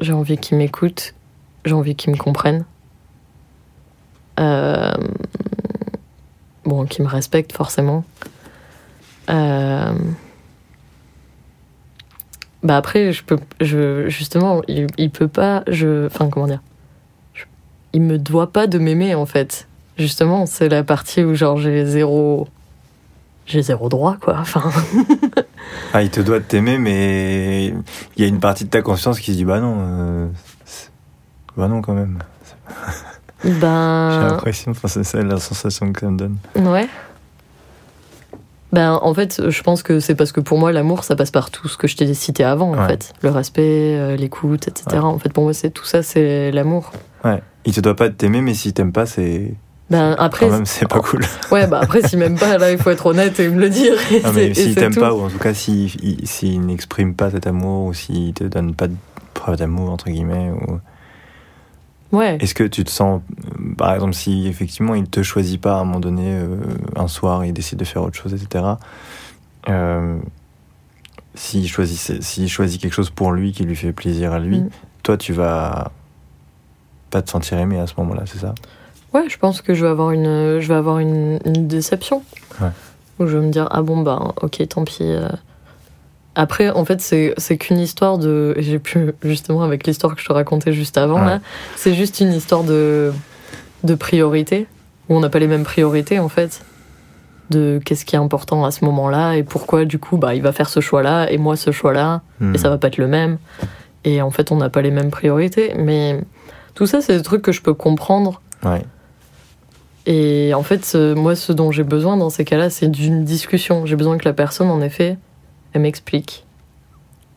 J'ai 0.00 0.12
envie 0.12 0.38
qu'ils 0.38 0.56
m'écoutent. 0.56 1.14
J'ai 1.64 1.72
envie 1.74 1.96
qu'ils 1.96 2.12
me 2.12 2.18
comprennent. 2.18 2.64
Euh, 4.38 4.92
Bon, 6.64 6.84
qu'ils 6.84 7.04
me 7.04 7.08
respectent 7.08 7.52
forcément. 7.52 8.04
Euh, 9.30 9.92
Bah 12.62 12.76
après, 12.76 13.12
je 13.12 13.22
peux, 13.22 13.38
je, 13.60 14.08
justement, 14.08 14.62
il, 14.66 14.88
il 14.98 15.10
peut 15.10 15.28
pas, 15.28 15.62
je, 15.68 16.06
enfin 16.06 16.28
comment 16.28 16.48
dire, 16.48 16.60
Je- 17.34 17.44
il 17.92 18.02
me 18.02 18.18
doit 18.18 18.50
pas 18.52 18.66
de 18.66 18.78
m'aimer 18.78 19.14
en 19.14 19.26
fait. 19.26 19.68
Justement, 19.96 20.46
c'est 20.46 20.68
la 20.68 20.82
partie 20.82 21.22
où 21.22 21.34
genre 21.36 21.58
j'ai 21.58 21.86
zéro, 21.86 22.48
j'ai 23.46 23.62
zéro 23.62 23.88
droit 23.88 24.16
quoi. 24.20 24.36
Enfin, 24.40 24.62
Ah, 25.94 26.02
il 26.02 26.10
te 26.10 26.20
doit 26.20 26.38
de 26.40 26.44
t'aimer, 26.44 26.78
mais 26.78 27.68
il 28.16 28.22
y 28.22 28.24
a 28.24 28.26
une 28.28 28.40
partie 28.40 28.64
de 28.64 28.70
ta 28.70 28.82
conscience 28.82 29.18
qui 29.20 29.32
se 29.32 29.36
dit 29.36 29.44
bah 29.44 29.60
non, 29.60 29.76
euh, 29.80 30.26
bah 31.56 31.68
non 31.68 31.80
quand 31.82 31.94
même. 31.94 32.18
J'ai 33.44 33.50
ben, 33.52 34.20
l'impression, 34.28 34.70
enfin, 34.72 34.88
c'est 34.88 35.04
ça 35.04 35.22
la 35.22 35.38
sensation 35.38 35.92
que 35.92 36.00
ça 36.00 36.08
me 36.10 36.16
donne. 36.16 36.36
ouais. 36.56 36.88
Ben 38.72 38.98
en 39.00 39.14
fait, 39.14 39.48
je 39.48 39.62
pense 39.62 39.82
que 39.84 40.00
c'est 40.00 40.16
parce 40.16 40.32
que 40.32 40.40
pour 40.40 40.58
moi 40.58 40.72
l'amour 40.72 41.04
ça 41.04 41.14
passe 41.14 41.30
par 41.30 41.50
tout 41.50 41.68
ce 41.68 41.76
que 41.76 41.86
je 41.86 41.96
t'ai 41.96 42.12
cité 42.14 42.42
avant 42.44 42.72
en 42.72 42.78
Ouais. 42.78 42.88
fait, 42.88 43.12
le 43.22 43.30
respect, 43.30 43.96
euh, 43.96 44.16
l'écoute, 44.16 44.66
etc. 44.68 44.84
Ouais. 44.92 44.98
En 44.98 45.18
fait, 45.20 45.32
pour 45.32 45.44
moi 45.44 45.54
c'est 45.54 45.70
tout 45.70 45.84
ça, 45.84 46.02
c'est 46.02 46.50
l'amour. 46.50 46.90
Ouais, 47.24 47.42
il 47.64 47.72
te 47.72 47.80
doit 47.80 47.94
pas 47.94 48.08
de 48.08 48.14
t'aimer, 48.14 48.40
mais 48.40 48.54
s'il 48.54 48.72
t'aime 48.72 48.92
pas, 48.92 49.06
c'est 49.06 49.54
Ben 49.88 50.16
après, 50.18 50.46
quand 50.46 50.52
même 50.52 50.66
c'est 50.66 50.88
pas 50.88 50.98
cool. 51.00 51.24
ouais, 51.52 51.66
bah 51.68 51.78
après 51.82 52.02
s'il 52.08 52.18
m'aime 52.18 52.36
pas, 52.38 52.58
là 52.58 52.72
il 52.72 52.78
faut 52.78 52.90
être 52.90 53.06
honnête 53.06 53.38
et 53.38 53.48
me 53.48 53.60
le 53.60 53.70
dire. 53.70 53.94
et 54.12 54.20
Non, 54.22 54.32
mais 54.32 54.52
s'il 54.54 54.74
t'aime 54.74 54.94
pas, 54.94 55.14
ou 55.14 55.20
en 55.22 55.28
tout 55.30 55.38
cas 55.38 55.54
s'il 55.54 55.94
il- 56.04 56.26
s'il 56.26 56.60
n'exprime 56.66 57.14
pas 57.14 57.30
cet 57.30 57.46
amour, 57.46 57.86
ou 57.86 57.94
s'il 57.94 58.34
te 58.34 58.42
donne 58.44 58.74
pas 58.74 58.88
de 58.88 58.96
preuve 59.34 59.56
d'amour, 59.56 59.90
entre 59.90 60.06
guillemets, 60.10 60.50
ou... 60.50 60.80
Ouais. 62.16 62.36
est-ce 62.40 62.54
que 62.54 62.64
tu 62.64 62.82
te 62.84 62.90
sens, 62.90 63.20
par 63.76 63.92
exemple, 63.94 64.14
si 64.14 64.46
effectivement 64.48 64.94
il 64.94 65.06
te 65.08 65.22
choisit 65.22 65.60
pas 65.60 65.74
à 65.74 65.80
un 65.80 65.84
moment 65.84 66.00
donné, 66.00 66.34
euh, 66.34 66.56
un 66.96 67.08
soir, 67.08 67.44
il 67.44 67.52
décide 67.52 67.78
de 67.78 67.84
faire 67.84 68.02
autre 68.02 68.16
chose, 68.16 68.32
etc., 68.32 68.64
euh, 69.68 70.16
s'il 71.34 71.68
choisit, 71.68 72.22
s'il 72.22 72.48
choisit 72.48 72.80
quelque 72.80 72.94
chose 72.94 73.10
pour 73.10 73.32
lui 73.32 73.52
qui 73.52 73.64
lui 73.64 73.76
fait 73.76 73.92
plaisir 73.92 74.32
à 74.32 74.38
lui, 74.38 74.60
Mm. 74.60 74.68
toi 75.02 75.16
tu 75.16 75.32
vas 75.32 75.90
pas 77.10 77.22
te 77.22 77.30
sentir 77.30 77.58
aimé 77.58 77.78
à 77.78 77.86
ce 77.86 77.94
moment-là, 77.98 78.22
c'est 78.26 78.38
ça? 78.38 78.54
Ouais, 79.16 79.28
je 79.28 79.38
pense 79.38 79.62
que 79.62 79.72
je 79.74 79.84
vais 79.84 79.90
avoir 79.90 80.10
une, 80.10 80.60
je 80.60 80.68
vais 80.68 80.74
avoir 80.74 80.98
une, 80.98 81.38
une 81.44 81.66
déception. 81.66 82.22
Ouais. 82.60 82.68
Où 83.18 83.26
je 83.26 83.36
vais 83.38 83.46
me 83.46 83.50
dire, 83.50 83.66
ah 83.70 83.82
bon, 83.82 84.02
bah, 84.02 84.34
ok, 84.42 84.62
tant 84.68 84.84
pis. 84.84 84.98
euh. 85.02 85.28
Après, 86.34 86.68
en 86.68 86.84
fait, 86.84 87.00
c'est 87.00 87.56
qu'une 87.56 87.78
histoire 87.78 88.18
de. 88.18 88.54
J'ai 88.58 88.78
pu, 88.78 89.12
justement, 89.22 89.62
avec 89.62 89.86
l'histoire 89.86 90.14
que 90.14 90.20
je 90.20 90.26
te 90.26 90.32
racontais 90.32 90.72
juste 90.72 90.98
avant, 90.98 91.20
Ouais. 91.20 91.26
là, 91.26 91.40
c'est 91.76 91.94
juste 91.94 92.20
une 92.20 92.32
histoire 92.32 92.62
de, 92.62 93.10
de 93.84 93.94
priorité, 93.94 94.66
où 95.08 95.16
on 95.16 95.20
n'a 95.20 95.30
pas 95.30 95.38
les 95.38 95.46
mêmes 95.46 95.64
priorités, 95.64 96.18
en 96.18 96.28
fait. 96.28 96.60
De 97.48 97.80
qu'est-ce 97.84 98.04
qui 98.04 98.16
est 98.16 98.18
important 98.18 98.64
à 98.66 98.70
ce 98.72 98.84
moment-là, 98.84 99.34
et 99.36 99.44
pourquoi, 99.44 99.84
du 99.86 99.98
coup, 99.98 100.16
bah, 100.18 100.34
il 100.34 100.42
va 100.42 100.52
faire 100.52 100.68
ce 100.68 100.80
choix-là, 100.80 101.30
et 101.30 101.38
moi 101.38 101.56
ce 101.56 101.70
choix-là, 101.70 102.20
Hmm. 102.40 102.54
et 102.54 102.58
ça 102.58 102.68
va 102.68 102.76
pas 102.76 102.88
être 102.88 102.98
le 102.98 103.06
même. 103.06 103.38
Et 104.04 104.20
en 104.20 104.30
fait, 104.30 104.52
on 104.52 104.56
n'a 104.56 104.68
pas 104.68 104.82
les 104.82 104.90
mêmes 104.90 105.10
priorités. 105.10 105.72
Mais 105.78 106.20
tout 106.74 106.86
ça, 106.86 107.00
c'est 107.00 107.16
des 107.16 107.22
trucs 107.22 107.42
que 107.42 107.52
je 107.52 107.62
peux 107.62 107.72
comprendre. 107.74 108.42
Ouais. 108.64 108.82
Et 110.06 110.54
en 110.54 110.62
fait, 110.62 110.94
moi, 110.94 111.34
ce 111.34 111.52
dont 111.52 111.72
j'ai 111.72 111.82
besoin 111.82 112.16
dans 112.16 112.30
ces 112.30 112.44
cas-là, 112.44 112.70
c'est 112.70 112.88
d'une 112.88 113.24
discussion. 113.24 113.86
J'ai 113.86 113.96
besoin 113.96 114.16
que 114.18 114.24
la 114.24 114.32
personne, 114.32 114.70
en 114.70 114.80
effet, 114.80 115.18
elle 115.72 115.82
m'explique. 115.82 116.44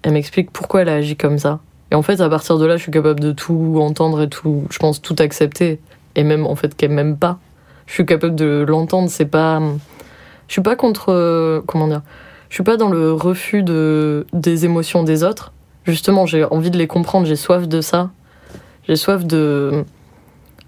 Elle 0.03 0.13
m'explique 0.13 0.51
pourquoi 0.51 0.82
elle 0.82 0.89
a 0.89 0.95
agi 0.95 1.15
comme 1.15 1.39
ça. 1.39 1.60
Et 1.91 1.95
en 1.95 2.03
fait, 2.03 2.21
à 2.21 2.29
partir 2.29 2.60
de 2.60 2.65
là, 2.65 2.77
je 2.77 2.84
suis 2.84 2.91
capable 2.91 3.19
de 3.19 3.32
tout 3.32 3.77
entendre 3.79 4.21
et 4.21 4.29
tout, 4.29 4.65
je 4.69 4.77
pense, 4.77 5.01
tout 5.01 5.15
accepter. 5.19 5.79
et 6.15 6.23
même 6.23 6.45
en 6.45 6.55
fait 6.55 6.75
qu'elle 6.75 6.91
m'aime 6.91 7.17
pas. 7.17 7.39
Je 7.88 7.93
suis 7.93 8.05
capable 8.05 8.36
de 8.36 8.63
l'entendre, 8.67 9.10
c'est 9.10 9.25
pas. 9.25 9.60
Je 10.47 10.53
suis 10.53 10.62
pas 10.62 10.75
contre. 10.75 11.63
comment 11.65 11.88
dire 11.88 12.03
Je 12.49 12.55
suis 12.55 12.63
pas 12.63 12.77
dans 12.77 12.89
le 12.89 13.13
refus 13.13 13.63
de, 13.63 14.27
des 14.32 14.65
émotions 14.65 15.03
des 15.03 15.23
autres. 15.23 15.51
Justement, 15.86 16.27
j'ai 16.27 16.43
envie 16.43 16.69
de 16.69 16.77
les 16.77 16.88
comprendre, 16.88 17.25
j'ai 17.25 17.36
soif 17.36 17.67
de 17.67 17.82
ça. 17.82 18.12
J'ai 18.88 18.95
soif 18.95 19.25
de, 19.25 19.86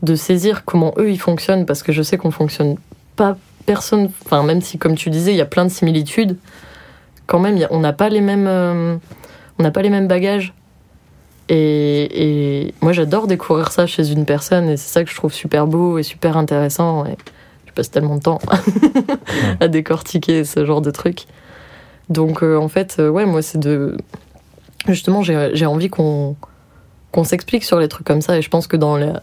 de 0.02 0.16
saisir 0.16 0.66
comment 0.66 0.94
eux 0.98 1.12
ils 1.12 1.20
fonctionnent 1.20 1.66
parce 1.66 1.84
que 1.84 1.92
je 1.92 2.02
sais 2.02 2.18
qu'on 2.18 2.32
fonctionne 2.32 2.78
pas 3.16 3.38
personne. 3.66 4.10
Enfin, 4.26 4.44
même 4.44 4.62
si, 4.62 4.78
comme 4.78 4.96
tu 4.96 5.10
disais, 5.10 5.32
il 5.32 5.38
y 5.38 5.42
a 5.42 5.46
plein 5.46 5.66
de 5.66 5.70
similitudes, 5.70 6.38
quand 7.28 7.40
même, 7.40 7.66
on 7.70 7.80
n'a 7.80 7.94
pas 7.94 8.10
les 8.10 8.22
mêmes. 8.22 8.48
euh, 8.48 8.98
on 9.60 9.64
n'a 9.64 9.72
pas 9.72 9.82
les 9.82 9.90
mêmes 9.90 10.08
bagages. 10.08 10.54
Et, 11.50 12.74
moi, 12.82 12.94
j'adore 12.94 13.28
découvrir 13.28 13.72
ça 13.72 13.86
chez 13.86 14.12
une 14.12 14.26
personne, 14.26 14.70
et 14.70 14.78
c'est 14.78 14.92
ça 14.92 15.04
que 15.04 15.10
je 15.10 15.16
trouve 15.16 15.34
super 15.34 15.68
beau 15.68 15.98
et 15.98 16.04
super 16.04 16.38
intéressant. 16.38 17.06
Et 17.06 17.18
je 17.66 17.74
passe 17.74 17.92
tellement 17.92 18.16
de 18.16 18.22
temps 18.22 18.40
à 19.60 19.68
décortiquer 19.68 20.46
ce 20.46 20.66
genre 20.66 20.82
de 20.82 20.92
trucs. 20.92 21.26
Donc, 22.10 22.42
euh, 22.42 22.58
en 22.58 22.70
fait, 22.70 22.98
euh, 23.00 23.10
ouais, 23.10 23.26
moi, 23.26 23.42
c'est 23.42 23.58
de. 23.58 23.98
Justement, 24.88 25.22
j'ai 25.22 25.52
j'ai 25.54 25.66
envie 25.66 25.90
qu'on 25.90 26.36
qu'on 27.12 27.24
s'explique 27.26 27.66
sur 27.66 27.80
les 27.80 27.90
trucs 27.90 28.08
comme 28.08 28.22
ça, 28.22 28.38
et 28.38 28.42
je 28.42 28.50
pense 28.50 28.68
que 28.68 28.78
dans 28.78 28.96
la, 28.96 29.22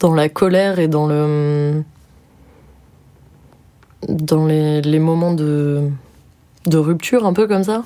dans 0.00 0.14
la 0.14 0.28
colère 0.28 0.78
et 0.78 0.88
dans 0.88 1.06
le. 1.06 1.82
dans 4.08 4.46
les, 4.46 4.82
les 4.82 4.98
moments 4.98 5.32
de, 5.32 5.88
de 6.66 6.78
rupture, 6.78 7.26
un 7.26 7.32
peu 7.32 7.46
comme 7.46 7.64
ça, 7.64 7.84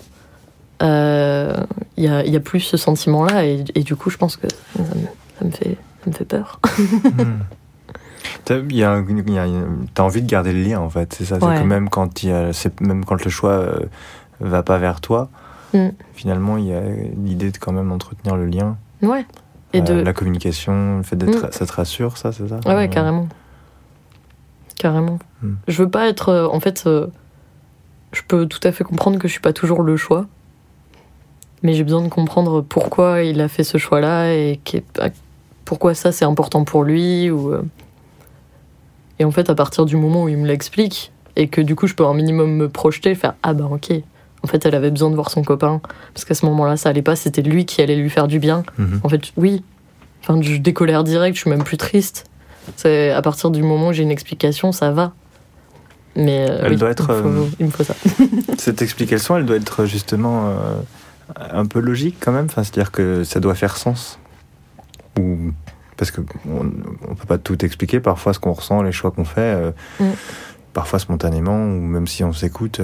euh, 0.82 1.54
il 1.96 2.04
y, 2.04 2.08
a, 2.08 2.24
y 2.24 2.36
a 2.36 2.40
plus 2.40 2.60
ce 2.60 2.76
sentiment-là, 2.76 3.44
et, 3.44 3.64
et 3.74 3.82
du 3.82 3.94
coup, 3.96 4.10
je 4.10 4.16
pense 4.16 4.36
que 4.36 4.48
ça 4.48 4.82
me, 4.94 5.06
ça 5.38 5.44
me 5.44 5.50
fait, 5.50 5.76
ça 6.04 6.10
me 6.10 6.12
fait 6.12 6.24
peur. 6.24 6.60
Hmm. 7.04 7.38
T'as 8.44 8.56
envie 10.02 10.22
de 10.22 10.26
garder 10.26 10.52
le 10.52 10.62
lien 10.62 10.80
en 10.80 10.88
fait, 10.90 11.12
c'est 11.12 11.24
ça. 11.24 11.38
C'est 11.40 11.46
que 11.46 11.62
même 11.64 11.88
quand, 11.90 12.22
y 12.22 12.30
a, 12.32 12.50
même 12.80 13.04
quand 13.04 13.22
le 13.22 13.30
choix 13.30 13.50
euh, 13.52 13.78
va 14.40 14.62
pas 14.62 14.78
vers 14.78 15.00
toi, 15.00 15.28
Mm. 15.74 15.88
finalement 16.14 16.56
il 16.56 16.64
y 16.64 16.72
a 16.72 16.80
l'idée 17.22 17.50
de 17.50 17.58
quand 17.58 17.72
même 17.72 17.92
entretenir 17.92 18.36
le 18.36 18.46
lien, 18.46 18.78
Ouais. 19.02 19.26
Et 19.78 19.82
Euh, 19.90 19.98
de, 19.98 20.00
la 20.02 20.12
communication, 20.12 20.98
le 20.98 21.02
fait 21.02 21.16
d'être, 21.16 21.46
Mm. 21.46 21.52
ça 21.52 21.66
te 21.66 21.72
rassure, 21.72 22.16
ça, 22.16 22.32
c'est 22.32 22.48
ça 22.48 22.60
Ouais, 22.66 22.74
ouais, 22.74 22.88
carrément. 22.88 23.28
Carrément. 24.76 25.18
Hmm. 25.42 25.54
Je 25.66 25.82
veux 25.82 25.88
pas 25.90 26.08
être. 26.08 26.28
euh, 26.28 26.46
en 26.48 26.60
fait, 26.60 26.84
euh, 26.86 27.06
je 28.12 28.22
peux 28.26 28.46
tout 28.46 28.60
à 28.62 28.72
fait 28.72 28.84
comprendre 28.84 29.18
que 29.18 29.26
je 29.28 29.32
suis 29.32 29.40
pas 29.40 29.52
toujours 29.52 29.82
le 29.82 29.96
choix. 29.96 30.26
Mais 31.64 31.74
j'ai 31.74 31.82
besoin 31.82 32.02
de 32.02 32.08
comprendre 32.08 32.60
pourquoi 32.60 33.22
il 33.22 33.40
a 33.40 33.48
fait 33.48 33.64
ce 33.64 33.78
choix-là 33.78 34.32
et 34.32 34.60
pourquoi 35.64 35.94
ça 35.94 36.12
c'est 36.12 36.24
important 36.24 36.62
pour 36.64 36.84
lui. 36.84 37.28
Ou, 37.30 37.52
Et 39.18 39.24
en 39.24 39.32
fait, 39.32 39.50
à 39.50 39.56
partir 39.56 39.84
du 39.84 39.96
moment 39.96 40.22
où 40.24 40.28
il 40.28 40.38
me 40.38 40.46
l'explique 40.46 41.10
et 41.34 41.48
que 41.48 41.60
du 41.60 41.74
coup 41.74 41.88
je 41.88 41.94
peux 41.94 42.06
un 42.06 42.14
minimum 42.14 42.52
me 42.54 42.68
projeter, 42.68 43.16
faire 43.16 43.34
Ah 43.42 43.54
bah 43.54 43.68
ok. 43.68 43.92
En 44.44 44.46
fait, 44.46 44.64
elle 44.66 44.74
avait 44.74 44.90
besoin 44.90 45.10
de 45.10 45.14
voir 45.16 45.30
son 45.30 45.42
copain 45.42 45.80
parce 46.14 46.24
qu'à 46.24 46.34
ce 46.34 46.46
moment-là 46.46 46.76
ça 46.76 46.88
allait 46.90 47.02
pas, 47.02 47.16
c'était 47.16 47.42
lui 47.42 47.66
qui 47.66 47.82
allait 47.82 47.96
lui 47.96 48.08
faire 48.10 48.28
du 48.28 48.38
bien. 48.38 48.62
Mhm. 48.78 49.00
En 49.02 49.08
fait, 49.08 49.20
oui. 49.36 49.62
Enfin, 50.22 50.40
je 50.42 50.56
décolère 50.56 51.04
direct, 51.04 51.36
je 51.36 51.40
suis 51.42 51.50
même 51.50 51.64
plus 51.64 51.76
triste. 51.76 52.24
C'est 52.76 53.10
à 53.10 53.22
partir 53.22 53.50
du 53.50 53.62
moment 53.62 53.88
où 53.88 53.92
j'ai 53.92 54.02
une 54.02 54.10
explication, 54.10 54.72
ça 54.72 54.90
va. 54.90 55.12
Mais 56.16 56.46
euh, 56.50 56.62
Elle 56.64 56.72
oui, 56.72 56.76
doit 56.76 56.90
être, 56.90 57.04
il, 57.10 57.22
faut- 57.22 57.28
euh, 57.28 57.46
il 57.60 57.66
me 57.66 57.70
faut 57.70 57.84
ça. 57.84 57.94
Cette 58.58 58.82
explication, 58.82 59.36
elle 59.36 59.46
doit 59.46 59.56
être 59.56 59.84
justement 59.86 60.48
euh, 60.48 60.54
un 61.52 61.64
peu 61.66 61.80
logique 61.80 62.16
quand 62.20 62.32
même, 62.32 62.46
enfin, 62.46 62.64
c'est-à-dire 62.64 62.90
que 62.92 63.24
ça 63.24 63.40
doit 63.40 63.54
faire 63.54 63.76
sens. 63.76 64.18
Ou 65.18 65.52
parce 65.96 66.10
que 66.10 66.20
on, 66.48 66.70
on 67.08 67.14
peut 67.14 67.26
pas 67.26 67.38
tout 67.38 67.64
expliquer. 67.64 68.00
Parfois, 68.00 68.32
ce 68.34 68.38
qu'on 68.38 68.52
ressent, 68.52 68.82
les 68.82 68.92
choix 68.92 69.10
qu'on 69.10 69.24
fait, 69.24 69.40
euh, 69.40 69.70
Mm. 70.00 70.04
parfois 70.72 70.98
spontanément, 70.98 71.56
ou 71.64 71.80
même 71.80 72.06
si 72.06 72.22
on 72.24 72.32
s'écoute, 72.32 72.80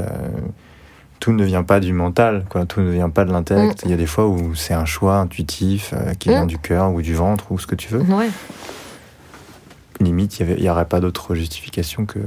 tout 1.25 1.33
ne 1.33 1.43
vient 1.45 1.63
pas 1.63 1.81
du 1.81 1.95
mental, 1.95 2.45
quoi. 2.51 2.67
Tout 2.67 2.83
ne 2.83 2.91
vient 2.91 3.09
pas 3.09 3.25
de 3.25 3.33
l'intellect. 3.33 3.81
Il 3.87 3.91
y 3.91 3.95
a 3.95 3.97
des 3.97 4.05
fois 4.07 4.27
où 4.29 4.55
c'est 4.55 4.75
un 4.75 4.85
choix 4.85 5.17
intuitif 5.17 5.95
euh, 5.95 6.13
qui 6.13 6.29
Mm. 6.29 6.33
vient 6.33 6.45
du 6.47 6.59
cœur 6.59 6.93
ou 6.93 7.01
du 7.01 7.15
ventre 7.15 7.51
ou 7.51 7.59
ce 7.59 7.67
que 7.67 7.75
tu 7.75 7.89
veux. 7.89 8.01
Ouais. 8.03 8.29
Limite, 10.01 10.39
il 10.41 10.47
n'y 10.61 10.69
aurait 10.69 10.85
pas 10.85 11.01
d'autre 11.01 11.35
justification 11.35 12.05
que 12.05 12.19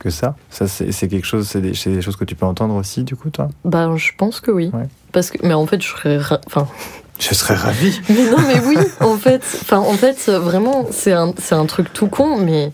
que 0.00 0.10
ça. 0.10 0.34
Ça, 0.48 0.66
c'est 0.66 1.08
quelque 1.08 1.26
chose, 1.26 1.46
c'est 1.46 1.60
des, 1.60 1.74
choses 1.74 2.16
que 2.16 2.24
tu 2.24 2.34
peux 2.34 2.46
entendre 2.46 2.74
aussi, 2.74 3.04
du 3.04 3.14
coup, 3.14 3.28
toi? 3.30 3.48
Bah, 3.66 3.94
je 3.96 4.10
pense 4.16 4.40
que 4.40 4.50
oui. 4.50 4.70
Ouais. 4.72 4.88
Parce 5.12 5.30
que, 5.30 5.46
mais 5.46 5.52
en 5.54 5.66
fait, 5.66 5.80
je 5.82 5.88
serais. 5.88 6.16
ra- 6.18 6.40
Enfin, 6.46 6.66
Je 7.20 7.32
serais 7.34 7.54
ravi. 7.54 8.00
mais 8.08 8.28
non, 8.30 8.38
mais 8.48 8.58
oui, 8.66 8.76
en 9.00 9.16
fait. 9.18 9.42
Enfin, 9.60 9.78
en 9.78 9.92
fait, 9.92 10.28
vraiment, 10.30 10.86
c'est 10.90 11.12
un, 11.12 11.32
c'est 11.38 11.54
un 11.54 11.66
truc 11.66 11.92
tout 11.92 12.08
con, 12.08 12.38
mais. 12.38 12.72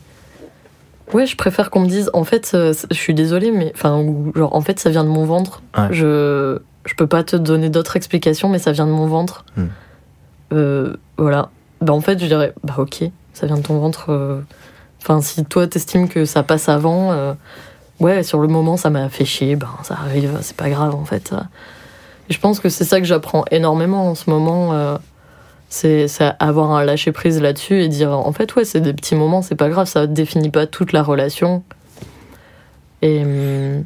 Ouais, 1.13 1.27
je 1.27 1.37
préfère 1.37 1.71
qu'on 1.71 1.81
me 1.81 1.87
dise, 1.89 2.11
en 2.15 2.25
fait, 2.25 2.51
euh, 2.55 2.73
je 2.91 2.97
suis 2.97 3.15
désolée, 3.15 3.51
mais. 3.53 3.73
Enfin, 3.75 4.05
genre, 4.35 4.55
en 4.55 4.61
fait, 4.61 4.79
ça 4.81 4.91
vient 4.91 5.05
de 5.05 5.09
mon 5.09 5.25
ventre. 5.25 5.63
Ouais. 5.77 5.89
Je. 5.91 6.59
Je 6.85 6.95
peux 6.95 7.09
pas 7.09 7.25
te 7.25 7.35
donner 7.35 7.69
d'autres 7.69 7.97
explications, 7.97 8.49
mais 8.49 8.61
ça 8.61 8.71
vient 8.71 8.87
de 8.87 8.93
mon 8.93 9.09
ventre. 9.09 9.45
Hmm. 9.57 9.67
Euh, 10.53 10.97
voilà. 11.19 11.51
Bah, 11.81 11.93
en 11.93 12.01
fait, 12.01 12.21
je 12.21 12.27
dirais, 12.27 12.53
bah, 12.63 12.75
ok, 12.79 13.03
ça 13.33 13.47
vient 13.47 13.57
de 13.57 13.63
ton 13.63 13.79
ventre. 13.81 14.07
euh. 14.11 14.41
Enfin, 15.03 15.21
si 15.21 15.45
toi, 15.45 15.67
t'estimes 15.67 16.09
que 16.09 16.25
ça 16.25 16.45
passe 16.45 16.69
avant, 16.69 17.11
euh, 17.13 17.35
ouais, 17.99 18.23
sur 18.23 18.41
le 18.41 18.47
moment, 18.47 18.77
ça 18.77 18.91
m'a 18.91 19.09
fait 19.09 19.25
chier, 19.25 19.57
ben, 19.57 19.69
ça 19.83 19.95
arrive, 19.95 20.39
c'est 20.43 20.57
pas 20.57 20.71
grave, 20.71 20.95
en 20.95 21.05
fait. 21.05 21.35
Je 22.31 22.39
pense 22.39 22.61
que 22.61 22.69
c'est 22.69 22.85
ça 22.85 23.01
que 23.01 23.07
j'apprends 23.07 23.45
énormément 23.51 24.09
en 24.11 24.15
ce 24.15 24.31
moment. 24.31 24.99
C'est 25.77 26.07
avoir 26.39 26.71
un 26.73 26.85
lâcher 26.85 27.13
prise 27.13 27.41
là-dessus 27.41 27.81
et 27.83 27.89
dire, 27.89 28.11
en 28.13 28.33
fait, 28.33 28.55
ouais, 28.57 28.65
c'est 28.65 28.81
des 28.81 28.93
petits 28.93 29.15
moments, 29.15 29.43
c'est 29.43 29.55
pas 29.57 29.69
grave, 29.69 29.87
ça 29.87 30.07
définit 30.07 30.51
pas 30.51 30.67
toute 30.67 30.93
la 30.93 31.03
relation. 31.03 31.63
Et. 33.03 33.23
hum, 33.23 33.85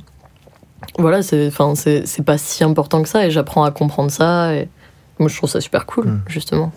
voilà, 0.98 1.22
c'est 1.22 1.46
enfin, 1.46 1.74
c'est 1.74 2.06
c'est 2.06 2.24
pas 2.24 2.38
si 2.38 2.64
important 2.64 3.02
que 3.02 3.08
ça 3.08 3.26
et 3.26 3.30
j'apprends 3.30 3.64
à 3.64 3.70
comprendre 3.70 4.10
ça. 4.10 4.54
Et 4.54 4.68
moi, 5.18 5.28
je 5.28 5.36
trouve 5.36 5.50
ça 5.50 5.60
super 5.60 5.84
cool, 5.86 6.06
Mm. 6.06 6.22
justement. 6.26 6.72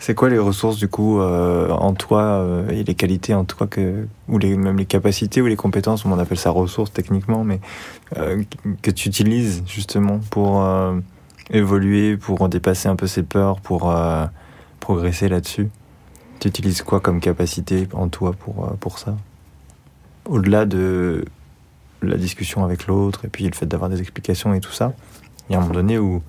C'est 0.00 0.14
quoi 0.14 0.28
les 0.30 0.38
ressources 0.38 0.76
du 0.76 0.88
coup 0.88 1.20
euh, 1.20 1.68
en 1.70 1.92
toi 1.92 2.22
euh, 2.22 2.70
et 2.70 2.84
les 2.84 2.94
qualités 2.94 3.34
en 3.34 3.44
toi 3.44 3.66
que 3.66 4.06
ou 4.28 4.38
les 4.38 4.56
même 4.56 4.78
les 4.78 4.86
capacités 4.86 5.42
ou 5.42 5.46
les 5.46 5.56
compétences 5.56 6.04
on 6.04 6.16
appelle 6.18 6.38
ça 6.38 6.50
ressources 6.50 6.92
techniquement 6.92 7.42
mais 7.42 7.58
euh, 8.16 8.42
que 8.80 8.92
tu 8.92 9.08
utilises 9.08 9.64
justement 9.66 10.20
pour 10.30 10.64
évoluer 11.50 12.16
pour 12.16 12.48
dépasser 12.48 12.88
un 12.88 12.96
peu 12.96 13.06
ses 13.06 13.22
peurs 13.22 13.60
pour 13.60 13.90
euh, 13.90 14.26
progresser 14.80 15.28
là-dessus 15.28 15.68
tu 16.40 16.48
utilises 16.48 16.82
quoi 16.82 17.00
comme 17.00 17.20
capacité 17.20 17.88
en 17.92 18.08
toi 18.08 18.32
pour 18.32 18.64
euh, 18.64 18.74
pour 18.78 18.98
ça? 18.98 19.16
Au-delà 20.26 20.66
de 20.66 21.24
la 22.02 22.16
discussion 22.16 22.64
avec 22.64 22.86
l'autre 22.86 23.24
et 23.24 23.28
puis 23.28 23.44
le 23.44 23.54
fait 23.54 23.66
d'avoir 23.66 23.90
des 23.90 24.00
explications 24.00 24.54
et 24.54 24.60
tout 24.60 24.72
ça 24.72 24.92
il 25.48 25.54
y 25.54 25.56
a 25.56 25.58
un 25.58 25.62
moment 25.62 25.74
donné 25.74 25.98
où 25.98 26.22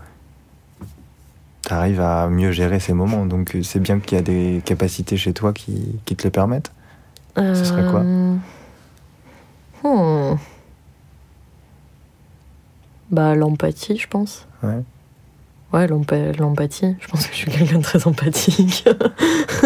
tu 1.67 1.73
arrives 1.73 2.01
à 2.01 2.29
mieux 2.29 2.51
gérer 2.51 2.79
ces 2.79 2.93
moments. 2.93 3.25
Donc 3.25 3.55
euh, 3.55 3.63
c'est 3.63 3.79
bien 3.79 3.99
qu'il 3.99 4.17
y 4.17 4.19
a 4.19 4.23
des 4.23 4.61
capacités 4.65 5.17
chez 5.17 5.33
toi 5.33 5.53
qui, 5.53 5.99
qui 6.05 6.15
te 6.15 6.23
le 6.23 6.31
permettent. 6.31 6.71
Ce 7.35 7.63
serait 7.63 7.89
quoi? 7.89 8.01
Euh, 8.01 8.35
hmm. 9.83 10.37
Bah, 13.11 13.33
l'empathie, 13.35 13.97
je 13.97 14.07
pense. 14.07 14.45
Ouais. 14.61 14.83
Ouais, 15.71 15.87
l'empa- 15.87 16.31
l'empathie. 16.39 16.95
Je 16.99 17.07
pense 17.07 17.27
que 17.27 17.33
je 17.33 17.37
suis 17.37 17.51
quelqu'un 17.51 17.77
de 17.77 17.83
très 17.83 18.07
empathique. 18.07 18.85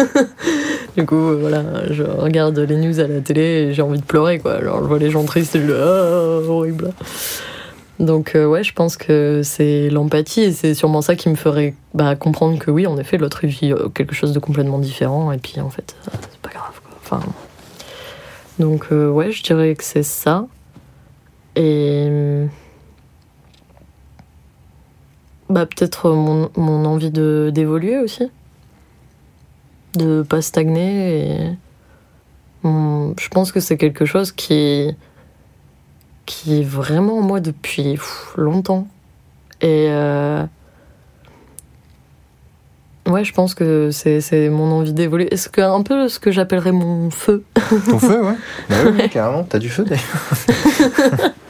du 0.96 1.06
coup, 1.06 1.38
voilà, 1.38 1.62
je 1.90 2.02
regarde 2.02 2.58
les 2.58 2.76
news 2.76 3.00
à 3.00 3.06
la 3.06 3.20
télé 3.20 3.40
et 3.42 3.72
j'ai 3.72 3.80
envie 3.80 4.00
de 4.00 4.04
pleurer, 4.04 4.38
quoi. 4.38 4.54
Alors, 4.54 4.82
je 4.82 4.88
vois 4.88 4.98
les 4.98 5.10
gens 5.10 5.24
tristes 5.24 5.56
et 5.56 5.60
je 5.60 5.66
le 5.66 5.82
ah, 5.82 6.46
horrible. 6.46 6.92
Donc, 8.00 8.34
euh, 8.34 8.44
ouais, 8.44 8.62
je 8.64 8.74
pense 8.74 8.98
que 8.98 9.40
c'est 9.42 9.88
l'empathie 9.88 10.42
et 10.42 10.52
c'est 10.52 10.74
sûrement 10.74 11.00
ça 11.00 11.16
qui 11.16 11.30
me 11.30 11.36
ferait 11.36 11.74
bah, 11.94 12.16
comprendre 12.16 12.58
que 12.58 12.70
oui, 12.70 12.86
en 12.86 12.98
effet, 12.98 13.16
l'autre 13.16 13.46
vit 13.46 13.72
euh, 13.72 13.88
quelque 13.88 14.14
chose 14.14 14.32
de 14.32 14.38
complètement 14.40 14.78
différent 14.78 15.32
et 15.32 15.38
puis 15.38 15.58
en 15.60 15.70
fait, 15.70 15.96
euh, 16.08 16.16
c'est 16.20 16.40
pas 16.40 16.50
grave, 16.50 16.80
quoi. 16.82 16.98
Enfin. 17.02 17.20
Donc, 18.58 18.88
ouais, 18.90 19.32
je 19.32 19.42
dirais 19.42 19.74
que 19.74 19.84
c'est 19.84 20.02
ça. 20.02 20.46
Et. 21.56 22.46
Bah, 25.50 25.66
peut-être 25.66 26.10
mon, 26.10 26.50
mon 26.56 26.84
envie 26.84 27.10
de, 27.10 27.50
d'évoluer 27.54 27.98
aussi. 27.98 28.30
De 29.94 30.22
pas 30.22 30.42
stagner. 30.42 31.20
Et... 31.20 31.50
Je 32.64 33.28
pense 33.28 33.52
que 33.52 33.60
c'est 33.60 33.76
quelque 33.76 34.06
chose 34.06 34.32
qui. 34.32 34.94
qui 36.26 36.60
est 36.60 36.64
vraiment 36.64 37.18
en 37.18 37.22
moi 37.22 37.40
depuis 37.40 37.94
pff, 37.94 38.32
longtemps. 38.36 38.88
Et. 39.60 39.86
euh, 39.90 40.44
Ouais, 43.06 43.22
je 43.22 43.34
pense 43.34 43.54
que 43.54 43.90
c'est, 43.90 44.22
c'est 44.22 44.48
mon 44.48 44.72
envie 44.72 44.94
d'évoluer. 44.94 45.32
Est-ce 45.32 45.50
que 45.50 45.60
un 45.60 45.82
peu 45.82 46.08
ce 46.08 46.18
que 46.18 46.30
j'appellerais 46.30 46.72
mon 46.72 47.10
feu? 47.10 47.44
Ton 47.54 47.98
feu, 47.98 48.24
ouais. 48.24 48.34
Bah 48.70 48.76
oui, 48.90 49.10
carrément. 49.10 49.44
T'as 49.44 49.58
du 49.58 49.68
feu 49.68 49.84
d'ailleurs. 49.84 51.32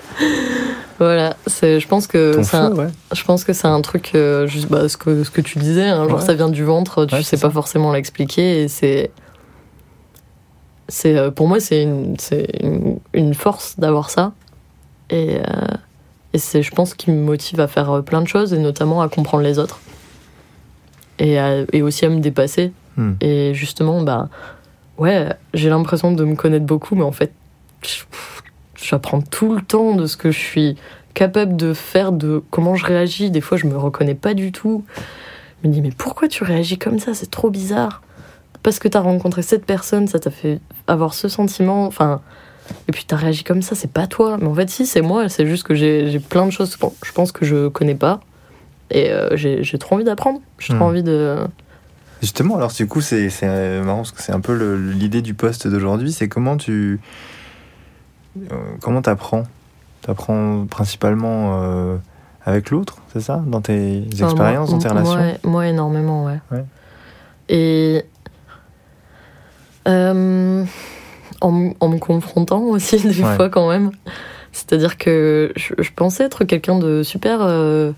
Voilà, 0.98 1.36
c'est, 1.46 1.80
je 1.80 1.88
pense 1.88 2.06
que 2.06 2.42
c'est 2.42 2.56
un, 2.56 2.72
ouais. 2.72 2.88
je 3.12 3.24
pense 3.24 3.42
que 3.44 3.52
c'est 3.52 3.66
un 3.66 3.80
truc, 3.80 4.12
euh, 4.14 4.46
juste 4.46 4.68
bah, 4.68 4.88
ce, 4.88 4.96
que, 4.96 5.24
ce 5.24 5.30
que 5.30 5.40
tu 5.40 5.58
disais, 5.58 5.88
hein, 5.88 6.08
genre 6.08 6.20
Ouais. 6.20 6.24
ça 6.24 6.34
vient 6.34 6.48
du 6.48 6.62
ventre, 6.64 7.04
tu 7.06 7.14
Ouais, 7.16 7.22
sais 7.24 7.36
pas 7.36 7.48
ça. 7.48 7.50
forcément 7.50 7.92
l'expliquer 7.92 8.62
et 8.62 8.68
c'est, 8.68 9.10
c'est 10.88 11.16
euh, 11.16 11.30
pour 11.30 11.48
moi 11.48 11.60
c'est 11.60 11.82
une, 11.82 12.14
une, 12.62 12.98
une 13.12 13.34
force 13.34 13.78
d'avoir 13.78 14.10
ça 14.10 14.32
et, 15.10 15.38
euh, 15.38 15.42
et 16.32 16.38
c'est 16.38 16.62
je 16.62 16.70
pense 16.70 16.94
qui 16.94 17.10
me 17.10 17.22
motive 17.22 17.58
à 17.60 17.66
faire 17.68 18.02
plein 18.04 18.20
de 18.22 18.28
choses 18.28 18.52
et 18.52 18.58
notamment 18.58 19.00
à 19.00 19.08
comprendre 19.08 19.42
les 19.42 19.58
autres 19.58 19.80
et, 21.18 21.38
à- 21.38 21.64
et 21.72 21.82
aussi 21.82 22.04
à 22.04 22.08
me 22.10 22.20
dépasser 22.20 22.72
Hmm. 22.96 23.14
et 23.20 23.54
justement 23.54 24.02
bah 24.02 24.28
ouais 24.98 25.28
j'ai 25.52 25.68
l'impression 25.68 26.12
de 26.12 26.22
me 26.24 26.36
connaître 26.36 26.64
beaucoup 26.64 26.94
mais 26.94 27.02
en 27.02 27.10
fait 27.10 27.32
j'apprends 28.84 29.20
tout 29.20 29.54
le 29.54 29.62
temps 29.62 29.94
de 29.94 30.06
ce 30.06 30.16
que 30.16 30.30
je 30.30 30.38
suis 30.38 30.76
capable 31.14 31.56
de 31.56 31.74
faire 31.74 32.12
de 32.12 32.42
comment 32.50 32.74
je 32.74 32.84
réagis 32.86 33.30
des 33.30 33.40
fois 33.40 33.56
je 33.56 33.66
me 33.66 33.76
reconnais 33.76 34.14
pas 34.14 34.34
du 34.34 34.52
tout 34.52 34.84
je 35.62 35.68
me 35.68 35.72
dis 35.72 35.80
mais 35.80 35.92
pourquoi 35.96 36.28
tu 36.28 36.44
réagis 36.44 36.78
comme 36.78 36.98
ça? 36.98 37.14
C'est 37.14 37.30
trop 37.30 37.50
bizarre 37.50 38.02
parce 38.62 38.78
que 38.78 38.88
t'as 38.88 39.00
rencontré 39.00 39.42
cette 39.42 39.64
personne 39.64 40.06
ça 40.08 40.18
t'a 40.18 40.30
fait 40.30 40.60
avoir 40.86 41.14
ce 41.14 41.28
sentiment 41.28 41.86
enfin 41.86 42.20
et 42.88 42.92
puis 42.92 43.04
t'as 43.06 43.16
réagi 43.16 43.44
comme 43.44 43.62
ça 43.62 43.74
c'est 43.74 43.92
pas 43.92 44.06
toi 44.06 44.38
mais 44.40 44.46
en 44.46 44.54
fait 44.54 44.70
si 44.70 44.86
c'est 44.86 45.02
moi 45.02 45.28
c'est 45.28 45.46
juste 45.46 45.64
que 45.64 45.74
j'ai 45.74 46.18
plein 46.18 46.46
de 46.46 46.50
choses 46.50 46.76
je 47.04 47.12
pense 47.12 47.30
que 47.32 47.44
je 47.44 47.68
connais 47.68 47.94
pas 47.94 48.20
et 48.90 49.10
euh, 49.10 49.36
j'ai 49.36 49.78
trop 49.78 49.94
envie 49.94 50.04
d'apprendre 50.04 50.40
j'ai 50.58 50.74
trop 50.74 50.84
Hmm. 50.84 50.88
envie 50.88 51.02
de 51.02 51.38
Justement, 52.22 52.56
alors 52.56 52.72
du 52.72 52.86
coup, 52.86 53.02
c'est 53.02 53.28
euh, 53.42 53.82
marrant 53.84 53.98
parce 53.98 54.12
que 54.12 54.22
c'est 54.22 54.32
un 54.32 54.40
peu 54.40 54.54
l'idée 54.76 55.20
du 55.20 55.34
poste 55.34 55.68
d'aujourd'hui. 55.68 56.10
C'est 56.10 56.26
comment 56.26 56.56
tu. 56.56 56.98
Euh, 58.36 58.56
comment 58.82 59.02
t'apprends? 59.02 59.44
T'apprends 60.02 60.66
principalement 60.66 61.62
euh, 61.62 61.96
avec 62.44 62.70
l'autre, 62.70 62.98
c'est 63.12 63.20
ça? 63.20 63.42
Dans 63.46 63.60
tes 63.60 64.04
Enfin, 64.14 64.24
expériences, 64.26 64.70
moi- 64.70 64.78
dans 64.78 64.82
tes 64.84 64.88
relations? 64.90 65.14
moi, 65.18 65.32
moi, 65.44 65.66
énormément, 65.66 66.24
ouais. 66.26 66.38
Ouais. 66.50 66.64
Et 67.48 68.02
euh, 69.88 70.64
en, 71.40 71.50
me 71.52 71.98
confrontant 71.98 72.60
aussi, 72.62 72.96
des 73.02 73.22
Ouais. 73.22 73.36
fois, 73.36 73.48
quand 73.48 73.68
même. 73.68 73.90
C'est-à-dire 74.52 74.96
que 74.98 75.52
je, 75.56 75.74
je 75.78 75.90
pensais 75.94 76.24
être 76.24 76.44
quelqu'un 76.44 76.78
de 76.78 77.02
super 77.02 77.38
euh, 77.42 77.92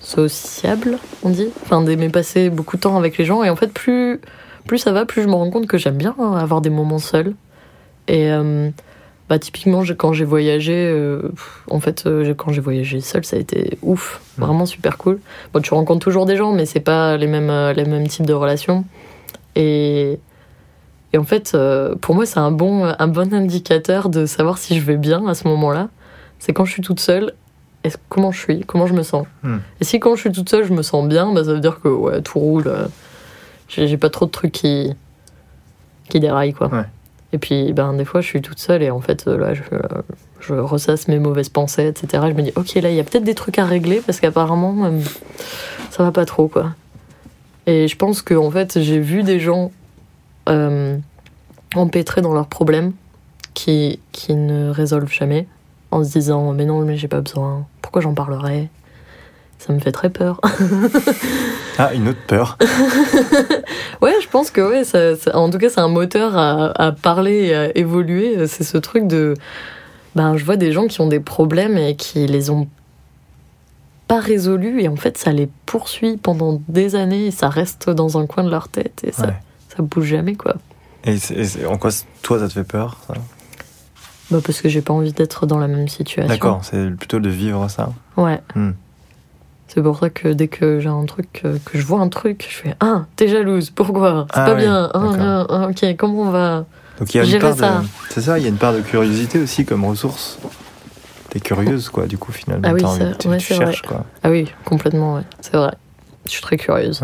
sociable, 0.00 0.98
on 1.22 1.30
dit. 1.30 1.48
Enfin, 1.62 1.82
d'aimer 1.82 2.08
passer 2.08 2.50
beaucoup 2.50 2.76
de 2.76 2.82
temps 2.82 2.96
avec 2.96 3.18
les 3.18 3.24
gens. 3.24 3.42
Et 3.42 3.50
en 3.50 3.56
fait, 3.56 3.72
plus, 3.72 4.20
plus 4.66 4.78
ça 4.78 4.92
va, 4.92 5.04
plus 5.06 5.22
je 5.22 5.28
me 5.28 5.34
rends 5.34 5.50
compte 5.50 5.66
que 5.66 5.76
j'aime 5.78 5.96
bien 5.96 6.14
hein, 6.20 6.34
avoir 6.34 6.60
des 6.60 6.70
moments 6.70 6.98
seuls. 6.98 7.34
Et 8.06 8.30
bah, 9.28 9.38
typiquement, 9.38 9.82
quand 9.96 10.12
j'ai 10.12 10.24
voyagé, 10.24 10.74
euh, 10.74 11.30
en 11.70 11.80
fait, 11.80 12.06
euh, 12.06 12.32
quand 12.34 12.50
j'ai 12.52 12.60
voyagé 12.62 13.00
seul, 13.00 13.24
ça 13.24 13.36
a 13.36 13.38
été 13.38 13.78
ouf, 13.82 14.20
Mm. 14.38 14.42
vraiment 14.42 14.66
super 14.66 14.96
cool. 14.96 15.20
Bon, 15.52 15.60
tu 15.60 15.74
rencontres 15.74 16.04
toujours 16.04 16.24
des 16.26 16.36
gens, 16.36 16.52
mais 16.52 16.64
c'est 16.66 16.80
pas 16.80 17.16
les 17.16 17.26
mêmes, 17.26 17.50
euh, 17.50 17.72
les 17.72 17.84
mêmes 17.84 18.06
types 18.08 18.24
de 18.26 18.32
relations. 18.32 18.84
Et, 19.54 20.18
et 21.12 21.18
en 21.18 21.24
fait, 21.24 21.56
pour 22.00 22.14
moi, 22.14 22.24
c'est 22.26 22.38
un 22.38 22.50
bon, 22.50 22.84
un 22.98 23.08
bon 23.08 23.34
indicateur 23.34 24.08
de 24.08 24.24
savoir 24.26 24.56
si 24.58 24.78
je 24.78 24.84
vais 24.84 24.96
bien 24.96 25.26
à 25.26 25.34
ce 25.34 25.46
moment-là. 25.48 25.88
C'est 26.38 26.52
quand 26.52 26.64
je 26.64 26.72
suis 26.72 26.82
toute 26.82 27.00
seule, 27.00 27.32
comment 28.08 28.30
je 28.32 28.38
suis, 28.38 28.60
comment 28.64 28.86
je 28.86 28.94
me 28.94 29.02
sens. 29.02 29.26
Mm. 29.42 29.56
Et 29.80 29.84
si 29.84 29.98
quand 30.00 30.14
je 30.14 30.20
suis 30.20 30.32
toute 30.32 30.48
seule, 30.48 30.64
je 30.64 30.72
me 30.72 30.82
sens 30.82 31.06
bien, 31.08 31.32
bah, 31.32 31.44
ça 31.44 31.52
veut 31.52 31.60
dire 31.60 31.80
que 31.80 31.88
ouais, 31.88 32.22
tout 32.22 32.38
roule. 32.38 32.72
J'ai 33.68 33.86
j'ai 33.88 33.96
pas 33.98 34.08
trop 34.10 34.24
de 34.26 34.30
trucs 34.30 34.52
qui, 34.52 34.94
qui 36.08 36.20
déraillent, 36.20 36.54
quoi. 36.54 36.68
Ouais. 36.68 36.84
Et 37.32 37.38
puis, 37.38 37.72
ben, 37.72 37.92
des 37.92 38.04
fois, 38.04 38.20
je 38.20 38.26
suis 38.26 38.40
toute 38.40 38.58
seule 38.58 38.82
et 38.82 38.90
en 38.90 39.00
fait, 39.00 39.26
euh, 39.26 39.36
là, 39.36 39.52
je, 40.40 40.54
ressasse 40.54 41.08
mes 41.08 41.18
mauvaises 41.18 41.50
pensées, 41.50 41.86
etc. 41.86 42.24
Je 42.28 42.32
me 42.32 42.42
dis, 42.42 42.52
ok, 42.56 42.74
là, 42.76 42.90
il 42.90 42.96
y 42.96 43.00
a 43.00 43.04
peut-être 43.04 43.24
des 43.24 43.34
trucs 43.34 43.58
à 43.58 43.66
régler 43.66 44.00
parce 44.04 44.18
qu'apparemment, 44.20 44.86
euh, 44.86 45.00
ça 45.90 46.02
va 46.02 46.12
pas 46.12 46.24
trop, 46.24 46.48
quoi. 46.48 46.74
Et 47.66 47.86
je 47.86 47.96
pense 47.96 48.22
que, 48.22 48.34
en 48.34 48.50
fait, 48.50 48.80
j'ai 48.80 48.98
vu 48.98 49.22
des 49.22 49.40
gens 49.40 49.72
euh, 50.48 50.96
empêtrés 51.74 52.22
dans 52.22 52.32
leurs 52.32 52.46
problèmes 52.46 52.92
qui, 53.52 54.00
qui 54.12 54.34
ne 54.34 54.70
résolvent 54.70 55.12
jamais 55.12 55.46
en 55.90 56.02
se 56.02 56.12
disant, 56.12 56.52
mais 56.54 56.64
non, 56.64 56.80
mais 56.80 56.96
j'ai 56.96 57.08
pas 57.08 57.20
besoin, 57.20 57.66
pourquoi 57.82 58.00
j'en 58.00 58.14
parlerais? 58.14 58.70
Ça 59.58 59.72
me 59.72 59.78
fait 59.78 59.92
très 59.92 60.10
peur. 60.10 60.40
Ah, 61.80 61.94
une 61.94 62.08
autre 62.08 62.18
peur. 62.26 62.58
Ouais, 64.02 64.12
je 64.20 64.28
pense 64.28 64.50
que 64.50 64.60
ouais, 64.60 64.82
ça, 64.82 65.14
ça- 65.16 65.36
en 65.36 65.48
tout 65.48 65.58
cas, 65.58 65.68
c'est 65.68 65.78
un 65.80 65.86
moteur 65.88 66.36
à, 66.36 66.72
à 66.80 66.90
parler 66.90 67.46
et 67.46 67.54
à 67.54 67.78
évoluer. 67.78 68.48
C'est 68.48 68.64
ce 68.64 68.78
truc 68.78 69.06
de. 69.06 69.34
Ben, 70.16 70.36
je 70.36 70.44
vois 70.44 70.56
des 70.56 70.72
gens 70.72 70.88
qui 70.88 71.00
ont 71.00 71.06
des 71.06 71.20
problèmes 71.20 71.76
et 71.78 71.94
qui 71.94 72.26
les 72.26 72.50
ont 72.50 72.66
pas 74.08 74.18
résolus 74.18 74.80
et 74.82 74.88
en 74.88 74.96
fait, 74.96 75.18
ça 75.18 75.30
les 75.30 75.48
poursuit 75.66 76.16
pendant 76.16 76.60
des 76.68 76.96
années 76.96 77.26
et 77.26 77.30
ça 77.30 77.48
reste 77.48 77.90
dans 77.90 78.18
un 78.18 78.26
coin 78.26 78.42
de 78.42 78.50
leur 78.50 78.68
tête 78.68 79.02
et 79.04 79.12
ça, 79.12 79.26
Ouais. 79.28 79.34
ça 79.76 79.82
bouge 79.82 80.06
jamais, 80.06 80.34
quoi. 80.34 80.56
Et, 81.04 81.16
en 81.66 81.76
quoi 81.78 81.90
toi 82.22 82.40
ça 82.40 82.48
te 82.48 82.54
fait 82.54 82.64
peur 82.64 82.96
ça? 83.06 83.14
Bah, 84.32 84.38
parce 84.44 84.60
que 84.60 84.68
j'ai 84.68 84.80
pas 84.82 84.92
envie 84.94 85.12
d'être 85.12 85.46
dans 85.46 85.58
la 85.58 85.68
même 85.68 85.86
situation. 85.88 86.26
D'accord, 86.28 86.60
c'est 86.64 86.90
plutôt 86.96 87.20
de 87.20 87.28
vivre 87.28 87.68
ça. 87.70 87.90
Ouais. 88.16 88.40
Hmm. 88.56 88.72
C'est 89.68 89.82
pour 89.82 89.98
ça 89.98 90.08
que 90.10 90.28
dès 90.28 90.48
que 90.48 90.80
j'ai 90.80 90.88
un 90.88 91.04
truc, 91.04 91.42
euh, 91.44 91.58
que 91.64 91.78
je 91.78 91.84
vois 91.84 92.00
un 92.00 92.08
truc, 92.08 92.46
je 92.48 92.54
fais 92.56 92.74
Ah, 92.80 93.04
t'es 93.16 93.28
jalouse, 93.28 93.70
pourquoi? 93.70 94.26
C'est 94.32 94.40
Ah 94.40 94.44
pas 94.46 94.54
oui, 94.54 94.62
bien. 94.62 94.90
Ah, 94.94 95.46
ah, 95.48 95.68
ok, 95.68 95.96
comment 95.98 96.22
on 96.22 96.30
va. 96.30 96.64
Donc 96.98 97.14
il 97.14 97.18
y 97.18 97.20
a 97.20 97.24
une 97.24 97.30
Gérer 97.30 97.40
part 97.48 97.56
ça? 97.56 97.80
de. 97.80 97.86
C'est 98.08 98.22
ça, 98.22 98.38
il 98.38 98.42
y 98.42 98.46
a 98.46 98.48
une 98.48 98.56
part 98.56 98.72
de 98.72 98.80
curiosité 98.80 99.38
aussi 99.38 99.64
comme 99.64 99.84
ressource. 99.84 100.38
T'es 101.30 101.40
curieuse 101.40 101.90
quoi, 101.90 102.06
du 102.06 102.16
coup 102.16 102.32
finalement. 102.32 102.66
Ah 102.68 102.72
oui, 102.72 102.82
tu, 102.82 103.28
ouais, 103.28 103.38
c'est 103.40 103.54
vrai. 103.54 103.66
cherches 103.66 103.82
quoi. 103.82 104.04
Ah 104.22 104.30
oui, 104.30 104.50
complètement, 104.64 105.14
ouais. 105.16 105.22
C'est 105.42 105.56
vrai. 105.56 105.72
Je 106.24 106.30
suis 106.30 106.42
très 106.42 106.56
curieuse. 106.56 107.02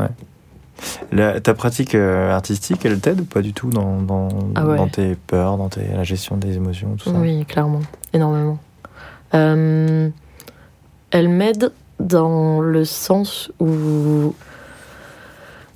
La- 1.13 1.41
ta 1.41 1.55
pratique 1.55 1.95
euh, 1.95 2.33
artistique, 2.33 2.85
elle 2.85 2.99
t'aide 2.99 3.21
ou 3.21 3.25
pas 3.25 3.43
du 3.43 3.53
tout 3.53 3.71
dans, 3.71 4.01
dans, 4.01 4.29
Ah 4.55 4.67
ouais. 4.67 4.77
dans 4.77 4.89
tes 4.89 5.15
peurs, 5.15 5.57
dans 5.59 5.69
tes, 5.69 5.87
la 5.95 6.03
gestion 6.03 6.37
des 6.37 6.57
émotions, 6.57 6.97
tout 6.99 7.11
ça? 7.11 7.17
Oui, 7.17 7.45
clairement, 7.47 7.81
énormément. 8.13 8.59
Euh, 9.35 10.09
elle 11.11 11.29
m'aide 11.29 11.73
dans 12.01 12.61
le 12.61 12.85
sens 12.85 13.51
où 13.61 14.35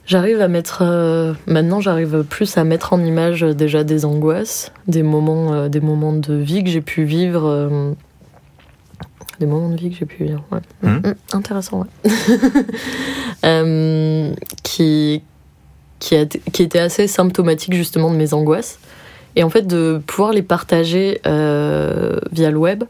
j'arrive 0.07 0.41
à 0.41 0.49
mettre. 0.49 0.83
euh, 0.83 1.33
maintenant, 1.47 1.81
j'arrive 1.81 2.23
plus 2.29 2.57
à 2.59 2.65
mettre 2.65 2.93
en 2.93 3.03
image 3.05 3.43
déjà 3.43 3.85
des 3.85 4.05
angoisses, 4.05 4.73
des 4.87 5.03
moments, 5.03 5.53
euh, 5.53 5.69
des 5.69 5.81
moments 5.81 6.13
de 6.13 6.35
vie 6.35 6.65
que 6.65 6.71
j'ai 6.71 6.81
pu 6.83 7.05
vivre. 7.05 7.47
euh, 7.47 7.93
des 9.41 9.47
moments 9.47 9.69
de 9.69 9.77
vie 9.77 9.91
que 9.91 9.97
j'ai 9.97 10.07
pu 10.07 10.25
vivre, 10.25 10.43
ouais. 10.51 10.59
Mhm. 10.83 11.03
Mm, 11.05 11.15
intéressant, 11.33 11.81
ouais. 12.05 12.11
Qui, 14.65 15.23
qui, 16.01 16.17
a- 16.17 16.27
qui 16.27 16.63
était 16.63 16.79
assez 16.81 17.07
symptomatique 17.07 17.73
justement 17.75 18.11
de 18.11 18.17
mes 18.17 18.35
angoisses. 18.35 18.79
Et 19.37 19.43
en 19.45 19.51
fait, 19.51 19.63
de 19.67 20.01
pouvoir 20.07 20.33
les 20.33 20.43
partager 20.43 21.21
via 21.25 22.51
le 22.51 22.57
web 22.57 22.85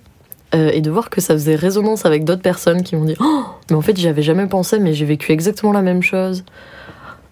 euh, 0.54 0.70
et 0.72 0.80
de 0.80 0.90
voir 0.90 1.10
que 1.10 1.20
ça 1.20 1.34
faisait 1.34 1.54
résonance 1.56 2.06
avec 2.06 2.24
d'autres 2.24 2.42
personnes 2.42 2.82
qui 2.82 2.96
m'ont 2.96 3.04
dit 3.04 3.16
Oh, 3.20 3.44
mais 3.70 3.76
en 3.76 3.80
fait, 3.82 3.96
j'y 3.98 4.08
avais 4.08 4.22
jamais 4.22 4.46
pensé, 4.46 4.78
mais 4.78 4.94
j'ai 4.94 5.04
vécu 5.04 5.32
exactement 5.32 5.72
la 5.72 5.82
même 5.82 6.02
chose. 6.02 6.44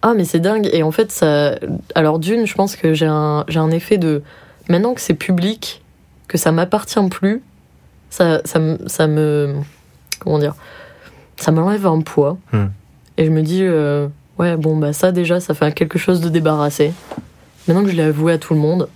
Ah, 0.02 0.12
mais 0.14 0.24
c'est 0.24 0.40
dingue. 0.40 0.68
Et 0.72 0.82
en 0.82 0.90
fait, 0.92 1.10
ça. 1.10 1.56
Alors, 1.94 2.18
d'une, 2.18 2.46
je 2.46 2.54
pense 2.54 2.76
que 2.76 2.92
j'ai 2.94 3.06
un, 3.06 3.44
j'ai 3.48 3.58
un 3.58 3.70
effet 3.70 3.98
de. 3.98 4.22
Maintenant 4.68 4.94
que 4.94 5.00
c'est 5.00 5.14
public, 5.14 5.82
que 6.28 6.38
ça 6.38 6.52
m'appartient 6.52 7.08
plus, 7.10 7.42
ça, 8.10 8.40
ça, 8.44 8.58
me- 8.58 8.78
ça 8.86 9.06
me. 9.06 9.54
Comment 10.20 10.38
dire 10.38 10.54
Ça 11.38 11.52
m'enlève 11.52 11.86
un 11.86 12.00
poids. 12.02 12.36
Hmm. 12.52 12.66
Et 13.16 13.24
je 13.24 13.30
me 13.30 13.42
dis 13.42 13.62
euh, 13.62 14.08
Ouais, 14.38 14.56
bon, 14.56 14.76
bah, 14.76 14.92
ça 14.92 15.10
déjà, 15.12 15.40
ça 15.40 15.54
fait 15.54 15.72
quelque 15.72 15.98
chose 15.98 16.20
de 16.20 16.28
débarrassé. 16.28 16.92
Maintenant 17.66 17.82
que 17.84 17.90
je 17.90 17.96
l'ai 17.96 18.02
avoué 18.02 18.32
à 18.34 18.38
tout 18.38 18.52
le 18.54 18.60
monde, 18.60 18.88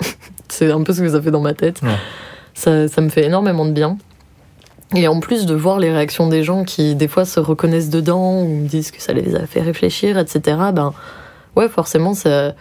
c'est 0.48 0.70
un 0.72 0.82
peu 0.82 0.92
ce 0.92 1.00
que 1.00 1.08
ça 1.08 1.22
fait 1.22 1.30
dans 1.30 1.40
ma 1.40 1.54
tête. 1.54 1.80
Ouais. 1.82 1.94
Ça, 2.60 2.88
ça 2.88 3.00
me 3.00 3.08
fait 3.08 3.24
énormément 3.24 3.64
de 3.64 3.70
bien. 3.72 3.96
Et 4.94 5.08
en 5.08 5.18
plus 5.20 5.46
de 5.46 5.54
voir 5.54 5.78
les 5.78 5.90
réactions 5.90 6.28
des 6.28 6.42
gens 6.42 6.64
qui, 6.64 6.94
des 6.94 7.08
fois, 7.08 7.24
se 7.24 7.40
reconnaissent 7.40 7.88
dedans 7.88 8.42
ou 8.42 8.48
me 8.48 8.66
disent 8.68 8.90
que 8.90 9.00
ça 9.00 9.14
les 9.14 9.34
a 9.34 9.46
fait 9.46 9.62
réfléchir, 9.62 10.18
etc., 10.18 10.58
ben, 10.74 10.92
ouais, 11.56 11.68
forcément, 11.70 12.12
ça. 12.12 12.54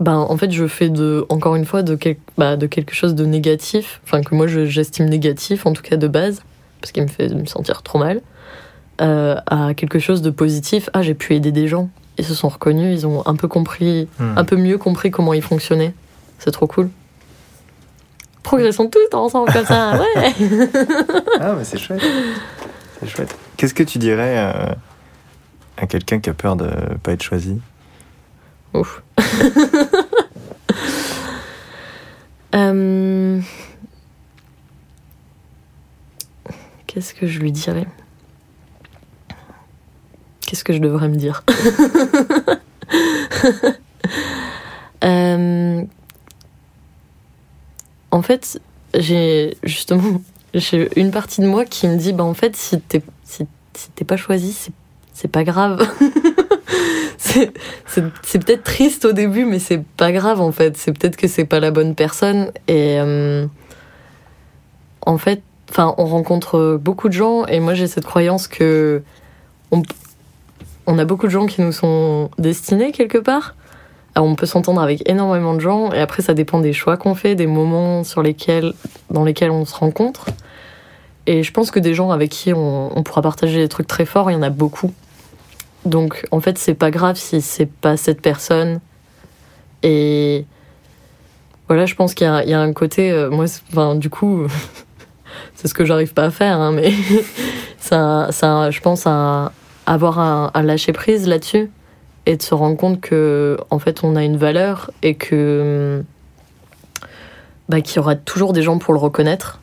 Ben, 0.00 0.16
en 0.16 0.36
fait, 0.36 0.50
je 0.50 0.66
fais 0.66 0.90
de, 0.90 1.24
encore 1.30 1.54
une 1.56 1.64
fois 1.64 1.82
de, 1.82 1.94
quel- 1.94 2.16
bah, 2.36 2.56
de 2.56 2.66
quelque 2.66 2.94
chose 2.94 3.14
de 3.14 3.24
négatif, 3.24 4.00
enfin, 4.04 4.22
que 4.22 4.34
moi 4.34 4.48
je- 4.48 4.66
j'estime 4.66 5.06
négatif, 5.08 5.64
en 5.66 5.72
tout 5.72 5.82
cas 5.82 5.96
de 5.96 6.08
base, 6.08 6.42
parce 6.80 6.90
qu'il 6.92 7.04
me 7.04 7.08
fait 7.08 7.28
me 7.32 7.46
sentir 7.46 7.82
trop 7.82 7.98
mal, 8.00 8.20
euh, 9.00 9.36
à 9.46 9.72
quelque 9.74 10.00
chose 10.00 10.20
de 10.20 10.30
positif. 10.30 10.90
Ah, 10.92 11.00
j'ai 11.02 11.14
pu 11.14 11.34
aider 11.34 11.52
des 11.52 11.68
gens. 11.68 11.88
Ils 12.18 12.24
se 12.24 12.34
sont 12.34 12.48
reconnus, 12.48 12.92
ils 13.00 13.06
ont 13.06 13.22
un 13.26 13.36
peu 13.36 13.48
compris, 13.48 14.08
Hmm. 14.18 14.36
un 14.36 14.44
peu 14.44 14.56
mieux 14.56 14.78
compris 14.78 15.10
comment 15.10 15.32
ils 15.32 15.42
fonctionnaient. 15.42 15.94
C'est 16.40 16.50
trop 16.50 16.66
cool. 16.66 16.90
Progressons 18.44 18.88
tous 18.88 19.16
ensemble 19.16 19.52
comme 19.52 19.66
ça, 19.66 19.96
ouais. 19.98 20.32
Ah, 21.40 21.54
mais 21.58 21.64
c'est 21.64 21.78
chouette. 21.78 22.02
C'est 23.00 23.08
chouette. 23.08 23.36
Qu'est-ce 23.56 23.74
que 23.74 23.82
tu 23.82 23.98
dirais 23.98 24.36
euh, 24.38 24.72
à 25.78 25.86
quelqu'un 25.86 26.20
qui 26.20 26.30
a 26.30 26.34
peur 26.34 26.54
de 26.54 26.70
pas 27.02 27.12
être 27.12 27.22
choisi? 27.24 27.60
Ouf. 28.72 29.02
Euh, 32.54 33.40
Qu'est-ce 36.86 37.14
que 37.14 37.26
je 37.26 37.40
lui 37.40 37.50
dirais? 37.50 37.88
Qu'est-ce 40.46 40.62
que 40.62 40.72
je 40.72 40.78
devrais 40.78 41.08
me 41.08 41.16
dire? 41.16 41.42
Euh, 45.02 45.82
En 48.14 48.22
fait, 48.22 48.60
j'ai 48.96 49.56
justement 49.64 50.22
j'ai 50.54 50.88
une 50.94 51.10
partie 51.10 51.40
de 51.40 51.48
moi 51.48 51.64
qui 51.64 51.88
me 51.88 51.96
dit 51.96 52.12
bah 52.12 52.22
en 52.22 52.32
fait 52.32 52.54
si 52.54 52.80
t'es 52.80 53.02
si, 53.24 53.44
t'es 53.96 54.04
pas 54.04 54.16
choisi 54.16 54.70
c'est 55.12 55.28
pas 55.28 55.42
grave. 55.42 55.84
c'est 57.18 57.50
peut-être 58.38 58.62
triste 58.62 59.04
au 59.04 59.10
début 59.10 59.44
mais 59.44 59.58
c'est 59.58 59.82
pas 59.82 60.12
grave 60.12 60.40
en 60.40 60.52
fait. 60.52 60.76
C'est 60.76 60.92
peut-être 60.92 61.16
que 61.16 61.26
c'est 61.26 61.44
pas 61.44 61.58
la 61.58 61.72
bonne 61.72 61.96
personne 61.96 62.52
et 62.68 63.00
euh, 63.00 63.48
en 65.04 65.18
fait 65.18 65.42
enfin 65.68 65.92
on 65.98 66.04
rencontre 66.04 66.78
beaucoup 66.80 67.08
de 67.08 67.14
gens 67.14 67.46
et 67.46 67.58
moi 67.58 67.74
j'ai 67.74 67.88
cette 67.88 68.06
croyance 68.06 68.46
que 68.46 69.02
on, 69.72 69.82
on 70.86 71.00
a 71.00 71.04
beaucoup 71.04 71.26
de 71.26 71.32
gens 71.32 71.46
qui 71.46 71.62
nous 71.62 71.72
sont 71.72 72.30
destinés 72.38 72.92
quelque 72.92 73.18
part. 73.18 73.56
On 74.16 74.36
peut 74.36 74.46
s'entendre 74.46 74.80
avec 74.80 75.08
énormément 75.08 75.54
de 75.54 75.60
gens 75.60 75.92
et 75.92 75.98
après 75.98 76.22
ça 76.22 76.34
dépend 76.34 76.60
des 76.60 76.72
choix 76.72 76.96
qu'on 76.96 77.14
fait, 77.14 77.34
des 77.34 77.48
moments 77.48 78.04
sur 78.04 78.22
lesquels, 78.22 78.72
dans 79.10 79.24
lesquels 79.24 79.50
on 79.50 79.64
se 79.64 79.74
rencontre. 79.74 80.26
Et 81.26 81.42
je 81.42 81.52
pense 81.52 81.70
que 81.70 81.80
des 81.80 81.94
gens 81.94 82.10
avec 82.10 82.30
qui 82.30 82.52
on, 82.52 83.02
pourra 83.02 83.22
partager 83.22 83.58
des 83.58 83.68
trucs 83.68 83.88
très 83.88 84.04
forts, 84.04 84.30
il 84.30 84.34
y 84.34 84.36
en 84.36 84.42
a 84.42 84.50
beaucoup. 84.50 84.92
Donc 85.84 86.26
en 86.30 86.40
fait 86.40 86.58
c'est 86.58 86.74
pas 86.74 86.90
grave 86.92 87.16
si 87.16 87.40
c'est 87.40 87.66
pas 87.66 87.96
cette 87.96 88.20
personne. 88.20 88.80
Et 89.82 90.46
voilà, 91.66 91.84
je 91.86 91.94
pense 91.94 92.14
qu'il 92.14 92.26
y, 92.26 92.52
a- 92.54 92.60
un 92.60 92.72
côté, 92.72 93.10
euh, 93.10 93.30
moi, 93.30 93.46
enfin, 93.72 93.94
du 93.96 94.10
coup, 94.10 94.46
c'est 95.54 95.66
ce 95.66 95.74
que 95.74 95.84
j'arrive 95.84 96.14
pas 96.14 96.24
à 96.24 96.30
faire, 96.30 96.58
hein, 96.58 96.72
mais 96.72 96.92
ça, 97.78 98.28
ça, 98.30 98.70
je 98.70 98.80
pense 98.80 99.06
à 99.06 99.52
avoir 99.86 100.18
un 100.18 100.62
lâcher 100.62 100.92
prise 100.92 101.26
là-dessus 101.26 101.70
et 102.26 102.36
de 102.36 102.42
se 102.42 102.54
rendre 102.54 102.76
compte 102.76 103.00
que 103.00 103.56
en 103.70 103.78
fait 103.78 104.04
on 104.04 104.16
a 104.16 104.24
une 104.24 104.36
valeur 104.36 104.90
et 105.02 105.14
que 105.14 106.02
bah, 107.68 107.80
qu'il 107.80 107.96
y 107.96 107.98
aura 107.98 108.16
toujours 108.16 108.52
des 108.52 108.62
gens 108.62 108.78
pour 108.78 108.94
le 108.94 109.00
reconnaître 109.00 109.60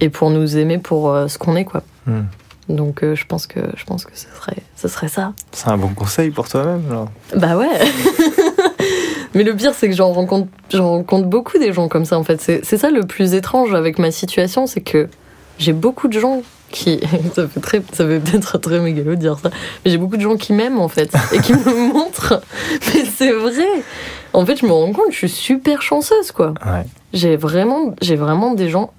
et 0.00 0.08
pour 0.08 0.30
nous 0.30 0.56
aimer 0.56 0.78
pour 0.78 1.10
euh, 1.10 1.28
ce 1.28 1.38
qu'on 1.38 1.56
est 1.56 1.64
quoi. 1.64 1.82
Hmm. 2.06 2.22
Donc 2.68 3.02
euh, 3.02 3.14
je 3.14 3.26
pense 3.26 3.46
que 3.46 3.60
je 3.76 3.84
pense 3.84 4.04
que 4.04 4.16
ce 4.16 4.26
serait 4.34 4.62
ce 4.82 4.88
serait 4.88 5.08
ça. 5.08 5.32
C'est 5.52 5.68
un 5.68 5.78
bon 5.78 5.94
conseil 5.94 6.30
pour 6.30 6.48
toi-même, 6.48 6.82
alors. 6.90 7.08
Bah 7.36 7.56
ouais. 7.56 7.68
Mais 9.34 9.44
le 9.44 9.54
pire, 9.54 9.74
c'est 9.74 9.88
que 9.88 9.94
j'en 9.94 10.12
rencontre, 10.12 10.48
j'en 10.70 10.90
rencontre 10.90 11.28
beaucoup 11.28 11.56
des 11.56 11.72
gens 11.72 11.86
comme 11.86 12.04
ça, 12.04 12.18
en 12.18 12.24
fait. 12.24 12.40
C'est 12.40 12.76
ça 12.76 12.90
le 12.90 13.02
plus 13.02 13.34
étrange 13.34 13.74
avec 13.74 14.00
ma 14.00 14.10
situation, 14.10 14.66
c'est 14.66 14.80
que 14.80 15.08
j'ai 15.58 15.72
beaucoup 15.72 16.08
de 16.08 16.18
gens 16.18 16.42
qui. 16.72 17.00
Ça 17.34 17.46
fait, 17.46 17.60
très, 17.60 17.82
ça 17.92 18.06
fait 18.06 18.18
peut-être 18.20 18.58
très 18.58 18.80
mégalo 18.80 19.12
de 19.12 19.20
dire 19.20 19.38
ça, 19.38 19.50
mais 19.84 19.90
j'ai 19.90 19.98
beaucoup 19.98 20.16
de 20.16 20.22
gens 20.22 20.36
qui 20.36 20.52
m'aiment, 20.52 20.80
en 20.80 20.88
fait, 20.88 21.14
et 21.32 21.38
qui 21.38 21.52
me 21.52 21.92
montrent. 21.92 22.42
Mais 22.94 23.04
c'est 23.04 23.32
vrai. 23.32 23.64
En 24.32 24.44
fait, 24.44 24.56
je 24.60 24.66
me 24.66 24.72
rends 24.72 24.92
compte, 24.92 25.10
je 25.12 25.16
suis 25.16 25.28
super 25.28 25.82
chanceuse, 25.82 26.32
quoi. 26.32 26.54
Ouais. 26.64 26.84
J'ai 27.12 27.36
vraiment, 27.36 27.94
j'ai 28.00 28.16
vraiment 28.16 28.54
des 28.54 28.68
gens 28.68 28.92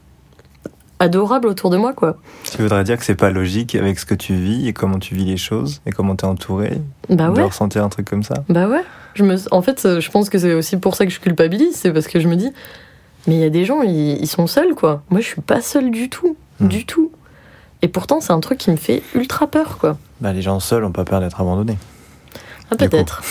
adorables 1.00 1.48
autour 1.48 1.70
de 1.70 1.78
moi, 1.78 1.94
quoi. 1.94 2.18
Tu 2.50 2.62
voudrais 2.62 2.84
dire 2.84 2.98
que 2.98 3.04
c'est 3.04 3.16
pas 3.16 3.30
logique 3.32 3.76
avec 3.76 4.00
ce 4.00 4.06
que 4.06 4.16
tu 4.16 4.34
vis 4.36 4.68
et 4.68 4.74
comment 4.74 5.00
tu 5.00 5.16
vis 5.16 5.26
les 5.26 5.38
choses 5.38 5.82
et 5.86 5.92
comment 5.92 6.16
t'es 6.16 6.26
entouré 6.26 6.80
Bah 7.10 7.28
de 7.30 7.34
ouais. 7.38 7.44
ressentir 7.44 7.84
un 7.84 7.90
truc 7.90 8.10
comme 8.10 8.24
ça. 8.24 8.36
Bah 8.50 8.68
ouais. 8.68 8.84
Je 9.16 9.24
me, 9.24 9.36
en 9.52 9.62
fait, 9.62 9.84
euh, 9.86 10.00
je 10.00 10.10
pense 10.10 10.30
que 10.30 10.38
c'est 10.40 10.54
aussi 10.54 10.78
pour 10.78 10.96
ça 10.96 11.06
que 11.06 11.12
je 11.12 11.20
culpabilise. 11.20 11.76
C'est 11.76 11.92
parce 11.92 12.08
que 12.08 12.20
je 12.20 12.28
me 12.28 12.36
dis, 12.36 12.52
mais 13.28 13.36
il 13.36 13.40
y 13.40 13.44
a 13.46 13.50
des 13.50 13.66
gens, 13.66 13.82
ils, 13.82 14.22
ils 14.22 14.28
sont 14.28 14.48
seuls, 14.48 14.76
quoi. 14.76 15.04
Moi, 15.10 15.20
je 15.22 15.26
suis 15.28 15.42
pas 15.42 15.62
seule 15.62 15.92
du 15.92 16.10
tout. 16.10 16.36
Hmm. 16.60 16.68
Du 16.68 16.86
tout. 16.86 17.12
Et 17.84 17.90
pourtant, 17.90 18.22
c'est 18.22 18.32
un 18.32 18.40
truc 18.40 18.58
qui 18.58 18.72
me 18.72 18.78
fait 18.78 19.04
ultra 19.14 19.46
peur, 19.46 19.78
quoi. 19.78 19.98
Bah, 20.22 20.32
les 20.32 20.42
gens 20.42 20.60
seuls 20.62 20.86
ont 20.86 20.92
pas 20.92 21.04
peur 21.04 21.20
d'être 21.20 21.40
abandonnés. 21.42 21.78
Ah, 22.72 22.78
peut-être. 22.78 23.22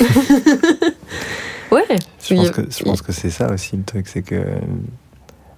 ouais. 1.72 1.84
Je 2.22 2.34
pense 2.34 2.50
que, 2.50 2.62
je 2.70 2.84
pense 2.84 3.02
que 3.02 3.12
c'est 3.12 3.30
ça 3.30 3.50
aussi 3.52 3.76
le 3.76 3.82
truc, 3.82 4.06
c'est 4.08 4.22
que 4.22 4.44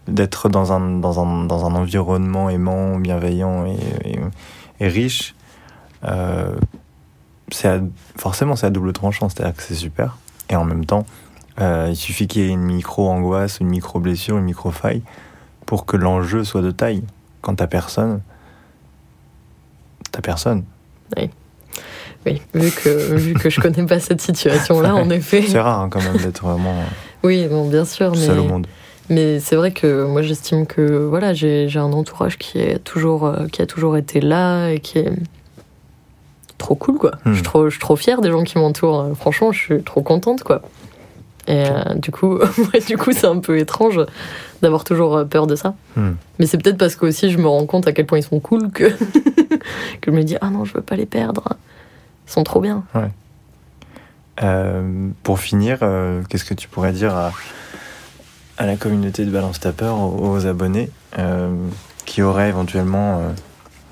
d'être 0.09 0.49
dans 0.49 0.73
un, 0.73 0.81
dans, 0.99 1.23
un, 1.23 1.45
dans 1.45 1.67
un 1.67 1.75
environnement 1.75 2.49
aimant, 2.49 2.97
bienveillant 2.97 3.67
et, 3.67 3.77
et, 4.05 4.19
et 4.81 4.89
riche, 4.89 5.35
euh, 6.05 6.57
à- 7.65 7.79
forcément 8.17 8.57
c'est 8.57 8.67
à 8.67 8.71
double 8.71 8.95
tranchant, 8.95 9.29
c'est-à-dire 9.29 9.55
que 9.55 9.63
c'est 9.63 9.75
super. 9.75 10.17
Et 10.49 10.57
en 10.57 10.65
même 10.65 10.87
temps, 10.87 11.05
euh, 11.61 11.89
il 11.91 11.97
suffit 11.97 12.27
qu'il 12.27 12.43
y 12.43 12.47
ait 12.47 12.49
une 12.49 12.63
micro-angoisse, 12.63 13.61
une 13.61 13.69
micro-blessure, 13.69 14.39
une 14.39 14.45
micro-faille 14.45 15.03
pour 15.67 15.85
que 15.85 15.99
l'enjeu 15.99 16.43
soit 16.43 16.63
de 16.63 16.71
taille. 16.71 17.03
Quand 17.43 17.55
t'as 17.57 17.67
personne, 17.67 18.21
t'as 20.13 20.21
personne. 20.21 20.65
Oui, 22.27 22.43
vu 22.55 22.71
que, 22.71 23.15
vu 23.15 23.35
que 23.35 23.49
je 23.49 23.61
connais 23.61 23.87
pas 23.87 23.99
cette 23.99 24.21
situation-là, 24.21 24.95
en 24.95 25.09
effet. 25.09 25.43
C'est 25.43 25.59
rare 25.61 25.81
hein, 25.81 25.89
quand 25.91 26.03
même 26.03 26.19
d'être 26.19 26.45
vraiment 26.45 26.75
Oui, 27.23 27.47
bon, 27.49 27.69
bien 27.69 27.85
sûr. 27.85 28.11
Mais... 28.11 28.19
seul 28.19 28.39
au 28.39 28.45
monde. 28.45 28.67
Mais 29.09 29.41
c'est 29.41 29.57
vrai 29.57 29.73
que 29.73 30.05
moi 30.05 30.23
j'estime 30.23 30.67
que 30.67 31.05
voilà 31.05 31.35
j'ai 31.35 31.69
un 31.75 31.93
entourage 31.93 32.39
qui 32.39 32.61
est 32.61 32.79
toujours 32.79 33.27
euh, 33.27 33.49
qui 33.49 33.61
a 33.61 33.67
toujours 33.67 33.97
été 33.97 34.21
là 34.21 34.69
et 34.69 34.79
qui 34.79 34.99
est 34.99 35.11
trop 36.59 36.77
cool 36.77 36.97
quoi. 36.97 37.11
Hmm. 37.25 37.31
Je 37.31 37.35
suis 37.35 37.43
trop 37.43 37.65
je 37.65 37.71
suis 37.71 37.81
trop 37.81 37.97
fière 37.97 38.21
des 38.21 38.31
gens 38.31 38.45
qui 38.45 38.57
m'entourent. 38.57 39.01
Euh, 39.01 39.15
Franchement, 39.15 39.51
je 39.51 39.59
suis 39.59 39.83
trop 39.83 40.03
contente 40.03 40.45
quoi. 40.45 40.63
Et 41.47 41.65
euh, 41.67 41.95
du 41.95 42.11
coup 42.11 42.39
ouais, 42.73 42.81
du 42.87 42.97
coup 42.97 43.13
c'est 43.13 43.27
un 43.27 43.39
peu 43.39 43.59
étrange 43.59 44.01
d'avoir 44.63 44.85
toujours 44.85 45.17
euh, 45.17 45.25
peur 45.25 45.47
de 45.47 45.57
ça. 45.57 45.75
Hmm. 45.97 46.13
Mais 46.39 46.47
c'est 46.47 46.59
peut-être 46.59 46.79
parce 46.79 46.97
que 46.97 47.07
aussi 47.07 47.31
je 47.31 47.39
me 47.39 47.49
rends 47.49 47.67
compte 47.67 47.87
à 47.87 47.93
quel 47.93 48.07
point 48.07 48.19
ils 48.19 48.23
sont 48.23 48.41
cool 48.41 48.71
que 48.71 48.85
que 50.01 50.11
je 50.11 50.11
me 50.11 50.23
dis 50.23 50.37
ah 50.41 50.51
non 50.51 50.65
je 50.65 50.75
veux 50.75 50.83
pas 50.83 50.97
les 50.97 51.07
perdre. 51.07 51.57
Ils 52.27 52.33
sont 52.33 52.45
trop 52.45 52.61
bien. 52.61 52.85
Euh, 54.43 55.09
pour 55.23 55.41
finir, 55.41 55.79
euh, 55.83 56.23
qu'est-ce 56.29 56.45
que 56.45 56.55
tu 56.55 56.69
pourrais 56.69 56.93
dire 56.93 57.15
à, 57.15 57.33
à 58.57 58.67
la 58.67 58.77
communauté 58.77 59.25
de 59.25 59.31
Balance 59.31 59.59
ta 59.59 59.73
peur, 59.73 59.99
aux, 59.99 60.31
aux 60.31 60.47
abonnés 60.47 60.91
qui 62.07 62.23
auraient 62.23 62.49
éventuellement 62.49 63.21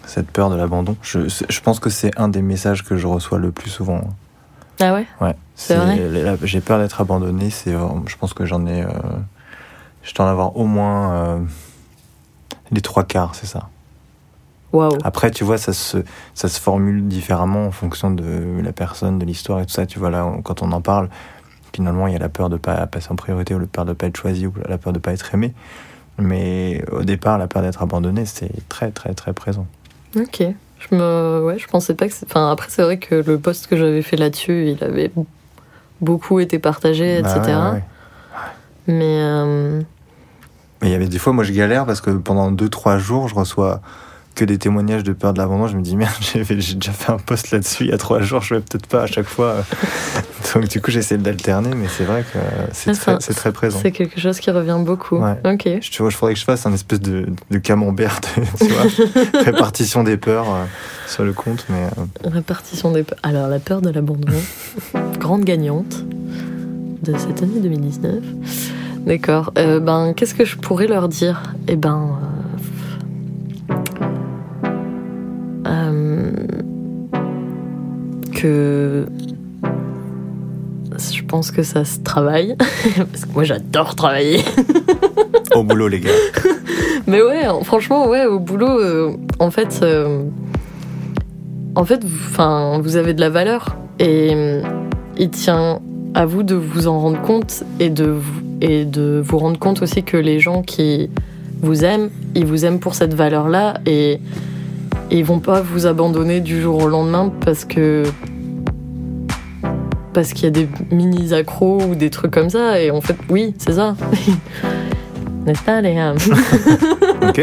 cette 0.06 0.30
peur 0.30 0.50
de 0.50 0.54
l'abandon? 0.54 0.96
Je, 1.02 1.20
je 1.26 1.60
pense 1.60 1.80
que 1.80 1.90
c'est 1.90 2.16
un 2.16 2.28
des 2.28 2.42
messages 2.42 2.84
que 2.84 2.96
je 2.96 3.08
reçois 3.08 3.38
le 3.38 3.50
plus 3.50 3.70
souvent. 3.70 4.02
Ah 4.80 4.92
ouais? 4.94 5.06
Ouais, 5.20 5.34
C'est 5.56 5.76
vrai? 5.76 6.38
J'ai 6.44 6.60
peur 6.60 6.78
d'être 6.78 7.00
abandonné. 7.00 7.50
C'est, 7.50 7.72
vraiment- 7.72 8.04
je 8.06 8.16
pense 8.16 8.32
que 8.34 8.44
j'en 8.46 8.64
ai, 8.66 8.82
euh, 8.82 8.88
je 10.02 10.14
dois 10.14 10.26
en 10.26 10.28
avoir 10.28 10.56
au 10.56 10.66
moins 10.66 11.12
euh, 11.14 11.38
les 12.70 12.80
trois 12.80 13.04
quarts, 13.04 13.34
c'est 13.34 13.46
ça. 13.46 13.68
Waouh. 14.72 14.98
Après, 15.02 15.30
tu 15.30 15.44
vois, 15.44 15.56
ça 15.58 15.72
se, 15.72 15.98
ça 16.34 16.48
se 16.48 16.60
formule 16.60 17.08
différemment 17.08 17.66
en 17.66 17.70
fonction 17.70 18.10
de 18.10 18.60
la 18.62 18.72
personne, 18.72 19.18
de 19.18 19.24
l'histoire 19.24 19.60
et 19.60 19.66
tout 19.66 19.72
ça. 19.72 19.86
Tu 19.86 19.98
vois, 19.98 20.10
là, 20.10 20.26
on- 20.26 20.42
quand 20.42 20.62
on 20.62 20.70
en 20.72 20.80
parle, 20.82 21.08
finalement, 21.74 22.06
il 22.06 22.12
y 22.12 22.16
a 22.16 22.18
la 22.18 22.28
peur 22.28 22.50
de 22.50 22.56
pas 22.58 22.86
passer 22.86 23.08
en 23.10 23.16
priorité 23.16 23.54
ou 23.54 23.58
la 23.58 23.66
peur 23.66 23.84
de 23.86 23.94
pas 23.94 24.06
être 24.06 24.16
choisi 24.16 24.46
ou 24.46 24.52
la 24.68 24.76
peur 24.78 24.92
de 24.92 24.98
pas 24.98 25.12
être 25.12 25.32
aimé. 25.34 25.54
Mais 26.18 26.84
au 26.92 27.02
départ, 27.02 27.38
la 27.38 27.46
peur 27.46 27.62
d'être 27.62 27.80
abandonné, 27.82 28.26
c'est 28.26 28.50
très, 28.68 28.90
très, 28.90 29.14
très 29.14 29.32
présent. 29.32 29.66
Ok. 30.16 30.42
Je 30.78 30.94
me, 30.94 31.42
ouais, 31.44 31.58
je 31.58 31.66
pensais 31.66 31.94
pas 31.94 32.08
que. 32.08 32.14
Enfin, 32.24 32.50
après, 32.50 32.68
c'est 32.70 32.82
vrai 32.82 32.98
que 32.98 33.14
le 33.16 33.38
post 33.38 33.66
que 33.66 33.76
j'avais 33.76 34.02
fait 34.02 34.16
là-dessus, 34.16 34.68
il 34.68 34.84
avait 34.84 35.10
beaucoup 36.00 36.38
été 36.40 36.58
partagé, 36.58 37.20
Bah 37.22 37.36
etc. 37.36 37.58
ouais. 37.72 37.84
Mais 38.86 39.18
euh, 39.20 39.80
Mais 40.80 40.88
il 40.88 40.92
y 40.92 40.94
avait 40.94 41.08
des 41.08 41.18
fois, 41.18 41.32
moi, 41.32 41.44
je 41.44 41.52
galère 41.52 41.84
parce 41.84 42.00
que 42.00 42.10
pendant 42.10 42.50
2-3 42.52 42.98
jours, 42.98 43.28
je 43.28 43.34
reçois 43.34 43.80
que 44.38 44.44
des 44.44 44.58
témoignages 44.58 45.02
de 45.02 45.12
peur 45.12 45.32
de 45.32 45.38
l'abandon. 45.38 45.66
Je 45.66 45.76
me 45.76 45.82
dis, 45.82 45.96
merde, 45.96 46.14
j'ai 46.20 46.44
déjà 46.44 46.92
fait 46.92 47.10
un 47.10 47.18
post 47.18 47.50
là-dessus 47.50 47.84
il 47.84 47.90
y 47.90 47.92
a 47.92 47.98
3 47.98 48.20
jours, 48.20 48.40
je 48.40 48.54
vais 48.54 48.60
peut-être 48.60 48.86
pas 48.86 49.02
à 49.02 49.06
chaque 49.06 49.26
fois. 49.26 49.56
Donc, 50.54 50.68
du 50.68 50.80
coup, 50.80 50.90
j'essaie 50.90 51.18
d'alterner, 51.18 51.74
mais 51.74 51.88
c'est 51.88 52.04
vrai 52.04 52.22
que 52.22 52.38
c'est 52.72 52.94
très, 53.34 53.52
présent. 53.52 53.78
c'est 53.82 53.90
quelque 53.90 54.20
chose 54.20 54.38
qui 54.38 54.50
revient 54.50 54.78
beaucoup. 54.80 55.18
Ouais. 55.18 55.36
Ok. 55.44 55.64
Je, 55.82 55.90
tu 55.90 56.02
vois, 56.02 56.10
je 56.10 56.16
faudrait 56.16 56.34
que 56.34 56.40
je 56.40 56.44
fasse 56.44 56.64
un 56.66 56.72
espèce 56.72 57.00
de, 57.00 57.26
de 57.50 57.58
camembert, 57.58 58.20
de, 58.20 58.42
tu 58.66 58.72
vois, 58.72 59.42
répartition 59.42 60.04
des 60.04 60.16
peurs 60.16 60.48
euh, 60.48 60.64
sur 61.08 61.24
le 61.24 61.32
compte, 61.32 61.66
mais 61.68 61.88
euh, 61.98 62.30
Répartition 62.30 62.92
des 62.92 63.02
peurs. 63.02 63.18
Alors, 63.24 63.48
la 63.48 63.58
peur 63.58 63.82
de 63.82 63.90
l'abandon, 63.90 64.32
grande 65.18 65.44
gagnante 65.44 66.04
de 67.02 67.18
cette 67.18 67.42
année 67.42 67.60
2019. 67.60 68.14
D'accord. 69.06 69.52
Euh, 69.58 69.80
ben, 69.80 70.12
qu'est-ce 70.14 70.34
que 70.34 70.44
je 70.44 70.56
pourrais 70.56 70.86
leur 70.86 71.08
dire? 71.08 71.54
Eh 71.66 71.76
ben. 71.76 72.18
Euh, 75.68 76.30
que. 78.34 79.06
Je 81.12 81.22
pense 81.22 81.50
que 81.50 81.62
ça 81.62 81.84
se 81.84 82.00
travaille. 82.00 82.56
Parce 82.96 83.24
que 83.24 83.32
moi, 83.32 83.44
j'adore 83.44 83.94
travailler. 83.94 84.40
au 85.54 85.62
boulot, 85.62 85.88
les 85.88 86.00
gars. 86.00 86.10
Mais 87.08 87.22
ouais, 87.22 87.44
franchement, 87.64 88.06
ouais, 88.06 88.26
au 88.26 88.38
boulot, 88.38 88.80
euh, 88.80 89.16
en 89.38 89.50
fait, 89.50 89.80
euh, 89.82 90.24
en 91.74 91.84
fait, 91.84 92.04
enfin, 92.04 92.80
vous 92.82 92.96
avez 92.96 93.14
de 93.14 93.20
la 93.20 93.30
valeur 93.30 93.76
et 93.98 94.30
euh, 94.34 94.62
il 95.16 95.30
tient 95.30 95.80
à 96.14 96.26
vous 96.26 96.42
de 96.42 96.54
vous 96.54 96.86
en 96.86 97.00
rendre 97.00 97.22
compte 97.22 97.64
et 97.80 97.88
de 97.88 98.04
vous, 98.04 98.42
et 98.60 98.84
de 98.84 99.22
vous 99.24 99.38
rendre 99.38 99.58
compte 99.58 99.80
aussi 99.80 100.02
que 100.02 100.16
les 100.18 100.38
gens 100.38 100.62
qui 100.62 101.08
vous 101.62 101.84
aiment, 101.84 102.10
ils 102.34 102.44
vous 102.44 102.64
aiment 102.64 102.78
pour 102.78 102.94
cette 102.94 103.14
valeur-là 103.14 103.80
et 103.86 104.20
ils 105.10 105.24
vont 105.24 105.40
pas 105.40 105.60
vous 105.60 105.86
abandonner 105.86 106.40
du 106.40 106.60
jour 106.60 106.82
au 106.82 106.88
lendemain 106.88 107.32
parce 107.44 107.64
que 107.64 108.04
parce 110.12 110.32
qu'il 110.32 110.44
y 110.44 110.48
a 110.48 110.50
des 110.50 110.68
mini 110.90 111.32
accros 111.32 111.80
ou 111.82 111.94
des 111.94 112.10
trucs 112.10 112.32
comme 112.32 112.50
ça. 112.50 112.80
Et 112.80 112.90
en 112.90 113.00
fait, 113.00 113.16
oui, 113.28 113.54
c'est 113.58 113.74
ça. 113.74 113.94
N'est-ce 115.46 115.62
pas, 115.62 115.80
Léa 115.80 116.12
Ok. 117.22 117.40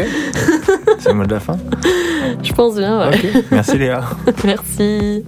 C'est 0.98 1.08
le 1.08 1.14
mot 1.14 1.24
de 1.24 1.32
la 1.32 1.40
fin? 1.40 1.56
Je 2.42 2.52
pense 2.52 2.76
bien, 2.76 2.98
ouais. 2.98 3.16
Ok. 3.16 3.44
Merci 3.50 3.78
Léa. 3.78 4.04
Merci. 4.44 5.24